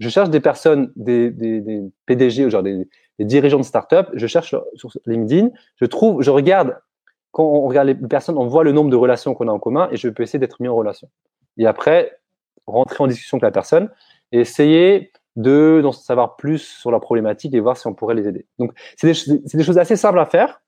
je 0.00 0.08
cherche 0.08 0.30
des 0.30 0.40
personnes, 0.40 0.92
des, 0.96 1.30
des, 1.30 1.60
des 1.60 1.82
PDG, 2.06 2.50
genre 2.50 2.62
des, 2.62 2.88
dirigeants 3.18 3.58
de 3.58 3.64
start-up, 3.64 4.08
je 4.14 4.26
cherche 4.26 4.54
sur 4.74 4.90
LinkedIn, 5.06 5.50
je 5.76 5.84
trouve, 5.84 6.22
je 6.22 6.30
regarde, 6.30 6.76
quand 7.30 7.44
on 7.44 7.62
regarde 7.68 7.88
les 7.88 7.94
personnes, 7.94 8.36
on 8.38 8.46
voit 8.46 8.64
le 8.64 8.72
nombre 8.72 8.90
de 8.90 8.96
relations 8.96 9.34
qu'on 9.34 9.48
a 9.48 9.52
en 9.52 9.58
commun 9.58 9.88
et 9.92 9.96
je 9.96 10.08
peux 10.08 10.22
essayer 10.22 10.38
d'être 10.38 10.60
mis 10.60 10.68
en 10.68 10.74
relation. 10.74 11.08
Et 11.56 11.66
après, 11.66 12.18
rentrer 12.66 13.02
en 13.02 13.06
discussion 13.06 13.36
avec 13.36 13.42
la 13.42 13.50
personne 13.50 13.90
et 14.32 14.40
essayer 14.40 15.12
de 15.36 15.80
d'en 15.82 15.92
savoir 15.92 16.36
plus 16.36 16.58
sur 16.58 16.90
la 16.90 17.00
problématique 17.00 17.54
et 17.54 17.60
voir 17.60 17.76
si 17.76 17.86
on 17.86 17.94
pourrait 17.94 18.14
les 18.14 18.28
aider. 18.28 18.46
Donc, 18.58 18.72
c'est 18.96 19.08
des, 19.08 19.64
choses 19.64 19.78
assez 19.78 19.96
simples 19.96 20.18
à 20.18 20.26
faire, 20.26 20.60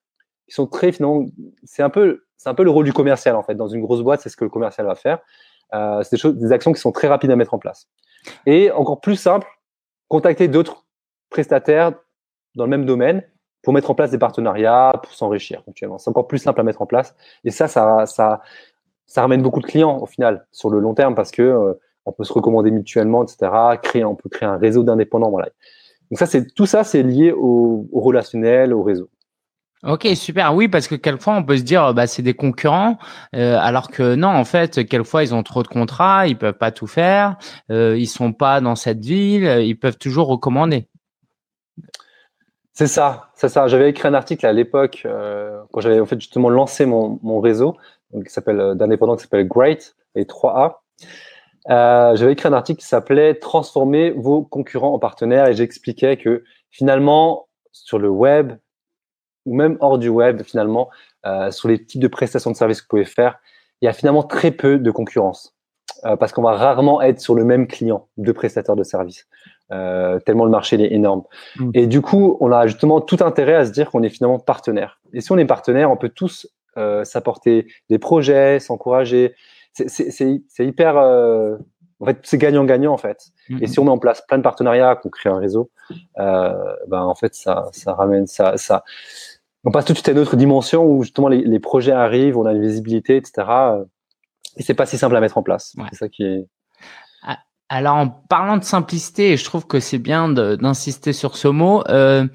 sont 0.48 0.66
très 0.66 0.92
finalement, 0.92 1.26
c'est 1.64 1.82
un 1.82 1.90
c'est 2.36 2.48
un 2.48 2.54
peu 2.54 2.64
le 2.64 2.70
rôle 2.70 2.84
du 2.84 2.92
commercial 2.92 3.34
en 3.36 3.42
fait. 3.42 3.54
Dans 3.54 3.68
une 3.68 3.80
grosse 3.80 4.02
boîte, 4.02 4.20
c'est 4.20 4.28
ce 4.28 4.36
que 4.36 4.44
le 4.44 4.50
commercial 4.50 4.86
va 4.86 4.94
faire. 4.94 5.20
Euh, 5.74 6.02
c'est 6.02 6.22
des 6.22 6.32
des 6.32 6.52
actions 6.52 6.72
qui 6.72 6.80
sont 6.80 6.92
très 6.92 7.08
rapides 7.08 7.30
à 7.30 7.36
mettre 7.36 7.54
en 7.54 7.58
place. 7.58 7.88
Et 8.46 8.70
encore 8.70 9.00
plus 9.00 9.16
simple, 9.16 9.46
contacter 10.08 10.48
d'autres 10.48 10.84
prestataires 11.30 11.92
dans 12.54 12.64
le 12.64 12.70
même 12.70 12.84
domaine 12.84 13.22
pour 13.62 13.72
mettre 13.72 13.90
en 13.90 13.94
place 13.94 14.10
des 14.10 14.18
partenariats, 14.18 14.92
pour 15.02 15.12
s'enrichir 15.12 15.62
actuellement. 15.68 15.98
C'est 15.98 16.10
encore 16.10 16.28
plus 16.28 16.38
simple 16.38 16.60
à 16.60 16.64
mettre 16.64 16.82
en 16.82 16.86
place. 16.86 17.14
Et 17.44 17.50
ça, 17.50 17.68
ça, 17.68 18.06
ça, 18.06 18.42
ça 19.06 19.20
ramène 19.22 19.42
beaucoup 19.42 19.60
de 19.60 19.66
clients 19.66 19.98
au 19.98 20.06
final 20.06 20.46
sur 20.52 20.70
le 20.70 20.78
long 20.78 20.94
terme 20.94 21.14
parce 21.14 21.30
que 21.30 21.42
euh, 21.42 21.74
on 22.04 22.12
peut 22.12 22.24
se 22.24 22.32
recommander 22.32 22.70
mutuellement, 22.70 23.24
etc. 23.24 23.50
Créer, 23.82 24.04
on 24.04 24.14
peut 24.14 24.28
créer 24.28 24.48
un 24.48 24.56
réseau 24.56 24.84
d'indépendants. 24.84 25.30
Voilà. 25.30 25.48
Donc 26.10 26.18
ça, 26.18 26.26
c'est 26.26 26.46
tout 26.54 26.66
ça, 26.66 26.84
c'est 26.84 27.02
lié 27.02 27.32
au 27.32 27.88
relationnel, 27.92 28.72
au 28.72 28.84
réseau. 28.84 29.08
Ok, 29.86 30.06
super. 30.16 30.54
Oui, 30.54 30.68
parce 30.68 30.88
que 30.88 30.96
quelquefois 30.96 31.34
on 31.34 31.44
peut 31.44 31.56
se 31.56 31.62
dire, 31.62 31.94
bah 31.94 32.06
c'est 32.06 32.22
des 32.22 32.34
concurrents, 32.34 32.98
euh, 33.34 33.56
alors 33.60 33.88
que 33.88 34.14
non, 34.16 34.28
en 34.28 34.44
fait, 34.44 34.86
quelquefois 34.86 35.22
ils 35.22 35.34
ont 35.34 35.42
trop 35.42 35.62
de 35.62 35.68
contrats, 35.68 36.26
ils 36.26 36.36
peuvent 36.36 36.58
pas 36.58 36.72
tout 36.72 36.88
faire, 36.88 37.36
euh, 37.70 37.96
ils 37.96 38.08
sont 38.08 38.32
pas 38.32 38.60
dans 38.60 38.74
cette 38.74 39.04
ville, 39.04 39.44
ils 39.62 39.78
peuvent 39.78 39.98
toujours 39.98 40.26
recommander. 40.26 40.88
C'est 42.72 42.88
ça, 42.88 43.30
c'est 43.34 43.48
ça. 43.48 43.68
J'avais 43.68 43.88
écrit 43.88 44.06
un 44.06 44.12
article 44.12 44.44
à 44.44 44.52
l'époque 44.52 45.04
euh, 45.06 45.62
quand 45.72 45.80
j'avais 45.80 45.98
en 45.98 46.04
fait 46.04 46.20
justement 46.20 46.50
lancé 46.50 46.84
mon, 46.84 47.18
mon 47.22 47.40
réseau, 47.40 47.76
qui 48.12 48.30
s'appelle 48.30 48.60
euh, 48.60 48.74
d'indépendants 48.74 49.16
qui 49.16 49.22
s'appelle 49.22 49.48
Great 49.48 49.96
et 50.14 50.24
3A. 50.24 50.74
Euh, 51.70 52.16
j'avais 52.16 52.32
écrit 52.32 52.48
un 52.48 52.52
article 52.52 52.80
qui 52.80 52.86
s'appelait 52.86 53.34
Transformer 53.34 54.10
vos 54.10 54.42
concurrents 54.42 54.92
en 54.92 54.98
partenaires 54.98 55.46
et 55.46 55.54
j'expliquais 55.54 56.18
que 56.18 56.44
finalement 56.70 57.48
sur 57.72 57.98
le 57.98 58.10
web, 58.10 58.52
ou 59.46 59.54
même 59.54 59.78
hors 59.80 59.98
du 59.98 60.08
web, 60.08 60.42
finalement, 60.42 60.90
euh, 61.24 61.50
sur 61.50 61.68
les 61.68 61.82
types 61.82 62.02
de 62.02 62.08
prestations 62.08 62.50
de 62.50 62.56
services 62.56 62.80
que 62.80 62.84
vous 62.84 62.90
pouvez 62.90 63.04
faire, 63.04 63.38
il 63.80 63.86
y 63.86 63.88
a 63.88 63.92
finalement 63.92 64.22
très 64.22 64.50
peu 64.50 64.78
de 64.78 64.90
concurrence. 64.90 65.54
Euh, 66.04 66.16
parce 66.16 66.32
qu'on 66.32 66.42
va 66.42 66.52
rarement 66.52 67.00
être 67.00 67.20
sur 67.20 67.34
le 67.34 67.44
même 67.44 67.66
client 67.66 68.08
de 68.18 68.30
prestataires 68.32 68.76
de 68.76 68.82
services, 68.82 69.26
euh, 69.72 70.18
tellement 70.20 70.44
le 70.44 70.50
marché 70.50 70.76
est 70.76 70.92
énorme. 70.92 71.22
Mm. 71.58 71.70
Et 71.74 71.86
du 71.86 72.02
coup, 72.02 72.36
on 72.40 72.52
a 72.52 72.66
justement 72.66 73.00
tout 73.00 73.18
intérêt 73.20 73.54
à 73.54 73.64
se 73.64 73.70
dire 73.70 73.90
qu'on 73.90 74.02
est 74.02 74.10
finalement 74.10 74.38
partenaire. 74.38 75.00
Et 75.14 75.20
si 75.20 75.32
on 75.32 75.38
est 75.38 75.46
partenaire, 75.46 75.90
on 75.90 75.96
peut 75.96 76.10
tous 76.10 76.46
s'apporter 77.04 77.68
des 77.88 77.98
projets, 77.98 78.60
s'encourager. 78.60 79.34
C'est 79.72 80.42
hyper 80.58 80.98
en 82.00 82.04
fait, 82.04 82.18
c'est 82.22 82.38
gagnant-gagnant 82.38 82.92
en 82.92 82.98
fait. 82.98 83.28
Mm-hmm. 83.48 83.62
Et 83.62 83.66
si 83.66 83.78
on 83.78 83.84
met 83.84 83.90
en 83.90 83.98
place 83.98 84.22
plein 84.26 84.38
de 84.38 84.42
partenariats, 84.42 84.96
qu'on 84.96 85.08
crée 85.08 85.30
un 85.30 85.38
réseau, 85.38 85.70
euh, 86.18 86.52
ben 86.88 87.02
en 87.02 87.14
fait, 87.14 87.34
ça, 87.34 87.68
ça 87.72 87.94
ramène 87.94 88.26
ça, 88.26 88.56
ça, 88.56 88.84
on 89.66 89.72
passe 89.72 89.84
tout 89.84 89.92
de 89.92 89.98
suite 89.98 90.08
à 90.08 90.12
une 90.12 90.20
autre 90.20 90.36
dimension 90.36 90.86
où 90.86 91.02
justement 91.02 91.28
les, 91.28 91.58
projets 91.58 91.92
arrivent, 91.92 92.38
on 92.38 92.46
a 92.46 92.52
une 92.52 92.62
visibilité, 92.62 93.16
etc. 93.16 93.48
Et 94.56 94.62
c'est 94.62 94.74
pas 94.74 94.86
si 94.86 94.96
simple 94.96 95.16
à 95.16 95.20
mettre 95.20 95.38
en 95.38 95.42
place. 95.42 95.74
C'est 95.90 95.98
ça 95.98 96.08
qui 96.08 96.22
est. 96.22 96.46
Ah, 97.24 97.38
alors 97.68 97.96
en 97.96 98.08
parlant 98.08 98.58
de 98.58 98.64
simplicité, 98.64 99.32
et 99.32 99.36
je 99.36 99.44
trouve 99.44 99.66
que 99.66 99.80
c'est 99.80 99.98
bien 99.98 100.28
d'insister 100.28 101.12
sur 101.12 101.36
ce 101.36 101.48
mot. 101.48 101.82
Euh, 101.88 102.28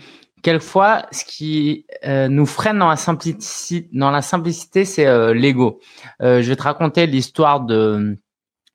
quelquefois, 0.44 1.06
ce 1.14 1.24
qui 1.24 1.86
euh, 2.06 2.28
nous 2.28 2.46
freine 2.46 2.80
dans 2.80 2.90
la 2.90 2.98
simplicité, 2.98 3.90
dans 3.94 4.12
la 4.12 4.22
simplicité, 4.22 4.84
c'est 4.84 5.08
euh, 5.08 5.34
l'ego. 5.34 5.80
Euh, 6.22 6.42
je 6.42 6.50
vais 6.50 6.58
te 6.58 6.64
raconter 6.64 7.08
l'histoire 7.08 7.62
de 7.62 8.18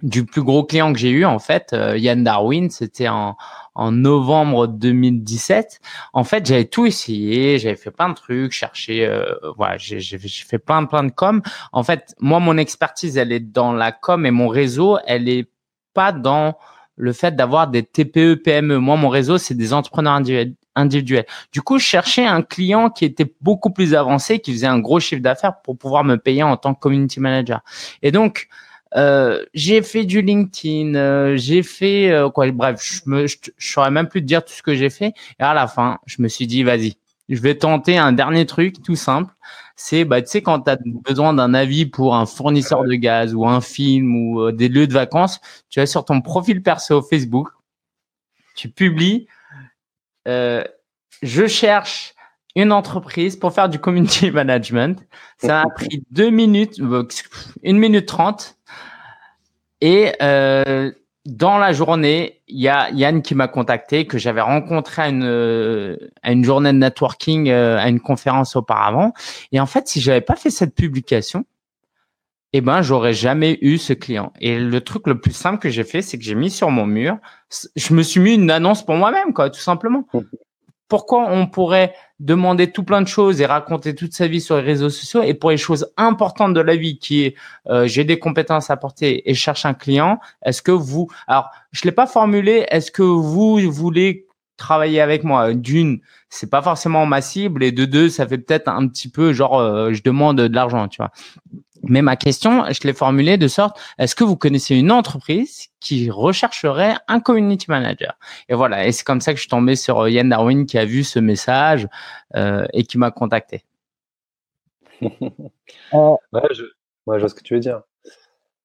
du 0.03 0.27
plus 0.27 0.43
gros 0.43 0.65
client 0.65 0.93
que 0.93 0.99
j'ai 0.99 1.11
eu 1.11 1.25
en 1.25 1.39
fait, 1.39 1.73
euh, 1.73 1.97
Yann 1.97 2.23
Darwin, 2.23 2.71
c'était 2.71 3.09
en, 3.09 3.37
en 3.77 3.93
novembre 3.93 4.67
2017. 4.67 5.81
En 6.13 6.25
fait, 6.25 6.47
j'avais 6.47 6.65
tout 6.65 6.87
essayé, 6.87 7.59
j'avais 7.59 7.77
fait 7.77 7.91
plein 7.91 8.09
de 8.09 8.15
trucs, 8.15 8.53
cherché, 8.53 9.07
euh, 9.07 9.35
voilà, 9.57 9.77
j'ai 9.77 10.19
fait 10.19 10.59
plein 10.59 10.85
plein 10.87 11.05
de 11.05 11.11
com. 11.11 11.43
En 11.73 11.85
fait, 11.85 12.15
moi, 12.19 12.41
mon 12.41 12.57
expertise, 12.57 13.17
elle 13.17 13.33
est 13.33 13.41
dans 13.41 13.73
la 13.73 13.93
com 13.93 14.27
et 14.27 14.31
mon 14.31 14.49
réseau, 14.49 14.99
elle 15.07 15.29
est 15.29 15.49
pas 15.95 16.13
dans 16.13 16.57
le 16.97 17.13
fait 17.13 17.37
d'avoir 17.37 17.69
des 17.69 17.83
TPE, 17.83 18.37
PME. 18.43 18.79
Moi, 18.79 18.97
mon 18.97 19.11
réseau, 19.11 19.37
c'est 19.37 19.55
des 19.55 19.75
entrepreneurs 19.75 20.19
individuels. 20.75 21.27
Du 21.53 21.61
coup, 21.61 21.79
je 21.79 21.85
cherchais 21.85 22.25
un 22.25 22.41
client 22.41 22.89
qui 22.89 23.05
était 23.05 23.31
beaucoup 23.43 23.71
plus 23.71 23.95
avancé, 23.95 24.39
qui 24.39 24.53
faisait 24.53 24.67
un 24.67 24.79
gros 24.79 25.01
chiffre 25.01 25.23
d'affaires 25.23 25.61
pour 25.63 25.77
pouvoir 25.77 26.05
me 26.05 26.17
payer 26.17 26.43
en 26.43 26.57
tant 26.57 26.75
que 26.75 26.81
community 26.81 27.21
manager. 27.21 27.61
Et 28.01 28.11
donc, 28.11 28.49
euh, 28.97 29.45
j'ai 29.53 29.83
fait 29.83 30.05
du 30.05 30.23
LinkedIn, 30.23 30.95
euh, 30.95 31.37
j'ai 31.37 31.63
fait 31.63 32.11
euh, 32.11 32.31
quoi 32.31 32.51
Bref, 32.51 32.81
je 32.83 33.01
me, 33.07 33.27
je, 33.27 33.37
saurais 33.59 33.91
même 33.91 34.09
plus 34.09 34.23
te 34.23 34.27
dire 34.27 34.45
tout 34.45 34.55
ce 34.55 34.63
que 34.63 34.75
j'ai 34.75 34.89
fait. 34.89 35.13
Et 35.39 35.43
à 35.43 35.53
la 35.53 35.67
fin, 35.67 35.99
je 36.07 36.23
me 36.23 36.29
suis 36.29 36.47
dit, 36.47 36.63
vas-y, 36.63 36.95
je 37.29 37.41
vais 37.41 37.57
tenter 37.57 37.99
un 37.99 38.13
dernier 38.13 38.47
truc 38.47 38.83
tout 38.83 38.97
simple. 38.97 39.33
C'est, 39.77 40.05
bah, 40.07 40.23
tu 40.23 40.29
sais, 40.29 40.43
quand 40.43 40.61
tu 40.61 40.71
as 40.71 40.79
besoin 41.05 41.35
d'un 41.35 41.53
avis 41.53 41.85
pour 41.85 42.17
un 42.17 42.25
fournisseur 42.25 42.85
de 42.85 42.95
gaz 42.95 43.35
ou 43.35 43.47
un 43.47 43.61
film 43.61 44.17
ou 44.17 44.51
des 44.51 44.69
lieux 44.69 44.87
de 44.87 44.95
vacances, 44.95 45.41
tu 45.69 45.81
vas 45.81 45.87
sur 45.87 46.05
ton 46.07 46.23
profil 46.23 46.63
perso 46.63 47.03
Facebook, 47.03 47.49
tu 48.55 48.71
publies, 48.71 49.27
je 50.27 51.47
cherche 51.47 52.16
une 52.57 52.73
entreprise 52.73 53.37
pour 53.37 53.53
faire 53.53 53.69
du 53.69 53.79
community 53.79 54.31
management. 54.33 54.99
Ça 55.39 55.61
a 55.61 55.65
pris 55.75 56.03
deux 56.11 56.31
minutes, 56.31 56.81
une 57.63 57.79
minute 57.79 58.07
trente 58.07 58.57
et 59.81 60.13
euh, 60.23 60.91
dans 61.27 61.59
la 61.59 61.73
journée, 61.73 62.41
il 62.49 62.61
y 62.61 62.69
a 62.69 62.91
Yann 62.91 63.21
qui 63.21 63.35
m'a 63.35 63.49
contacté, 63.49 64.07
que 64.07 64.17
j'avais 64.17 64.41
rencontré 64.41 65.03
à 65.03 65.09
une, 65.09 65.25
euh, 65.25 65.97
journée 66.43 66.73
de 66.73 66.79
networking, 66.79 67.51
euh, 67.51 67.79
à 67.79 67.89
une 67.89 68.01
conférence 68.01 68.57
auparavant. 68.57 69.13
Et 69.53 69.61
en 69.61 69.67
fait, 69.67 69.89
si 69.89 70.01
j'avais 70.01 70.21
pas 70.21 70.37
fait 70.37 70.51
cette 70.51 70.75
publication, 70.75 71.45
eh 72.53 72.61
ben, 72.61 72.81
j'aurais 72.81 73.13
jamais 73.13 73.59
eu 73.61 73.77
ce 73.77 73.93
client. 73.93 74.33
Et 74.41 74.59
le 74.59 74.81
truc 74.81 75.07
le 75.09 75.21
plus 75.21 75.33
simple 75.33 75.59
que 75.59 75.69
j'ai 75.69 75.85
fait, 75.85 76.01
c'est 76.01 76.17
que 76.17 76.25
j'ai 76.25 76.37
mis 76.37 76.51
sur 76.51 76.71
mon 76.71 76.87
mur, 76.87 77.19
je 77.75 77.93
me 77.93 78.03
suis 78.03 78.21
mis 78.21 78.35
une 78.35 78.51
annonce 78.51 78.87
pour 78.87 78.95
moi-même, 78.95 79.35
quoi, 79.35 79.51
tout 79.51 79.61
simplement 79.61 80.05
pourquoi 80.89 81.29
on 81.31 81.47
pourrait 81.47 81.95
demander 82.21 82.71
tout 82.71 82.85
plein 82.85 83.03
de 83.03 83.09
choses 83.09 83.41
et 83.41 83.47
raconter 83.47 83.95
toute 83.95 84.13
sa 84.13 84.27
vie 84.27 84.41
sur 84.41 84.57
les 84.57 84.63
réseaux 84.63 84.91
sociaux 84.91 85.23
et 85.23 85.35
pour 85.35 85.51
les 85.51 85.57
choses 85.57 85.93
importantes 85.97 86.55
de 86.55 86.61
la 86.61 86.77
vie 86.77 86.99
qui 86.99 87.25
est 87.25 87.35
euh, 87.69 87.87
j'ai 87.87 88.05
des 88.05 88.19
compétences 88.19 88.71
à 88.71 88.77
porter 88.77 89.29
et 89.29 89.35
je 89.35 89.41
cherche 89.41 89.67
un 89.67 89.75
client, 89.75 90.19
est-ce 90.45 90.63
que 90.63 90.73
vous 90.73 91.09
alors 91.27 91.51
je 91.73 91.83
l'ai 91.85 91.93
pas 91.93 92.07
formulé, 92.07 92.67
est-ce 92.71 92.91
que 92.91 93.03
vous 93.03 93.59
voulez 93.71 94.27
travailler 94.57 95.01
avec 95.01 95.25
moi? 95.25 95.53
D'une, 95.55 96.01
c'est 96.31 96.51
pas 96.51 96.63
forcément 96.63 97.07
ma 97.07 97.21
cible 97.21 97.63
et 97.63 97.73
de 97.73 97.85
deux, 97.85 98.09
ça 98.09 98.27
fait 98.27 98.39
peut-être 98.39 98.69
un 98.69 98.89
petit 98.89 99.11
peu 99.11 99.33
genre 99.33 99.59
euh, 99.59 99.93
je 99.93 100.03
demande 100.03 100.41
de 100.41 100.55
l'argent, 100.55 100.89
tu 100.89 100.99
vois. 100.99 101.11
Mais 101.89 102.03
ma 102.03 102.17
question, 102.17 102.65
je 102.71 102.87
l'ai 102.87 102.93
formulée 102.93 103.37
de 103.37 103.49
sorte, 103.49 103.79
est-ce 103.99 104.15
que 104.15 104.25
vous 104.25 104.37
connaissez 104.37 104.75
une 104.75 104.91
entreprise 104.91 105.69
qui 105.81 106.11
rechercherait 106.11 106.95
un 107.09 107.21
community 107.21 107.67
manager? 107.69 108.19
Et 108.49 108.55
voilà, 108.55 108.87
et 108.87 108.93
c'est 108.93 109.05
comme 109.05 109.21
ça 109.21 109.33
que 109.33 109.37
je 109.37 109.43
suis 109.43 109.51
tombé 109.51 109.77
sur 109.77 110.01
euh, 110.01 110.11
Yann 110.11 110.29
Darwin 110.29 110.67
qui 110.67 110.79
a 110.79 110.85
vu 110.85 111.05
ce 111.05 111.19
message 111.19 111.89
euh, 112.35 112.67
et 112.73 112.85
qui 112.85 112.99
m'a 112.99 113.11
contacté. 113.11 113.63
ouais, 115.03 115.09
je, 115.93 116.65
vois 117.07 117.29
ce 117.29 117.35
que 117.35 117.43
tu 117.43 117.55
veux 117.55 117.61
dire. 117.61 117.83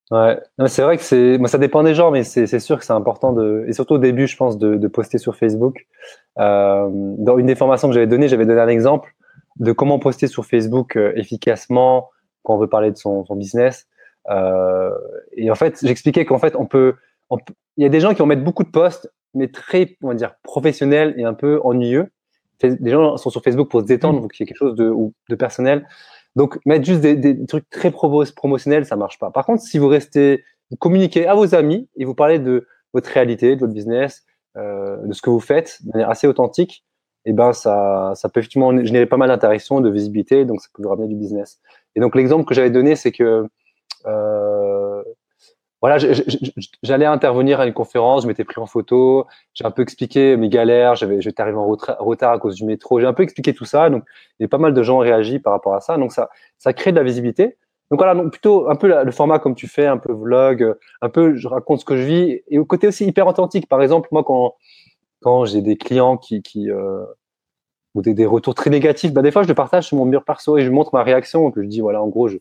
Ouais, 0.09 0.39
c'est 0.67 0.81
vrai 0.81 0.97
que 0.97 1.03
c'est, 1.03 1.37
moi 1.37 1.47
ça 1.47 1.57
dépend 1.57 1.83
des 1.83 1.95
gens, 1.95 2.11
mais 2.11 2.23
c'est 2.23 2.59
sûr 2.59 2.77
que 2.77 2.83
c'est 2.83 2.91
important 2.91 3.31
de, 3.31 3.63
et 3.67 3.71
surtout 3.71 3.93
au 3.93 3.97
début, 3.97 4.27
je 4.27 4.35
pense, 4.35 4.57
de, 4.57 4.87
poster 4.87 5.17
sur 5.17 5.37
Facebook. 5.37 5.87
Euh, 6.37 6.89
dans 6.91 7.37
une 7.37 7.45
des 7.45 7.55
formations 7.55 7.87
que 7.87 7.93
j'avais 7.93 8.07
données, 8.07 8.27
j'avais 8.27 8.45
donné 8.45 8.59
un 8.59 8.67
exemple 8.67 9.15
de 9.57 9.71
comment 9.71 9.99
poster 9.99 10.27
sur 10.27 10.45
Facebook 10.45 10.97
efficacement, 11.15 12.09
quand 12.43 12.55
on 12.55 12.57
veut 12.57 12.67
parler 12.67 12.91
de 12.91 12.97
son, 12.97 13.25
son 13.25 13.35
business. 13.35 13.87
Euh, 14.29 14.91
et 15.33 15.49
en 15.51 15.55
fait, 15.55 15.79
j'expliquais 15.83 16.25
qu'en 16.25 16.39
fait, 16.39 16.55
on 16.55 16.65
peut, 16.65 16.95
il 17.77 17.83
y 17.83 17.85
a 17.85 17.89
des 17.89 17.99
gens 17.99 18.13
qui 18.13 18.19
vont 18.19 18.25
mettre 18.25 18.43
beaucoup 18.43 18.63
de 18.63 18.69
posts, 18.69 19.11
mais 19.33 19.47
très, 19.47 19.97
on 20.01 20.09
va 20.09 20.13
dire, 20.15 20.35
professionnels 20.43 21.13
et 21.17 21.23
un 21.23 21.33
peu 21.33 21.59
ennuyeux. 21.63 22.11
Des 22.61 22.91
gens 22.91 23.17
sont 23.17 23.31
sur 23.31 23.41
Facebook 23.41 23.69
pour 23.69 23.81
se 23.81 23.85
détendre, 23.85 24.19
mmh. 24.19 24.21
donc 24.21 24.39
il 24.39 24.43
y 24.43 24.45
a 24.45 24.47
quelque 24.47 24.57
chose 24.57 24.75
de, 24.75 24.93
de 25.29 25.35
personnel. 25.35 25.87
Donc, 26.35 26.59
mettre 26.65 26.85
juste 26.85 27.01
des, 27.01 27.15
des 27.15 27.45
trucs 27.45 27.69
très 27.69 27.91
promotionnels, 27.91 28.85
ça 28.85 28.95
marche 28.95 29.17
pas. 29.17 29.31
Par 29.31 29.45
contre, 29.45 29.63
si 29.63 29.79
vous 29.79 29.87
restez, 29.87 30.43
vous 30.69 30.77
communiquez 30.77 31.27
à 31.27 31.33
vos 31.33 31.55
amis 31.55 31.89
et 31.97 32.05
vous 32.05 32.13
parlez 32.13 32.39
de 32.39 32.67
votre 32.93 33.09
réalité, 33.09 33.55
de 33.55 33.61
votre 33.61 33.73
business, 33.73 34.23
euh, 34.57 34.97
de 35.05 35.13
ce 35.13 35.21
que 35.21 35.29
vous 35.29 35.39
faites 35.39 35.79
de 35.83 35.91
manière 35.93 36.09
assez 36.09 36.27
authentique, 36.27 36.85
et 37.23 37.29
eh 37.29 37.33
ben 37.33 37.53
ça, 37.53 38.13
ça 38.15 38.29
peut 38.29 38.39
effectivement 38.39 38.75
générer 38.83 39.05
pas 39.05 39.17
mal 39.17 39.29
d'interactions, 39.29 39.79
de 39.79 39.89
visibilité, 39.91 40.43
donc 40.43 40.59
ça 40.59 40.69
peut 40.73 40.81
vous 40.81 40.89
ramener 40.89 41.07
du 41.07 41.15
business. 41.15 41.61
Et 41.95 41.99
donc 41.99 42.15
l'exemple 42.15 42.45
que 42.45 42.53
j'avais 42.53 42.69
donné, 42.69 42.95
c'est 42.95 43.11
que 43.11 43.47
euh, 44.05 45.03
voilà, 45.81 45.97
j'allais 46.83 47.07
intervenir 47.07 47.59
à 47.59 47.65
une 47.65 47.73
conférence, 47.73 48.21
je 48.21 48.27
m'étais 48.27 48.43
pris 48.43 48.61
en 48.61 48.67
photo, 48.67 49.25
j'ai 49.53 49.65
un 49.65 49.71
peu 49.71 49.81
expliqué 49.81 50.37
mes 50.37 50.47
galères, 50.47 50.95
j'étais 50.95 51.41
arrivé 51.41 51.57
en 51.57 51.65
retard 51.67 52.31
à 52.31 52.37
cause 52.37 52.55
du 52.55 52.65
métro, 52.65 52.99
j'ai 52.99 53.07
un 53.07 53.13
peu 53.13 53.23
expliqué 53.23 53.53
tout 53.55 53.65
ça, 53.65 53.89
donc 53.89 54.03
il 54.39 54.43
y 54.43 54.45
a 54.45 54.47
pas 54.47 54.59
mal 54.59 54.75
de 54.75 54.83
gens 54.83 54.99
réagi 54.99 55.39
par 55.39 55.53
rapport 55.53 55.73
à 55.73 55.81
ça, 55.81 55.97
donc 55.97 56.11
ça, 56.11 56.29
ça 56.59 56.73
crée 56.73 56.91
de 56.91 56.97
la 56.97 57.03
visibilité. 57.03 57.57
Donc 57.89 57.99
voilà, 57.99 58.13
donc 58.13 58.31
plutôt 58.31 58.69
un 58.69 58.75
peu 58.75 59.03
le 59.03 59.11
format 59.11 59.39
comme 59.39 59.55
tu 59.55 59.67
fais, 59.67 59.87
un 59.87 59.97
peu 59.97 60.13
vlog, 60.13 60.75
un 61.01 61.09
peu 61.09 61.35
je 61.35 61.47
raconte 61.47 61.79
ce 61.79 61.85
que 61.85 61.97
je 61.97 62.03
vis, 62.03 62.41
et 62.47 62.59
au 62.59 62.65
côté 62.65 62.87
aussi 62.87 63.05
hyper 63.05 63.25
authentique. 63.25 63.67
Par 63.67 63.81
exemple, 63.81 64.07
moi 64.11 64.23
quand 64.23 64.55
quand 65.21 65.45
j'ai 65.45 65.61
des 65.61 65.77
clients 65.77 66.17
qui, 66.17 66.41
qui 66.41 66.69
euh, 66.71 67.03
ou 67.95 68.01
des, 68.01 68.13
des, 68.13 68.25
retours 68.25 68.55
très 68.55 68.69
négatifs, 68.69 69.11
bah, 69.13 69.21
des 69.21 69.31
fois 69.31 69.43
je 69.43 69.47
le 69.47 69.53
partage 69.53 69.87
sur 69.87 69.97
mon 69.97 70.05
mur 70.05 70.23
perso 70.23 70.57
et 70.57 70.63
je 70.63 70.69
montre 70.69 70.93
ma 70.93 71.03
réaction. 71.03 71.51
Que 71.51 71.61
je 71.61 71.67
dis 71.67 71.81
voilà, 71.81 72.01
en 72.01 72.07
gros, 72.07 72.27
je, 72.27 72.37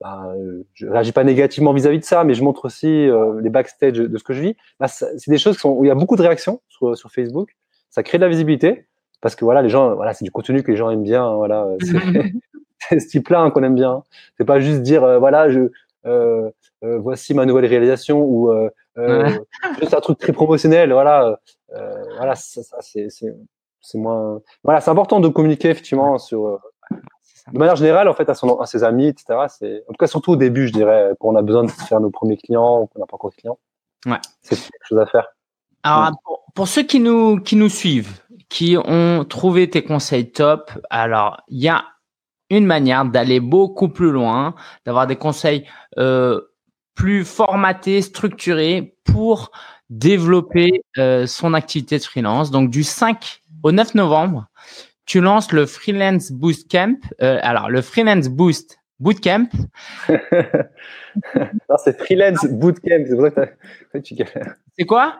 bah, 0.00 0.34
je 0.74 0.86
réagis 0.86 1.12
pas 1.12 1.24
négativement 1.24 1.72
vis-à-vis 1.72 1.98
de 1.98 2.04
ça, 2.04 2.24
mais 2.24 2.34
je 2.34 2.42
montre 2.42 2.66
aussi 2.66 3.08
euh, 3.08 3.40
les 3.40 3.50
backstage 3.50 3.94
de 3.94 4.18
ce 4.18 4.24
que 4.24 4.32
je 4.32 4.42
vis. 4.42 4.56
Bah, 4.80 4.88
c'est 4.88 5.30
des 5.30 5.38
choses 5.38 5.56
qui 5.56 5.60
sont, 5.60 5.70
où 5.70 5.84
il 5.84 5.88
y 5.88 5.90
a 5.90 5.94
beaucoup 5.94 6.16
de 6.16 6.22
réactions 6.22 6.60
sur, 6.68 6.96
sur, 6.96 7.10
Facebook. 7.10 7.56
Ça 7.90 8.02
crée 8.02 8.18
de 8.18 8.22
la 8.22 8.28
visibilité 8.28 8.86
parce 9.20 9.36
que 9.36 9.44
voilà, 9.44 9.62
les 9.62 9.68
gens, 9.68 9.94
voilà, 9.94 10.14
c'est 10.14 10.24
du 10.24 10.30
contenu 10.32 10.62
que 10.62 10.70
les 10.70 10.76
gens 10.76 10.90
aiment 10.90 11.04
bien. 11.04 11.24
Hein, 11.24 11.36
voilà, 11.36 11.68
c'est 12.88 13.00
ce 13.00 13.08
type-là 13.08 13.40
hein, 13.40 13.50
qu'on 13.50 13.62
aime 13.62 13.74
bien. 13.74 14.02
C'est 14.36 14.44
pas 14.44 14.60
juste 14.60 14.82
dire 14.82 15.04
euh, 15.04 15.18
voilà, 15.18 15.48
je 15.48 15.70
euh, 16.04 16.50
euh, 16.82 16.98
voici 16.98 17.32
ma 17.32 17.46
nouvelle 17.46 17.66
réalisation 17.66 18.20
ou 18.20 18.50
euh, 18.50 18.68
juste 19.78 19.94
un 19.94 20.00
truc 20.00 20.18
très 20.18 20.32
promotionnel. 20.32 20.92
Voilà, 20.92 21.38
voilà, 21.68 22.34
ça, 22.34 22.62
ça 22.62 22.78
c'est 22.80 23.08
c'est 23.82 23.98
moins. 23.98 24.40
Voilà, 24.64 24.80
c'est 24.80 24.90
important 24.90 25.20
de 25.20 25.28
communiquer 25.28 25.70
effectivement 25.70 26.18
sur. 26.18 26.46
Euh, 26.46 26.58
de 27.52 27.58
manière 27.58 27.74
générale, 27.74 28.08
en 28.08 28.14
fait, 28.14 28.28
à, 28.28 28.34
son, 28.34 28.60
à 28.60 28.66
ses 28.66 28.84
amis, 28.84 29.08
etc. 29.08 29.40
C'est 29.48 29.82
en 29.88 29.92
tout 29.92 29.98
cas 29.98 30.06
surtout 30.06 30.32
au 30.32 30.36
début, 30.36 30.68
je 30.68 30.72
dirais, 30.72 31.10
quand 31.18 31.28
on 31.28 31.36
a 31.36 31.42
besoin 31.42 31.64
de 31.64 31.70
faire 31.70 32.00
nos 32.00 32.10
premiers 32.10 32.36
clients, 32.36 32.86
qu'on 32.86 33.00
n'a 33.00 33.06
pas 33.06 33.16
encore 33.16 33.30
de 33.30 33.34
clients. 33.34 33.58
Ouais. 34.06 34.18
C'est 34.42 34.56
quelque 34.56 34.86
chose 34.88 34.98
à 34.98 35.06
faire. 35.06 35.26
Alors, 35.82 36.12
pour, 36.54 36.68
ceux 36.68 36.84
qui 36.84 37.00
nous 37.00 37.40
qui 37.40 37.56
nous 37.56 37.68
suivent, 37.68 38.20
qui 38.48 38.76
ont 38.76 39.24
trouvé 39.24 39.68
tes 39.68 39.82
conseils 39.82 40.30
top, 40.30 40.70
alors 40.90 41.42
il 41.48 41.60
y 41.60 41.68
a 41.68 41.84
une 42.50 42.66
manière 42.66 43.04
d'aller 43.04 43.40
beaucoup 43.40 43.88
plus 43.88 44.12
loin, 44.12 44.54
d'avoir 44.86 45.06
des 45.06 45.16
conseils 45.16 45.66
euh, 45.98 46.40
plus 46.94 47.24
formatés, 47.24 48.02
structurés 48.02 48.96
pour 49.04 49.50
développer 49.90 50.82
euh, 50.98 51.26
son 51.26 51.54
activité 51.54 51.98
de 51.98 52.04
freelance. 52.04 52.50
Donc 52.50 52.70
du 52.70 52.82
5 52.82 53.41
au 53.62 53.72
9 53.72 53.94
novembre, 53.94 54.46
tu 55.04 55.20
lances 55.20 55.52
le 55.52 55.66
Freelance 55.66 56.32
Boost 56.32 56.70
Camp. 56.70 56.98
Euh, 57.20 57.38
alors 57.42 57.68
le 57.70 57.82
Freelance 57.82 58.28
Boost 58.28 58.78
Bootcamp. 59.02 59.48
non, 60.08 61.76
c'est 61.82 61.98
Freelance 61.98 62.44
Bootcamp. 62.44 63.04
C'est 63.08 63.16
pour 63.16 63.30
ça 63.34 63.46
que 63.92 63.98
tu 63.98 64.14
C'est 64.78 64.86
quoi? 64.86 65.18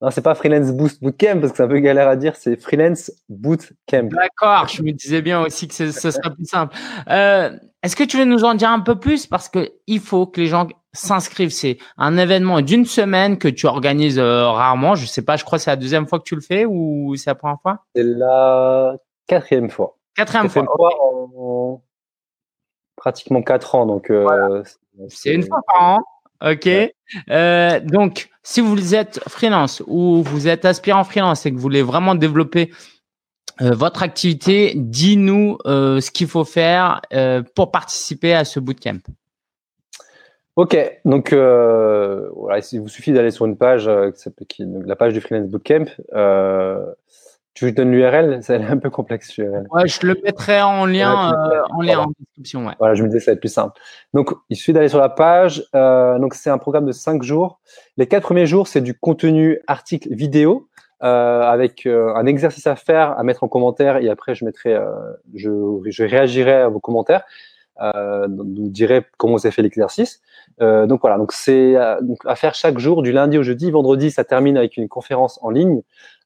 Non, 0.00 0.10
c'est 0.10 0.22
pas 0.22 0.34
Freelance 0.34 0.72
Boost 0.72 1.00
Bootcamp 1.00 1.40
parce 1.40 1.52
que 1.52 1.58
c'est 1.58 1.62
un 1.62 1.68
peu 1.68 1.78
galère 1.78 2.08
à 2.08 2.16
dire, 2.16 2.34
c'est 2.34 2.60
Freelance 2.60 3.12
Bootcamp. 3.28 4.08
D'accord, 4.10 4.66
je 4.68 4.82
me 4.82 4.90
disais 4.90 5.22
bien 5.22 5.40
aussi 5.40 5.68
que 5.68 5.74
ce, 5.74 5.90
serait 5.92 6.34
plus 6.34 6.46
simple. 6.46 6.76
Euh, 7.08 7.56
Est-ce 7.84 7.94
que 7.94 8.04
tu 8.04 8.16
veux 8.16 8.24
nous 8.24 8.44
en 8.44 8.54
dire 8.54 8.70
un 8.70 8.80
peu 8.80 8.98
plus? 8.98 9.28
Parce 9.28 9.48
que 9.48 9.70
il 9.86 10.00
faut 10.00 10.26
que 10.26 10.40
les 10.40 10.48
gens 10.48 10.66
s'inscrivent. 10.92 11.50
C'est 11.50 11.78
un 11.96 12.16
événement 12.16 12.60
d'une 12.60 12.84
semaine 12.84 13.38
que 13.38 13.48
tu 13.48 13.66
organises 13.66 14.18
euh, 14.18 14.48
rarement. 14.48 14.94
Je 14.94 15.06
sais 15.06 15.22
pas, 15.22 15.36
je 15.36 15.44
crois 15.44 15.58
que 15.58 15.64
c'est 15.64 15.70
la 15.70 15.76
deuxième 15.76 16.06
fois 16.06 16.18
que 16.18 16.24
tu 16.24 16.34
le 16.34 16.40
fais 16.40 16.64
ou 16.64 17.14
c'est 17.16 17.30
la 17.30 17.34
première 17.34 17.60
fois? 17.60 17.84
C'est 17.94 18.04
la 18.04 18.96
quatrième 19.26 19.70
fois. 19.70 19.96
Quatrième, 20.16 20.48
fois, 20.48 20.90
en 21.00 21.80
pratiquement 22.96 23.42
quatre 23.42 23.74
ans. 23.74 23.86
Donc, 23.86 24.10
euh, 24.10 24.62
c'est 25.08 25.34
une 25.34 25.44
fois 25.44 25.60
par 25.66 25.82
an. 25.82 25.98
Ok. 26.44 26.68
Euh, 27.30 27.80
donc, 27.80 28.28
si 28.42 28.60
vous 28.60 28.94
êtes 28.94 29.20
freelance 29.28 29.82
ou 29.86 30.22
vous 30.22 30.48
êtes 30.48 30.64
aspirant 30.64 31.04
freelance 31.04 31.46
et 31.46 31.50
que 31.50 31.56
vous 31.56 31.62
voulez 31.62 31.82
vraiment 31.82 32.14
développer 32.14 32.70
euh, 33.60 33.74
votre 33.74 34.02
activité, 34.02 34.72
dis-nous 34.76 35.58
euh, 35.66 36.00
ce 36.00 36.10
qu'il 36.10 36.28
faut 36.28 36.44
faire 36.44 37.00
euh, 37.12 37.42
pour 37.54 37.72
participer 37.72 38.34
à 38.34 38.44
ce 38.44 38.60
bootcamp. 38.60 39.00
Ok, 40.58 40.76
donc 41.04 41.32
voilà, 41.32 42.58
il 42.72 42.80
vous 42.80 42.88
suffit 42.88 43.12
d'aller 43.12 43.30
sur 43.30 43.46
une 43.46 43.56
page, 43.56 43.88
qui, 44.48 44.64
la 44.84 44.96
page 44.96 45.12
du 45.12 45.20
Freelance 45.20 45.48
Bootcamp. 45.48 45.84
Tu 47.54 47.64
lui 47.64 47.72
donnes 47.72 47.92
l'URL, 47.92 48.40
c'est 48.42 48.56
un 48.56 48.76
peu 48.76 48.90
complexe. 48.90 49.38
Ouais, 49.38 49.86
je 49.86 50.04
le 50.04 50.16
mettrai 50.24 50.60
en 50.60 50.84
lien, 50.84 51.32
euh, 51.32 51.62
en 51.70 51.80
lien 51.80 51.98
en 52.00 52.12
description. 52.18 52.66
Ouais. 52.66 52.74
Voilà, 52.80 52.94
je 52.94 53.04
me 53.04 53.08
disais 53.08 53.18
que 53.18 53.24
ça 53.24 53.30
va 53.30 53.34
être 53.34 53.40
plus 53.40 53.52
simple. 53.52 53.80
Donc, 54.14 54.32
il 54.48 54.56
suffit 54.56 54.72
d'aller 54.72 54.88
sur 54.88 55.00
la 55.00 55.08
page. 55.08 55.64
Euh, 55.76 56.18
donc, 56.18 56.34
c'est 56.34 56.50
un 56.50 56.58
programme 56.58 56.86
de 56.86 56.92
cinq 56.92 57.22
jours. 57.22 57.60
Les 57.96 58.06
quatre 58.06 58.22
premiers 58.24 58.46
jours, 58.46 58.68
c'est 58.68 58.80
du 58.80 58.94
contenu 58.98 59.60
article 59.66 60.08
vidéo 60.12 60.68
euh, 61.02 61.42
avec 61.42 61.86
euh, 61.86 62.14
un 62.14 62.26
exercice 62.26 62.66
à 62.66 62.76
faire, 62.76 63.18
à 63.18 63.22
mettre 63.24 63.42
en 63.42 63.48
commentaire. 63.48 63.96
Et 63.96 64.08
après, 64.08 64.36
je 64.36 64.44
mettrai, 64.44 64.74
euh, 64.74 64.90
je, 65.34 65.50
je 65.86 66.04
réagirai 66.04 66.54
à 66.54 66.68
vos 66.68 66.80
commentaires. 66.80 67.24
Euh, 67.80 68.28
vous 68.28 68.68
direz 68.68 69.04
comment 69.16 69.34
vous 69.34 69.46
avez 69.46 69.52
fait 69.52 69.62
l'exercice. 69.62 70.20
Euh, 70.60 70.86
donc 70.86 71.00
voilà, 71.00 71.18
donc 71.18 71.32
c'est 71.32 71.76
à 71.76 72.36
faire 72.36 72.54
chaque 72.54 72.78
jour 72.78 73.02
du 73.02 73.12
lundi 73.12 73.38
au 73.38 73.42
jeudi. 73.42 73.70
Vendredi, 73.70 74.10
ça 74.10 74.24
termine 74.24 74.56
avec 74.56 74.76
une 74.76 74.88
conférence 74.88 75.38
en 75.42 75.50
ligne 75.50 75.82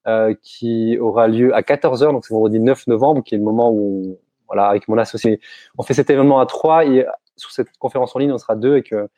euh, 0.07 0.35
qui 0.43 0.99
aura 0.99 1.29
lieu 1.29 1.55
à 1.55 1.63
14h, 1.63 2.13
donc 2.13 2.25
c'est 2.25 2.35
vendredi 2.35 2.61
9 2.61 2.87
novembre, 2.87 3.23
qui 3.23 3.35
est 3.35 3.39
le 3.39 3.45
moment 3.45 3.71
où, 3.73 4.19
voilà, 4.47 4.67
avec 4.67 4.89
mon 4.89 4.99
associé, 4.99 5.41
on 5.79 5.83
fait 5.83 5.95
cet 5.95 6.11
événement 6.11 6.41
à 6.41 6.47
trois 6.47 6.85
et 6.85 7.07
sur 7.37 7.51
cette 7.51 7.69
conférence 7.79 8.15
en 8.17 8.19
ligne, 8.19 8.33
on 8.33 8.39
sera 8.39 8.57
deux 8.57 8.77
et 8.77 8.83
que 8.83 9.09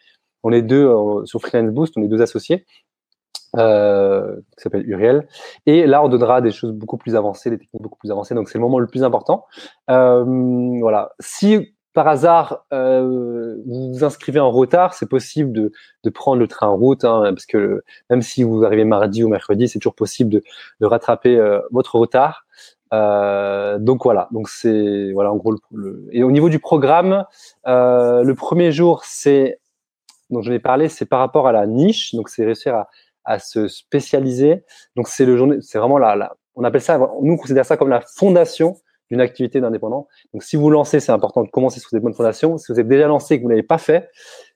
on 0.43 0.53
est 0.53 0.63
deux 0.63 0.87
euh, 0.87 1.25
sur 1.25 1.41
Freelance 1.41 1.73
Boost, 1.73 1.95
on 1.97 2.03
est 2.03 2.09
deux 2.09 2.23
associés. 2.23 2.65
Euh, 3.57 4.35
qui 4.57 4.63
s'appelle 4.65 4.89
Uriel. 4.89 5.29
Et 5.65 5.87
là, 5.87 6.03
on 6.03 6.09
donnera 6.09 6.41
des 6.41 6.51
choses 6.51 6.73
beaucoup 6.73 6.97
plus 6.97 7.15
avancées, 7.15 7.51
des 7.51 7.59
techniques 7.59 7.83
beaucoup 7.83 7.99
plus 7.99 8.11
avancées. 8.11 8.35
Donc, 8.35 8.49
c'est 8.49 8.59
le 8.59 8.63
moment 8.63 8.81
le 8.81 8.89
plus 8.89 9.05
important. 9.05 9.47
Euh, 9.91 10.25
voilà. 10.81 11.13
Si 11.21 11.74
par 11.95 12.09
hasard 12.09 12.67
euh, 12.73 13.57
vous 13.67 13.95
vous 13.95 14.05
inscrivez 14.05 14.41
en 14.41 14.51
retard, 14.51 14.95
c'est 14.95 15.09
possible 15.09 15.53
de, 15.53 15.73
de, 16.03 16.11
prendre 16.11 16.39
le 16.41 16.49
train 16.49 16.67
en 16.67 16.77
route, 16.77 17.05
hein, 17.05 17.23
parce 17.33 17.47
que 17.47 17.83
même 18.11 18.21
si 18.21 18.43
vous 18.43 18.65
arrivez 18.65 18.85
mardi 18.85 19.23
ou 19.25 19.29
mercredi, 19.29 19.69
c'est 19.69 19.79
toujours 19.79 19.95
possible 19.95 20.31
de, 20.31 20.43
de 20.81 20.87
rattraper 20.87 21.37
euh, 21.37 21.61
votre 21.71 21.95
retard. 21.95 22.47
Euh, 22.93 23.79
donc 23.79 24.05
voilà, 24.05 24.29
donc 24.33 24.49
c'est 24.49 25.13
voilà 25.13 25.33
en 25.33 25.37
gros 25.37 25.55
le, 25.73 26.07
et 26.13 26.23
au 26.23 26.31
niveau 26.31 26.49
du 26.49 26.59
programme, 26.59 27.25
euh, 27.67 28.23
le 28.23 28.35
premier 28.35 28.73
jour 28.73 29.05
c'est 29.05 29.59
dont 30.31 30.43
je 30.43 30.51
vais 30.51 30.59
parler, 30.59 30.89
c'est 30.89 31.07
par 31.07 31.21
rapport 31.21 31.47
à 31.47 31.53
la 31.53 31.67
niche, 31.67 32.15
donc 32.15 32.29
c'est 32.29 32.45
réussir 32.45 32.75
à, 32.75 32.89
à 33.25 33.39
se 33.39 33.69
spécialiser. 33.69 34.65
Donc 34.97 35.09
c'est 35.09 35.25
le 35.25 35.61
c'est 35.61 35.79
vraiment 35.79 35.99
la, 35.99 36.17
la, 36.17 36.37
on 36.57 36.65
appelle 36.65 36.83
ça, 36.83 36.99
nous 36.99 37.35
on 37.35 37.37
considère 37.37 37.65
ça 37.65 37.77
comme 37.77 37.89
la 37.89 38.01
fondation 38.01 38.77
d'une 39.11 39.21
activité 39.21 39.61
d'indépendant. 39.61 40.09
Donc, 40.33 40.43
si 40.43 40.57
vous 40.57 40.71
lancez, 40.71 41.01
c'est 41.01 41.13
important 41.13 41.43
de 41.43 41.51
commencer 41.51 41.81
sur 41.81 41.91
des 41.93 42.01
bonnes 42.01 42.15
fondations. 42.15 42.59
Si 42.59 42.73
vous 42.73 42.81
êtes 42.81 42.89
déjà 42.89 43.07
lancé 43.07 43.35
et 43.35 43.39
que 43.39 43.43
vous 43.43 43.51
n'avez 43.51 43.63
pas 43.63 43.79
fait, 43.79 44.09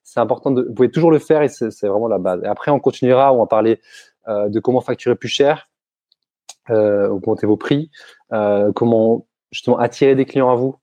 c'est 0.03 0.21
important 0.21 0.51
de, 0.51 0.63
vous 0.63 0.75
pouvez 0.75 0.91
toujours 0.91 1.11
le 1.11 1.19
faire 1.19 1.43
et 1.43 1.49
c'est 1.49 1.87
vraiment 1.87 2.09
la 2.09 2.19
base. 2.19 2.43
Après, 2.45 2.71
on 2.71 2.81
continuera, 2.81 3.33
on 3.33 3.39
va 3.39 3.47
parler 3.47 3.81
euh, 4.29 4.49
de 4.49 4.61
comment 4.61 4.81
facturer 4.81 5.17
plus 5.17 5.29
cher, 5.29 5.69
euh, 6.71 7.09
augmenter 7.09 7.47
vos 7.47 7.57
prix, 7.57 7.91
euh, 8.33 8.73
comment 8.73 9.27
justement 9.51 9.79
attirer 9.79 10.15
des 10.15 10.25
clients 10.25 10.51
à 10.51 10.55
vous. 10.55 10.77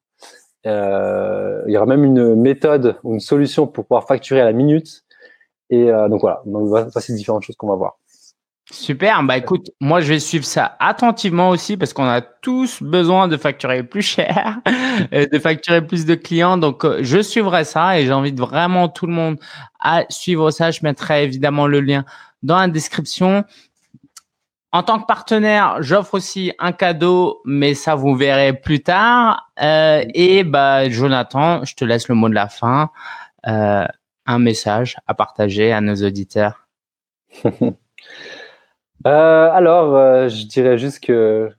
Il 0.63 1.71
y 1.71 1.77
aura 1.77 1.85
même 1.85 2.03
une 2.03 2.35
méthode 2.35 2.97
ou 3.03 3.13
une 3.13 3.19
solution 3.19 3.67
pour 3.67 3.85
pouvoir 3.85 4.07
facturer 4.07 4.41
à 4.41 4.45
la 4.45 4.53
minute. 4.53 5.03
Et 5.69 5.85
donc 6.09 6.21
voilà, 6.21 6.41
donc 6.47 6.67
voici 6.67 7.13
différentes 7.13 7.43
choses 7.43 7.55
qu'on 7.55 7.67
va 7.67 7.75
voir. 7.75 7.99
Super. 8.71 9.21
Bah 9.23 9.37
écoute, 9.37 9.69
moi 9.79 10.01
je 10.01 10.07
vais 10.07 10.19
suivre 10.19 10.43
ça 10.43 10.75
attentivement 10.79 11.49
aussi 11.49 11.77
parce 11.77 11.93
qu'on 11.93 12.07
a 12.07 12.21
tous 12.21 12.81
besoin 12.81 13.27
de 13.27 13.37
facturer 13.37 13.83
plus 13.83 14.01
cher, 14.01 14.59
de 15.11 15.39
facturer 15.39 15.85
plus 15.85 16.05
de 16.05 16.15
clients. 16.15 16.57
Donc 16.57 16.83
euh, 16.83 16.99
je 17.01 17.21
suivrai 17.21 17.63
ça 17.63 17.99
et 17.99 18.07
j'invite 18.07 18.39
vraiment 18.39 18.89
tout 18.89 19.05
le 19.05 19.13
monde 19.13 19.37
à 19.79 20.05
suivre 20.09 20.49
ça. 20.49 20.71
Je 20.71 20.79
mettrai 20.81 21.23
évidemment 21.23 21.67
le 21.67 21.79
lien 21.79 22.05
dans 22.41 22.57
la 22.57 22.67
description. 22.67 23.43
En 24.71 24.83
tant 24.83 24.99
que 24.99 25.05
partenaire, 25.05 25.81
j'offre 25.81 26.15
aussi 26.15 26.51
un 26.59 26.71
cadeau, 26.71 27.41
mais 27.45 27.75
ça 27.75 27.95
vous 27.95 28.15
verrez 28.15 28.51
plus 28.51 28.81
tard. 28.81 29.49
Euh, 29.61 30.03
et 30.13 30.43
bah 30.43 30.89
Jonathan, 30.89 31.63
je 31.63 31.75
te 31.75 31.85
laisse 31.85 32.09
le 32.09 32.15
mot 32.15 32.29
de 32.29 32.33
la 32.33 32.49
fin. 32.49 32.89
Euh, 33.47 33.85
un 34.25 34.39
message 34.39 34.97
à 35.05 35.13
partager 35.13 35.71
à 35.71 35.81
nos 35.81 35.95
auditeurs. 35.95 36.67
Euh, 39.05 39.49
alors, 39.51 39.95
euh, 39.95 40.29
je 40.29 40.45
dirais 40.45 40.77
juste 40.77 41.03
que 41.03 41.51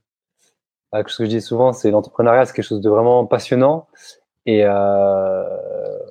bah, 0.93 1.03
ce 1.07 1.18
que 1.18 1.24
je 1.24 1.30
dis 1.30 1.41
souvent, 1.41 1.72
c'est 1.72 1.91
l'entrepreneuriat, 1.91 2.45
c'est 2.47 2.55
quelque 2.55 2.64
chose 2.64 2.80
de 2.80 2.91
vraiment 2.91 3.26
passionnant. 3.26 3.87
Et 4.47 4.64
euh, 4.64 5.45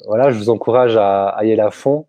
voilà, 0.08 0.32
je 0.32 0.38
vous 0.38 0.50
encourage 0.50 0.98
à, 0.98 1.38
y 1.44 1.52
aller 1.52 1.62
à 1.62 1.72
fond. 1.72 2.06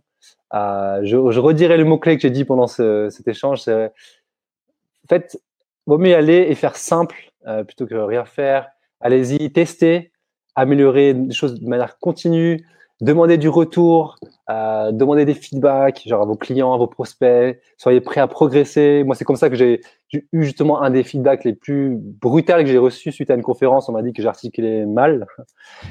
Je, 0.53 1.39
redirai 1.39 1.77
le 1.77 1.85
mot-clé 1.85 2.17
que 2.17 2.23
j'ai 2.23 2.31
dit 2.31 2.45
pendant 2.45 2.67
ce, 2.67 3.09
cet 3.11 3.29
échange. 3.29 3.69
En 3.69 5.09
fait, 5.09 5.39
vaut 5.87 5.99
mieux 5.99 6.11
y 6.11 6.15
aller 6.15 6.47
et 6.49 6.55
faire 6.55 6.77
simple 6.77 7.33
plutôt 7.67 7.87
que 7.87 7.95
rien 7.95 8.25
faire. 8.25 8.69
Allez-y, 9.01 9.53
testez, 9.53 10.11
améliorer 10.57 11.15
des 11.15 11.35
choses 11.35 11.61
de 11.61 11.69
manière 11.69 11.99
continue, 11.99 12.67
demandez 13.01 13.37
du 13.37 13.49
retour, 13.49 14.17
euh, 14.49 14.93
demandez 14.93 15.25
des 15.25 15.35
feedbacks, 15.35 16.03
genre 16.07 16.23
à 16.23 16.25
vos 16.25 16.37
clients, 16.37 16.73
à 16.73 16.79
vos 16.79 16.87
prospects, 16.87 17.61
soyez 17.77 18.01
prêts 18.01 18.21
à 18.21 18.27
progresser. 18.27 19.03
Moi, 19.05 19.15
c'est 19.15 19.25
comme 19.25 19.37
ça 19.37 19.51
que 19.51 19.57
j'ai 19.57 19.81
eu 20.13 20.45
justement 20.45 20.83
un 20.83 20.91
des 20.91 21.03
feedbacks 21.03 21.45
les 21.45 21.53
plus 21.53 21.97
brutals 22.01 22.65
que 22.65 22.71
j'ai 22.71 22.79
reçu 22.79 23.13
suite 23.13 23.31
à 23.31 23.35
une 23.35 23.43
conférence. 23.43 23.89
On 23.89 23.93
m'a 23.93 24.03
dit 24.03 24.13
que 24.13 24.23
j'articulais 24.23 24.87
mal. 24.87 25.27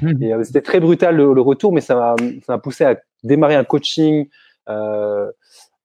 Mmh. 0.02 0.22
Et 0.22 0.32
euh, 0.32 0.42
c'était 0.42 0.62
très 0.62 0.80
brutal 0.80 1.16
le, 1.16 1.32
le, 1.32 1.40
retour, 1.40 1.72
mais 1.72 1.80
ça 1.80 2.16
m'a 2.48 2.58
poussé 2.58 2.84
à 2.84 2.96
démarrer 3.22 3.54
un 3.54 3.64
coaching, 3.64 4.28
euh, 4.68 5.30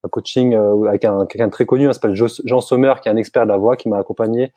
un 0.04 0.10
coaching 0.10 0.56
avec 0.88 1.06
un, 1.06 1.26
quelqu'un 1.28 1.48
de 1.48 1.52
très 1.52 1.66
connu, 1.66 1.88
il 1.88 1.94
s'appelle 1.94 2.16
Jean 2.16 2.62
Sommer, 2.62 2.94
qui 3.02 3.10
est 3.10 3.12
un 3.12 3.18
expert 3.18 3.44
de 3.44 3.50
la 3.50 3.58
voix, 3.58 3.78
qui 3.78 3.90
m'a 3.90 3.98
accompagné 3.98 4.52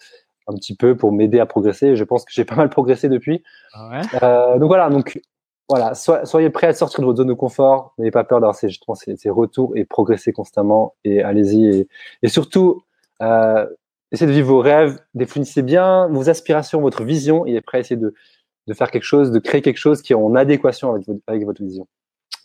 un 0.47 0.55
petit 0.55 0.77
peu 0.77 0.97
pour 0.97 1.13
m'aider 1.13 1.41
à 1.41 1.47
progresser. 1.47 1.97
Je 1.97 2.05
pense 2.05 2.25
que 2.25 2.33
j'ai 2.33 2.45
pas 2.47 2.57
mal 2.57 2.69
progressé 2.69 3.09
depuis. 3.09 3.43
Ah 3.73 3.91
ouais? 3.91 4.01
Euh, 4.23 4.59
donc 4.59 4.69
voilà, 4.69 4.89
donc 4.89 5.21
voilà, 5.69 5.95
soyez 5.95 6.51
prêts 6.51 6.67
à 6.67 6.73
sortir 6.75 7.01
de 7.01 7.07
votre 7.07 7.19
zone 7.19 7.29
de 7.29 7.33
confort, 7.33 7.95
n'ayez 7.99 8.11
pas 8.11 8.25
peur 8.25 8.41
d'avoir 8.41 8.55
ces, 8.55 8.69
retours 9.31 9.73
et 9.77 9.85
progresser 9.85 10.33
constamment 10.33 10.95
et 11.05 11.23
allez-y. 11.23 11.87
Et, 12.23 12.29
surtout, 12.29 12.83
euh, 13.23 13.67
essayez 14.13 14.31
de 14.31 14.35
vivre 14.35 14.49
vos 14.49 14.61
rêves, 14.61 15.01
définissez 15.15 15.63
bien 15.63 16.09
vos 16.09 16.29
aspirations, 16.29 16.81
votre 16.83 17.05
vision 17.05 17.47
et 17.47 17.59
prêt 17.63 17.79
à 17.79 17.81
essayer 17.81 17.97
de, 17.97 18.15
de 18.67 18.75
faire 18.75 18.91
quelque 18.91 19.05
chose, 19.05 19.31
de 19.31 19.39
créer 19.39 19.63
quelque 19.63 19.79
chose 19.79 20.03
qui 20.03 20.13
est 20.13 20.17
en 20.17 20.35
adéquation 20.35 20.93
avec 20.93 21.07
votre, 21.07 21.21
avec 21.27 21.45
votre 21.45 21.63
vision. 21.63 21.87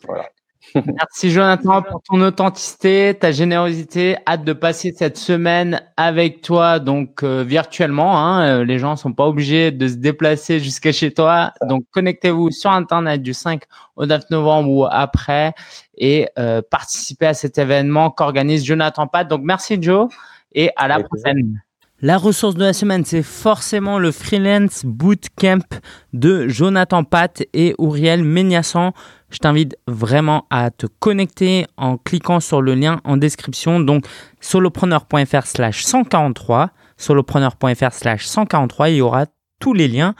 Voilà. 0.06 0.30
Merci 0.74 1.30
Jonathan 1.30 1.82
pour 1.82 2.02
ton 2.02 2.20
authenticité, 2.20 3.16
ta 3.18 3.32
générosité. 3.32 4.16
Hâte 4.26 4.44
de 4.44 4.52
passer 4.52 4.92
cette 4.96 5.16
semaine 5.16 5.82
avec 5.96 6.42
toi, 6.42 6.78
donc 6.78 7.22
euh, 7.22 7.42
virtuellement. 7.42 8.18
Hein, 8.18 8.42
euh, 8.46 8.64
les 8.64 8.78
gens 8.78 8.96
sont 8.96 9.12
pas 9.12 9.26
obligés 9.26 9.70
de 9.70 9.88
se 9.88 9.94
déplacer 9.94 10.60
jusqu'à 10.60 10.92
chez 10.92 11.12
toi. 11.12 11.52
Donc 11.66 11.84
connectez-vous 11.90 12.50
sur 12.50 12.70
Internet 12.70 13.22
du 13.22 13.34
5 13.34 13.62
au 13.96 14.06
9 14.06 14.30
novembre 14.30 14.70
ou 14.70 14.86
après 14.88 15.54
et 15.96 16.28
euh, 16.38 16.62
participez 16.68 17.26
à 17.26 17.34
cet 17.34 17.58
événement 17.58 18.10
qu'organise 18.10 18.64
Jonathan 18.64 19.06
Pat. 19.06 19.26
Donc 19.26 19.40
merci 19.42 19.78
Joe 19.80 20.08
et 20.52 20.70
à 20.76 20.88
la 20.88 21.00
prochaine. 21.02 21.60
La 22.02 22.16
ressource 22.16 22.54
de 22.54 22.64
la 22.64 22.72
semaine, 22.72 23.04
c'est 23.04 23.22
forcément 23.22 23.98
le 23.98 24.10
Freelance 24.10 24.86
Bootcamp 24.86 25.66
de 26.14 26.48
Jonathan 26.48 27.04
Pat 27.04 27.42
et 27.52 27.74
Uriel 27.78 28.24
Méniassan. 28.24 28.92
Je 29.28 29.36
t'invite 29.36 29.76
vraiment 29.86 30.46
à 30.48 30.70
te 30.70 30.86
connecter 30.86 31.66
en 31.76 31.98
cliquant 31.98 32.40
sur 32.40 32.62
le 32.62 32.74
lien 32.74 33.02
en 33.04 33.18
description. 33.18 33.80
Donc, 33.80 34.06
solopreneur.fr 34.40 35.46
slash 35.46 35.84
143. 35.84 36.70
Solopreneur.fr 36.96 37.92
slash 37.92 38.24
143. 38.24 38.88
Il 38.88 38.96
y 38.96 39.00
aura 39.02 39.26
tous 39.58 39.74
les 39.74 39.86
liens 39.86 40.14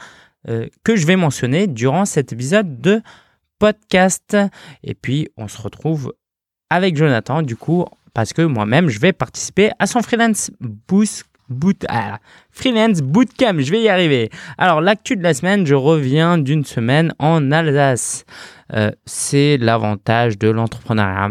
euh, 0.49 0.67
que 0.83 0.95
je 0.95 1.07
vais 1.07 1.15
mentionner 1.15 1.65
durant 1.65 2.05
cet 2.05 2.31
épisode 2.31 2.79
de 2.79 3.01
podcast. 3.57 4.37
Et 4.83 4.93
puis, 4.93 5.29
on 5.35 5.47
se 5.47 5.59
retrouve 5.59 6.13
avec 6.69 6.95
Jonathan, 6.95 7.41
du 7.41 7.55
coup, 7.55 7.85
parce 8.13 8.33
que 8.33 8.43
moi-même, 8.43 8.87
je 8.89 8.99
vais 8.99 9.13
participer 9.13 9.71
à 9.79 9.87
son 9.87 10.03
Freelance 10.03 10.51
Boost 10.59 11.25
Ah, 11.89 12.19
freelance 12.51 13.01
Bootcamp, 13.01 13.59
je 13.59 13.71
vais 13.71 13.81
y 13.81 13.89
arriver. 13.89 14.29
Alors, 14.57 14.81
l'actu 14.81 15.15
de 15.15 15.23
la 15.23 15.33
semaine, 15.33 15.65
je 15.65 15.75
reviens 15.75 16.37
d'une 16.37 16.65
semaine 16.65 17.13
en 17.19 17.51
Alsace. 17.51 18.25
Euh, 18.73 18.91
c'est 19.05 19.57
l'avantage 19.57 20.37
de 20.37 20.49
l'entrepreneuriat. 20.49 21.29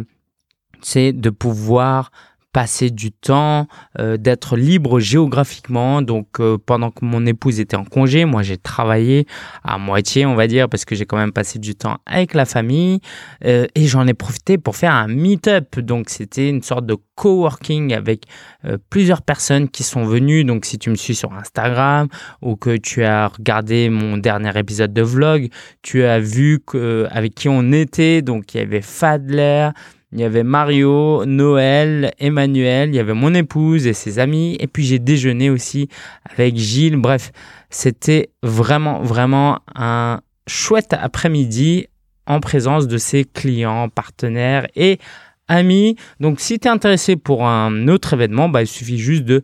C'est 0.83 1.13
de 1.13 1.31
pouvoir 1.31 2.11
passer 2.53 2.91
du 2.91 3.13
temps, 3.13 3.69
euh, 3.99 4.17
d'être 4.17 4.57
libre 4.57 5.01
géographiquement. 5.01 6.03
Donc 6.03 6.41
euh, 6.41 6.59
pendant 6.65 6.91
que 6.91 7.05
mon 7.05 7.25
épouse 7.27 7.61
était 7.61 7.77
en 7.77 7.85
congé, 7.85 8.25
moi 8.25 8.43
j'ai 8.43 8.57
travaillé 8.57 9.27
à 9.63 9.79
moitié, 9.79 10.27
on 10.27 10.35
va 10.35 10.47
dire, 10.47 10.69
parce 10.69 10.85
que 10.85 10.95
j'ai 10.95 11.07
quand 11.07 11.17
même 11.17 11.33
passé 11.33 11.59
du 11.59 11.75
temps 11.75 11.99
avec 12.07 12.35
la 12.35 12.45
famille 12.45 13.01
euh, 13.45 13.67
et 13.75 13.87
j'en 13.87 14.07
ai 14.07 14.15
profité 14.15 14.59
pour 14.59 14.77
faire 14.77 14.95
un 14.95 15.09
meet-up. 15.09 15.79
Donc 15.79 16.09
c'était 16.09 16.49
une 16.49 16.63
sorte 16.63 16.87
de 16.87 16.97
coworking 17.21 17.93
avec 17.93 18.25
euh, 18.65 18.79
plusieurs 18.89 19.23
personnes 19.23 19.69
qui 19.69 19.83
sont 19.83 20.05
venues. 20.05 20.45
Donc 20.45 20.65
si 20.65 20.79
tu 20.79 20.91
me 20.91 20.95
suis 20.95 21.15
sur 21.15 21.33
Instagram 21.35 22.09
ou 22.43 22.57
que 22.57 22.77
tu 22.77 23.05
as 23.05 23.29
regardé 23.29 23.91
mon 23.91 24.17
dernier 24.17 24.59
épisode 24.59 24.93
de 24.93 25.03
vlog, 25.03 25.49
tu 25.83 26.05
as 26.05 26.19
vu 26.19 26.61
que, 26.67 27.07
avec 27.11 27.35
qui 27.35 27.49
on 27.49 27.73
était. 27.73 28.23
Donc 28.23 28.55
il 28.55 28.59
y 28.59 28.61
avait 28.61 28.83
Fadler, 28.83 29.69
Il 30.13 30.19
y 30.19 30.25
avait 30.25 30.43
Mario, 30.43 31.25
Noël, 31.25 32.13
Emmanuel, 32.19 32.89
il 32.89 32.97
y 32.97 32.99
avait 32.99 33.15
mon 33.15 33.33
épouse 33.33 33.87
et 33.87 33.93
ses 33.93 34.19
amis. 34.19 34.57
Et 34.59 34.67
puis 34.67 34.85
j'ai 34.85 34.99
déjeuné 34.99 35.51
aussi 35.51 35.89
avec 36.25 36.57
Gilles. 36.57 36.97
Bref, 36.97 37.31
c'était 37.71 38.31
vraiment, 38.43 39.01
vraiment 39.03 39.61
un 39.75 40.21
chouette 40.49 40.95
après-midi 40.99 41.87
en 42.27 42.41
présence 42.41 42.89
de 42.89 42.99
ses 42.99 43.25
clients, 43.25 43.89
partenaires 43.89 44.67
et 44.75 44.99
amis. 45.47 45.97
Donc 46.19 46.41
si 46.41 46.59
tu 46.59 46.67
es 46.67 46.71
intéressé 46.71 47.15
pour 47.17 47.47
un 47.47 47.87
autre 47.87 48.15
événement, 48.15 48.49
bah, 48.49 48.63
il 48.63 48.67
suffit 48.67 48.99
juste 48.99 49.25
de 49.25 49.43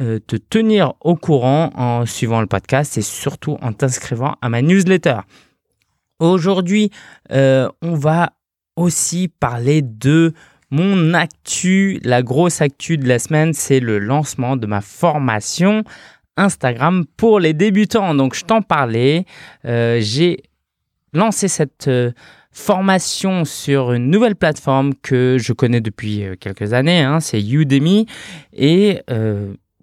euh, 0.00 0.18
te 0.26 0.36
tenir 0.36 0.94
au 1.00 1.14
courant 1.14 1.70
en 1.74 2.06
suivant 2.06 2.40
le 2.40 2.46
podcast 2.46 2.98
et 2.98 3.02
surtout 3.02 3.56
en 3.62 3.72
t'inscrivant 3.72 4.34
à 4.42 4.48
ma 4.48 4.62
newsletter. 4.62 5.20
Aujourd'hui, 6.18 6.90
euh, 7.30 7.68
on 7.82 7.94
va 7.94 8.32
aussi 8.78 9.28
parler 9.28 9.82
de 9.82 10.32
mon 10.70 11.14
actu. 11.14 12.00
La 12.04 12.22
grosse 12.22 12.60
actu 12.60 12.96
de 12.98 13.08
la 13.08 13.18
semaine, 13.18 13.52
c'est 13.52 13.80
le 13.80 13.98
lancement 13.98 14.56
de 14.56 14.66
ma 14.66 14.80
formation 14.80 15.84
Instagram 16.36 17.04
pour 17.16 17.40
les 17.40 17.54
débutants. 17.54 18.14
Donc, 18.14 18.34
je 18.34 18.44
t'en 18.44 18.62
parlais. 18.62 19.24
Euh, 19.64 19.98
j'ai 20.00 20.42
lancé 21.12 21.48
cette 21.48 21.90
formation 22.52 23.44
sur 23.44 23.92
une 23.92 24.10
nouvelle 24.10 24.36
plateforme 24.36 24.94
que 24.94 25.36
je 25.40 25.52
connais 25.52 25.80
depuis 25.80 26.24
quelques 26.40 26.72
années. 26.72 27.02
Hein, 27.02 27.20
c'est 27.20 27.40
Udemy. 27.40 28.06
Et 28.52 29.00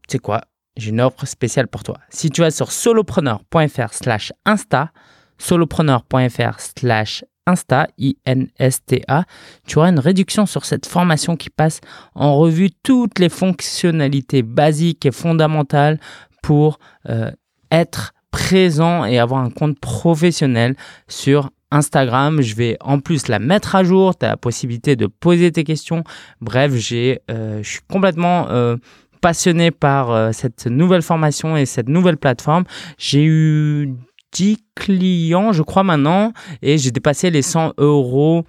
sais 0.08 0.20
quoi, 0.20 0.41
j'ai 0.78 0.89
une 0.89 1.02
offre 1.02 1.26
spéciale 1.26 1.68
pour 1.68 1.84
toi. 1.84 1.98
Si 2.10 2.30
tu 2.30 2.41
vas 2.41 2.52
sur 2.52 2.72
solopreneur.fr 2.72 3.93
slash 3.93 4.34
insta, 4.46 4.91
solopreneur.fr 5.38 6.60
slash 6.60 7.24
Insta, 7.48 7.88
I-N-S-T-A, 7.98 9.26
tu 9.68 9.78
auras 9.78 9.89
une 9.89 10.00
réduction 10.00 10.46
sur 10.46 10.66
cette 10.66 10.88
formation 10.88 11.36
qui 11.36 11.50
passe 11.50 11.80
en 12.16 12.38
revue 12.38 12.70
toutes 12.84 13.20
les 13.20 13.30
fonctionnalités 13.30 14.41
basiques 14.41 15.06
et 15.06 15.12
fondamentales 15.12 16.00
pour 16.41 16.80
euh, 17.10 17.32
être 17.72 18.14
présent 18.32 19.06
et 19.06 19.20
avoir 19.20 19.43
un 19.43 19.52
compte 19.52 19.80
professionnel 19.80 20.76
sur 21.08 21.52
Instagram. 21.72 22.41
Je 22.41 22.56
vais 22.56 22.78
en 22.82 23.00
plus 23.00 23.28
la 23.28 23.39
mettre 23.39 23.76
à 23.76 23.84
jour. 23.84 24.18
Tu 24.18 24.26
as 24.26 24.30
la 24.30 24.38
possibilité 24.38 24.96
de 24.96 25.06
poser 25.06 25.52
tes 25.52 25.64
questions. 25.64 26.04
Bref, 26.41 26.74
j'ai, 26.74 27.20
euh, 27.30 27.62
je 27.62 27.70
suis 27.70 27.82
complètement 27.89 28.48
euh, 28.50 28.76
passionné 29.22 29.72
par 29.72 30.34
cette 30.34 30.68
nouvelle 30.68 31.02
formation 31.02 31.58
et 31.58 31.66
cette 31.66 31.89
nouvelle 31.89 32.18
plateforme. 32.18 32.64
J'ai 32.98 33.24
eu 33.24 33.96
10 34.36 34.58
clients, 34.76 35.54
je 35.54 35.64
crois 35.64 35.84
maintenant, 35.84 36.34
et 36.62 36.78
j'ai 36.78 36.92
dépassé 36.92 37.32
les 37.32 37.42
100 37.42 37.74
euros 37.78 38.44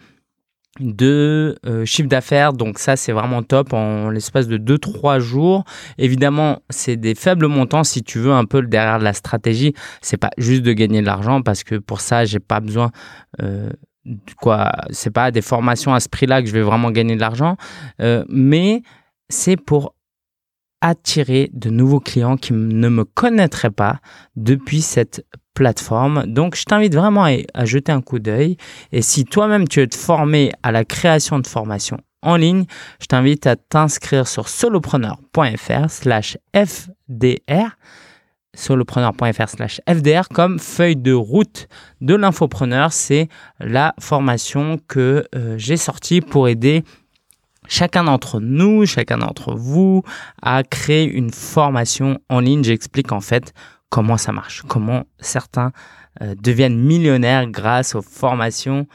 de 0.80 1.56
euh, 1.64 1.84
chiffre 1.84 2.08
d'affaires. 2.08 2.52
Donc 2.52 2.78
ça, 2.78 2.96
c'est 2.96 3.12
vraiment 3.12 3.42
top 3.44 3.72
en 3.72 4.10
l'espace 4.10 4.48
de 4.48 4.58
2-3 4.58 5.20
jours. 5.20 5.64
Évidemment, 5.96 6.58
c'est 6.70 6.96
des 6.96 7.14
faibles 7.14 7.46
montants 7.46 7.84
si 7.84 8.02
tu 8.02 8.18
veux 8.18 8.32
un 8.32 8.44
peu 8.44 8.62
derrière 8.62 8.98
la 8.98 9.12
stratégie. 9.12 9.74
C'est 10.02 10.16
pas 10.16 10.30
juste 10.38 10.62
de 10.62 10.72
gagner 10.72 11.00
de 11.00 11.06
l'argent 11.06 11.40
parce 11.40 11.62
que 11.62 11.76
pour 11.76 12.00
ça, 12.00 12.24
j'ai 12.24 12.40
pas 12.40 12.60
besoin... 12.60 12.90
Euh, 13.40 13.70
quoi, 14.40 14.72
c'est 14.90 15.10
pas 15.10 15.30
des 15.30 15.42
formations 15.42 15.94
à 15.94 16.00
ce 16.00 16.08
prix-là 16.08 16.42
que 16.42 16.48
je 16.48 16.52
vais 16.52 16.62
vraiment 16.62 16.90
gagner 16.92 17.16
de 17.16 17.20
l'argent, 17.20 17.56
euh, 18.00 18.24
mais 18.28 18.82
c'est 19.28 19.56
pour 19.56 19.96
attirer 20.80 21.50
de 21.54 21.70
nouveaux 21.70 21.98
clients 21.98 22.36
qui 22.36 22.52
ne 22.52 22.88
me 22.88 23.04
connaîtraient 23.04 23.72
pas 23.72 23.98
depuis 24.36 24.80
cette 24.80 25.26
plateforme. 25.56 26.24
Donc, 26.26 26.54
je 26.54 26.64
t'invite 26.64 26.94
vraiment 26.94 27.24
à, 27.24 27.64
jeter 27.64 27.90
un 27.90 28.02
coup 28.02 28.20
d'œil. 28.20 28.56
Et 28.92 29.02
si 29.02 29.24
toi-même 29.24 29.66
tu 29.66 29.80
veux 29.80 29.88
te 29.88 29.96
former 29.96 30.52
à 30.62 30.70
la 30.70 30.84
création 30.84 31.40
de 31.40 31.46
formations 31.46 31.98
en 32.22 32.36
ligne, 32.36 32.66
je 33.00 33.06
t'invite 33.06 33.46
à 33.46 33.56
t'inscrire 33.56 34.28
sur 34.28 34.48
solopreneur.fr 34.48 35.90
slash 35.90 36.38
FDR 36.54 37.76
solopreneur.fr 38.54 39.48
slash 39.50 39.80
FDR 39.86 40.28
comme 40.32 40.58
feuille 40.58 40.96
de 40.96 41.12
route 41.12 41.68
de 42.00 42.14
l'infopreneur. 42.14 42.90
C'est 42.92 43.28
la 43.60 43.94
formation 44.00 44.78
que 44.88 45.26
euh, 45.34 45.56
j'ai 45.58 45.76
sortie 45.76 46.22
pour 46.22 46.48
aider 46.48 46.82
chacun 47.68 48.04
d'entre 48.04 48.40
nous, 48.40 48.86
chacun 48.86 49.18
d'entre 49.18 49.54
vous 49.54 50.02
a 50.42 50.62
créé 50.62 51.04
une 51.04 51.30
formation 51.30 52.18
en 52.28 52.40
ligne. 52.40 52.64
J'explique 52.64 53.12
en 53.12 53.20
fait 53.20 53.52
comment 53.90 54.16
ça 54.16 54.32
marche, 54.32 54.62
comment 54.68 55.04
certains 55.20 55.72
euh, 56.22 56.34
deviennent 56.42 56.78
millionnaires 56.78 57.46
grâce 57.46 57.94
aux 57.94 58.02
formations 58.02 58.86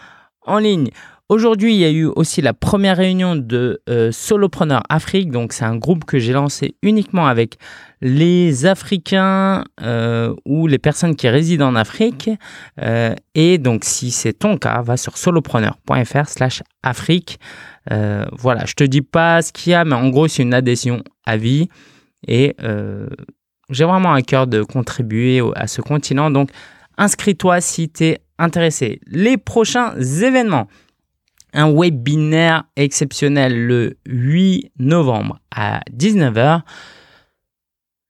en 0.45 0.57
ligne. 0.57 0.89
Aujourd'hui, 1.29 1.75
il 1.75 1.79
y 1.79 1.85
a 1.85 1.91
eu 1.91 2.05
aussi 2.05 2.41
la 2.41 2.53
première 2.53 2.97
réunion 2.97 3.37
de 3.37 3.81
euh, 3.87 4.11
Solopreneur 4.11 4.83
Afrique. 4.89 5.31
Donc, 5.31 5.53
c'est 5.53 5.63
un 5.63 5.77
groupe 5.77 6.03
que 6.03 6.19
j'ai 6.19 6.33
lancé 6.33 6.75
uniquement 6.81 7.27
avec 7.27 7.57
les 8.01 8.65
Africains 8.65 9.63
euh, 9.81 10.35
ou 10.45 10.67
les 10.67 10.79
personnes 10.79 11.15
qui 11.15 11.29
résident 11.29 11.69
en 11.69 11.75
Afrique. 11.75 12.29
Et 13.35 13.57
donc, 13.59 13.85
si 13.85 14.11
c'est 14.11 14.33
ton 14.33 14.57
cas, 14.57 14.81
va 14.81 14.97
sur 14.97 15.17
solopreneur.fr/slash 15.17 16.63
Afrique. 16.83 17.39
voilà, 17.87 18.65
je 18.65 18.73
te 18.73 18.83
dis 18.83 19.03
pas 19.03 19.41
ce 19.41 19.53
qu'il 19.53 19.71
y 19.71 19.75
a, 19.75 19.85
mais 19.85 19.95
en 19.95 20.09
gros, 20.09 20.27
c'est 20.27 20.43
une 20.43 20.55
adhésion 20.55 21.03
à 21.25 21.37
vie. 21.37 21.69
Et 22.27 22.55
j'ai 23.71 23.85
vraiment 23.85 24.13
un 24.13 24.21
cœur 24.21 24.47
de 24.47 24.63
contribuer 24.63 25.41
à 25.55 25.67
ce 25.67 25.81
continent. 25.81 26.31
Donc, 26.31 26.49
inscris-toi 26.97 27.61
si 27.61 27.89
tu 27.89 28.05
es 28.05 28.21
intéressé. 28.37 28.99
Les 29.07 29.37
prochains 29.37 29.95
événements 29.99 30.67
un 31.53 31.71
webinaire 31.71 32.63
exceptionnel 32.75 33.67
le 33.67 33.97
8 34.05 34.71
novembre 34.79 35.39
à 35.51 35.81
19h. 35.91 36.61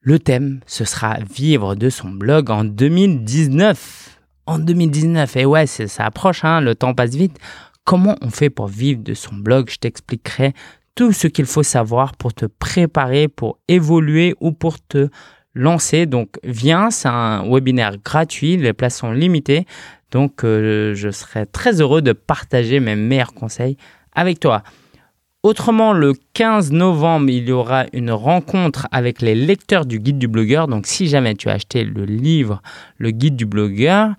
Le 0.02 0.20
thème, 0.20 0.62
ce 0.66 0.86
sera 0.86 1.18
vivre 1.20 1.76
de 1.76 1.90
son 1.90 2.10
blog 2.10 2.50
en 2.50 2.64
2019. 2.64 4.20
En 4.48 4.60
2019, 4.60 5.38
et 5.38 5.46
ouais, 5.46 5.68
ça 5.68 6.06
approche, 6.06 6.44
hein, 6.44 6.62
le 6.62 6.76
temps 6.76 6.94
passe 6.94 7.16
vite. 7.16 7.38
Comment 7.84 8.16
on 8.22 8.30
fait 8.30 8.50
pour 8.50 8.68
vivre 8.68 9.02
de 9.02 9.14
son 9.14 9.36
blog? 9.36 9.70
Je 9.70 9.78
t'expliquerai 9.78 10.54
tout 10.96 11.14
ce 11.14 11.28
qu'il 11.28 11.46
faut 11.46 11.64
savoir 11.64 12.16
pour 12.16 12.34
te 12.34 12.46
préparer, 12.46 13.28
pour 13.28 13.60
évoluer 13.68 14.36
ou 14.40 14.52
pour 14.52 14.80
te 14.80 15.10
lancer. 15.54 16.06
Donc 16.06 16.38
viens, 16.44 16.90
c'est 16.92 17.10
un 17.10 17.50
webinaire 17.50 17.98
gratuit, 18.04 18.58
les 18.58 18.74
places 18.74 18.98
sont 18.98 19.12
limitées. 19.12 19.66
Donc, 20.12 20.44
euh, 20.44 20.94
je 20.94 21.10
serais 21.10 21.46
très 21.46 21.82
heureux 21.82 22.02
de 22.02 22.12
partager 22.12 22.80
mes 22.80 22.96
meilleurs 22.96 23.34
conseils 23.34 23.78
avec 24.14 24.40
toi. 24.40 24.62
Autrement, 25.44 25.94
le 25.94 26.14
15 26.34 26.72
novembre, 26.72 27.30
il 27.30 27.48
y 27.48 27.52
aura 27.52 27.86
une 27.94 28.12
rencontre 28.12 28.88
avec 28.92 29.22
les 29.22 29.34
lecteurs 29.34 29.86
du 29.86 30.00
guide 30.00 30.20
du 30.20 30.28
blogueur. 30.28 30.68
Donc, 30.68 30.86
si 30.86 31.08
jamais 31.08 31.34
tu 31.34 31.50
as 31.50 31.54
acheté 31.54 31.84
le 31.84 32.06
livre, 32.06 32.62
le 32.98 33.10
guide 33.10 33.36
du 33.36 33.46
blogueur, 33.46 34.14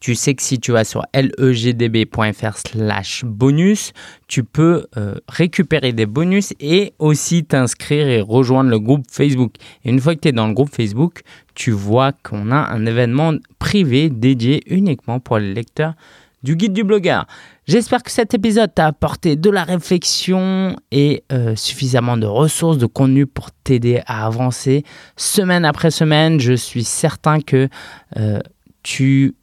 tu 0.00 0.14
sais 0.14 0.34
que 0.34 0.42
si 0.42 0.58
tu 0.58 0.72
vas 0.72 0.84
sur 0.84 1.04
legdb.fr 1.14 2.56
slash 2.56 3.24
bonus, 3.24 3.92
tu 4.28 4.44
peux 4.44 4.86
euh, 4.96 5.14
récupérer 5.28 5.92
des 5.92 6.06
bonus 6.06 6.54
et 6.58 6.94
aussi 6.98 7.44
t'inscrire 7.44 8.08
et 8.08 8.20
rejoindre 8.22 8.70
le 8.70 8.80
groupe 8.80 9.04
Facebook. 9.10 9.52
Et 9.84 9.90
une 9.90 10.00
fois 10.00 10.14
que 10.14 10.20
tu 10.20 10.28
es 10.28 10.32
dans 10.32 10.48
le 10.48 10.54
groupe 10.54 10.74
Facebook, 10.74 11.20
tu 11.54 11.70
vois 11.70 12.12
qu'on 12.12 12.50
a 12.50 12.56
un 12.56 12.86
événement 12.86 13.34
privé 13.58 14.08
dédié 14.08 14.62
uniquement 14.66 15.20
pour 15.20 15.38
les 15.38 15.52
lecteurs 15.52 15.94
du 16.42 16.56
guide 16.56 16.72
du 16.72 16.84
blogueur. 16.84 17.26
J'espère 17.66 18.02
que 18.02 18.10
cet 18.10 18.34
épisode 18.34 18.74
t'a 18.74 18.86
apporté 18.86 19.36
de 19.36 19.50
la 19.50 19.62
réflexion 19.62 20.76
et 20.90 21.22
euh, 21.30 21.54
suffisamment 21.54 22.16
de 22.16 22.26
ressources, 22.26 22.78
de 22.78 22.86
contenu 22.86 23.26
pour 23.26 23.50
t'aider 23.52 24.00
à 24.06 24.26
avancer 24.26 24.84
semaine 25.16 25.64
après 25.64 25.90
semaine. 25.90 26.40
Je 26.40 26.54
suis 26.54 26.84
certain 26.84 27.40
que 27.40 27.68
euh, 28.16 28.40
tu 28.82 29.34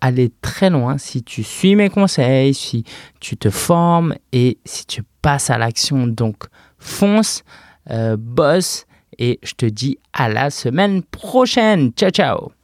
aller 0.00 0.32
très 0.42 0.70
loin 0.70 0.98
si 0.98 1.22
tu 1.22 1.42
suis 1.42 1.76
mes 1.76 1.90
conseils, 1.90 2.54
si 2.54 2.84
tu 3.20 3.36
te 3.36 3.50
formes 3.50 4.14
et 4.32 4.58
si 4.64 4.86
tu 4.86 5.02
passes 5.22 5.50
à 5.50 5.58
l'action. 5.58 6.06
Donc 6.06 6.44
fonce, 6.78 7.44
euh, 7.90 8.16
bosse 8.18 8.86
et 9.18 9.38
je 9.42 9.52
te 9.54 9.66
dis 9.66 9.98
à 10.12 10.28
la 10.28 10.50
semaine 10.50 11.02
prochaine. 11.02 11.92
Ciao 11.92 12.10
ciao 12.10 12.61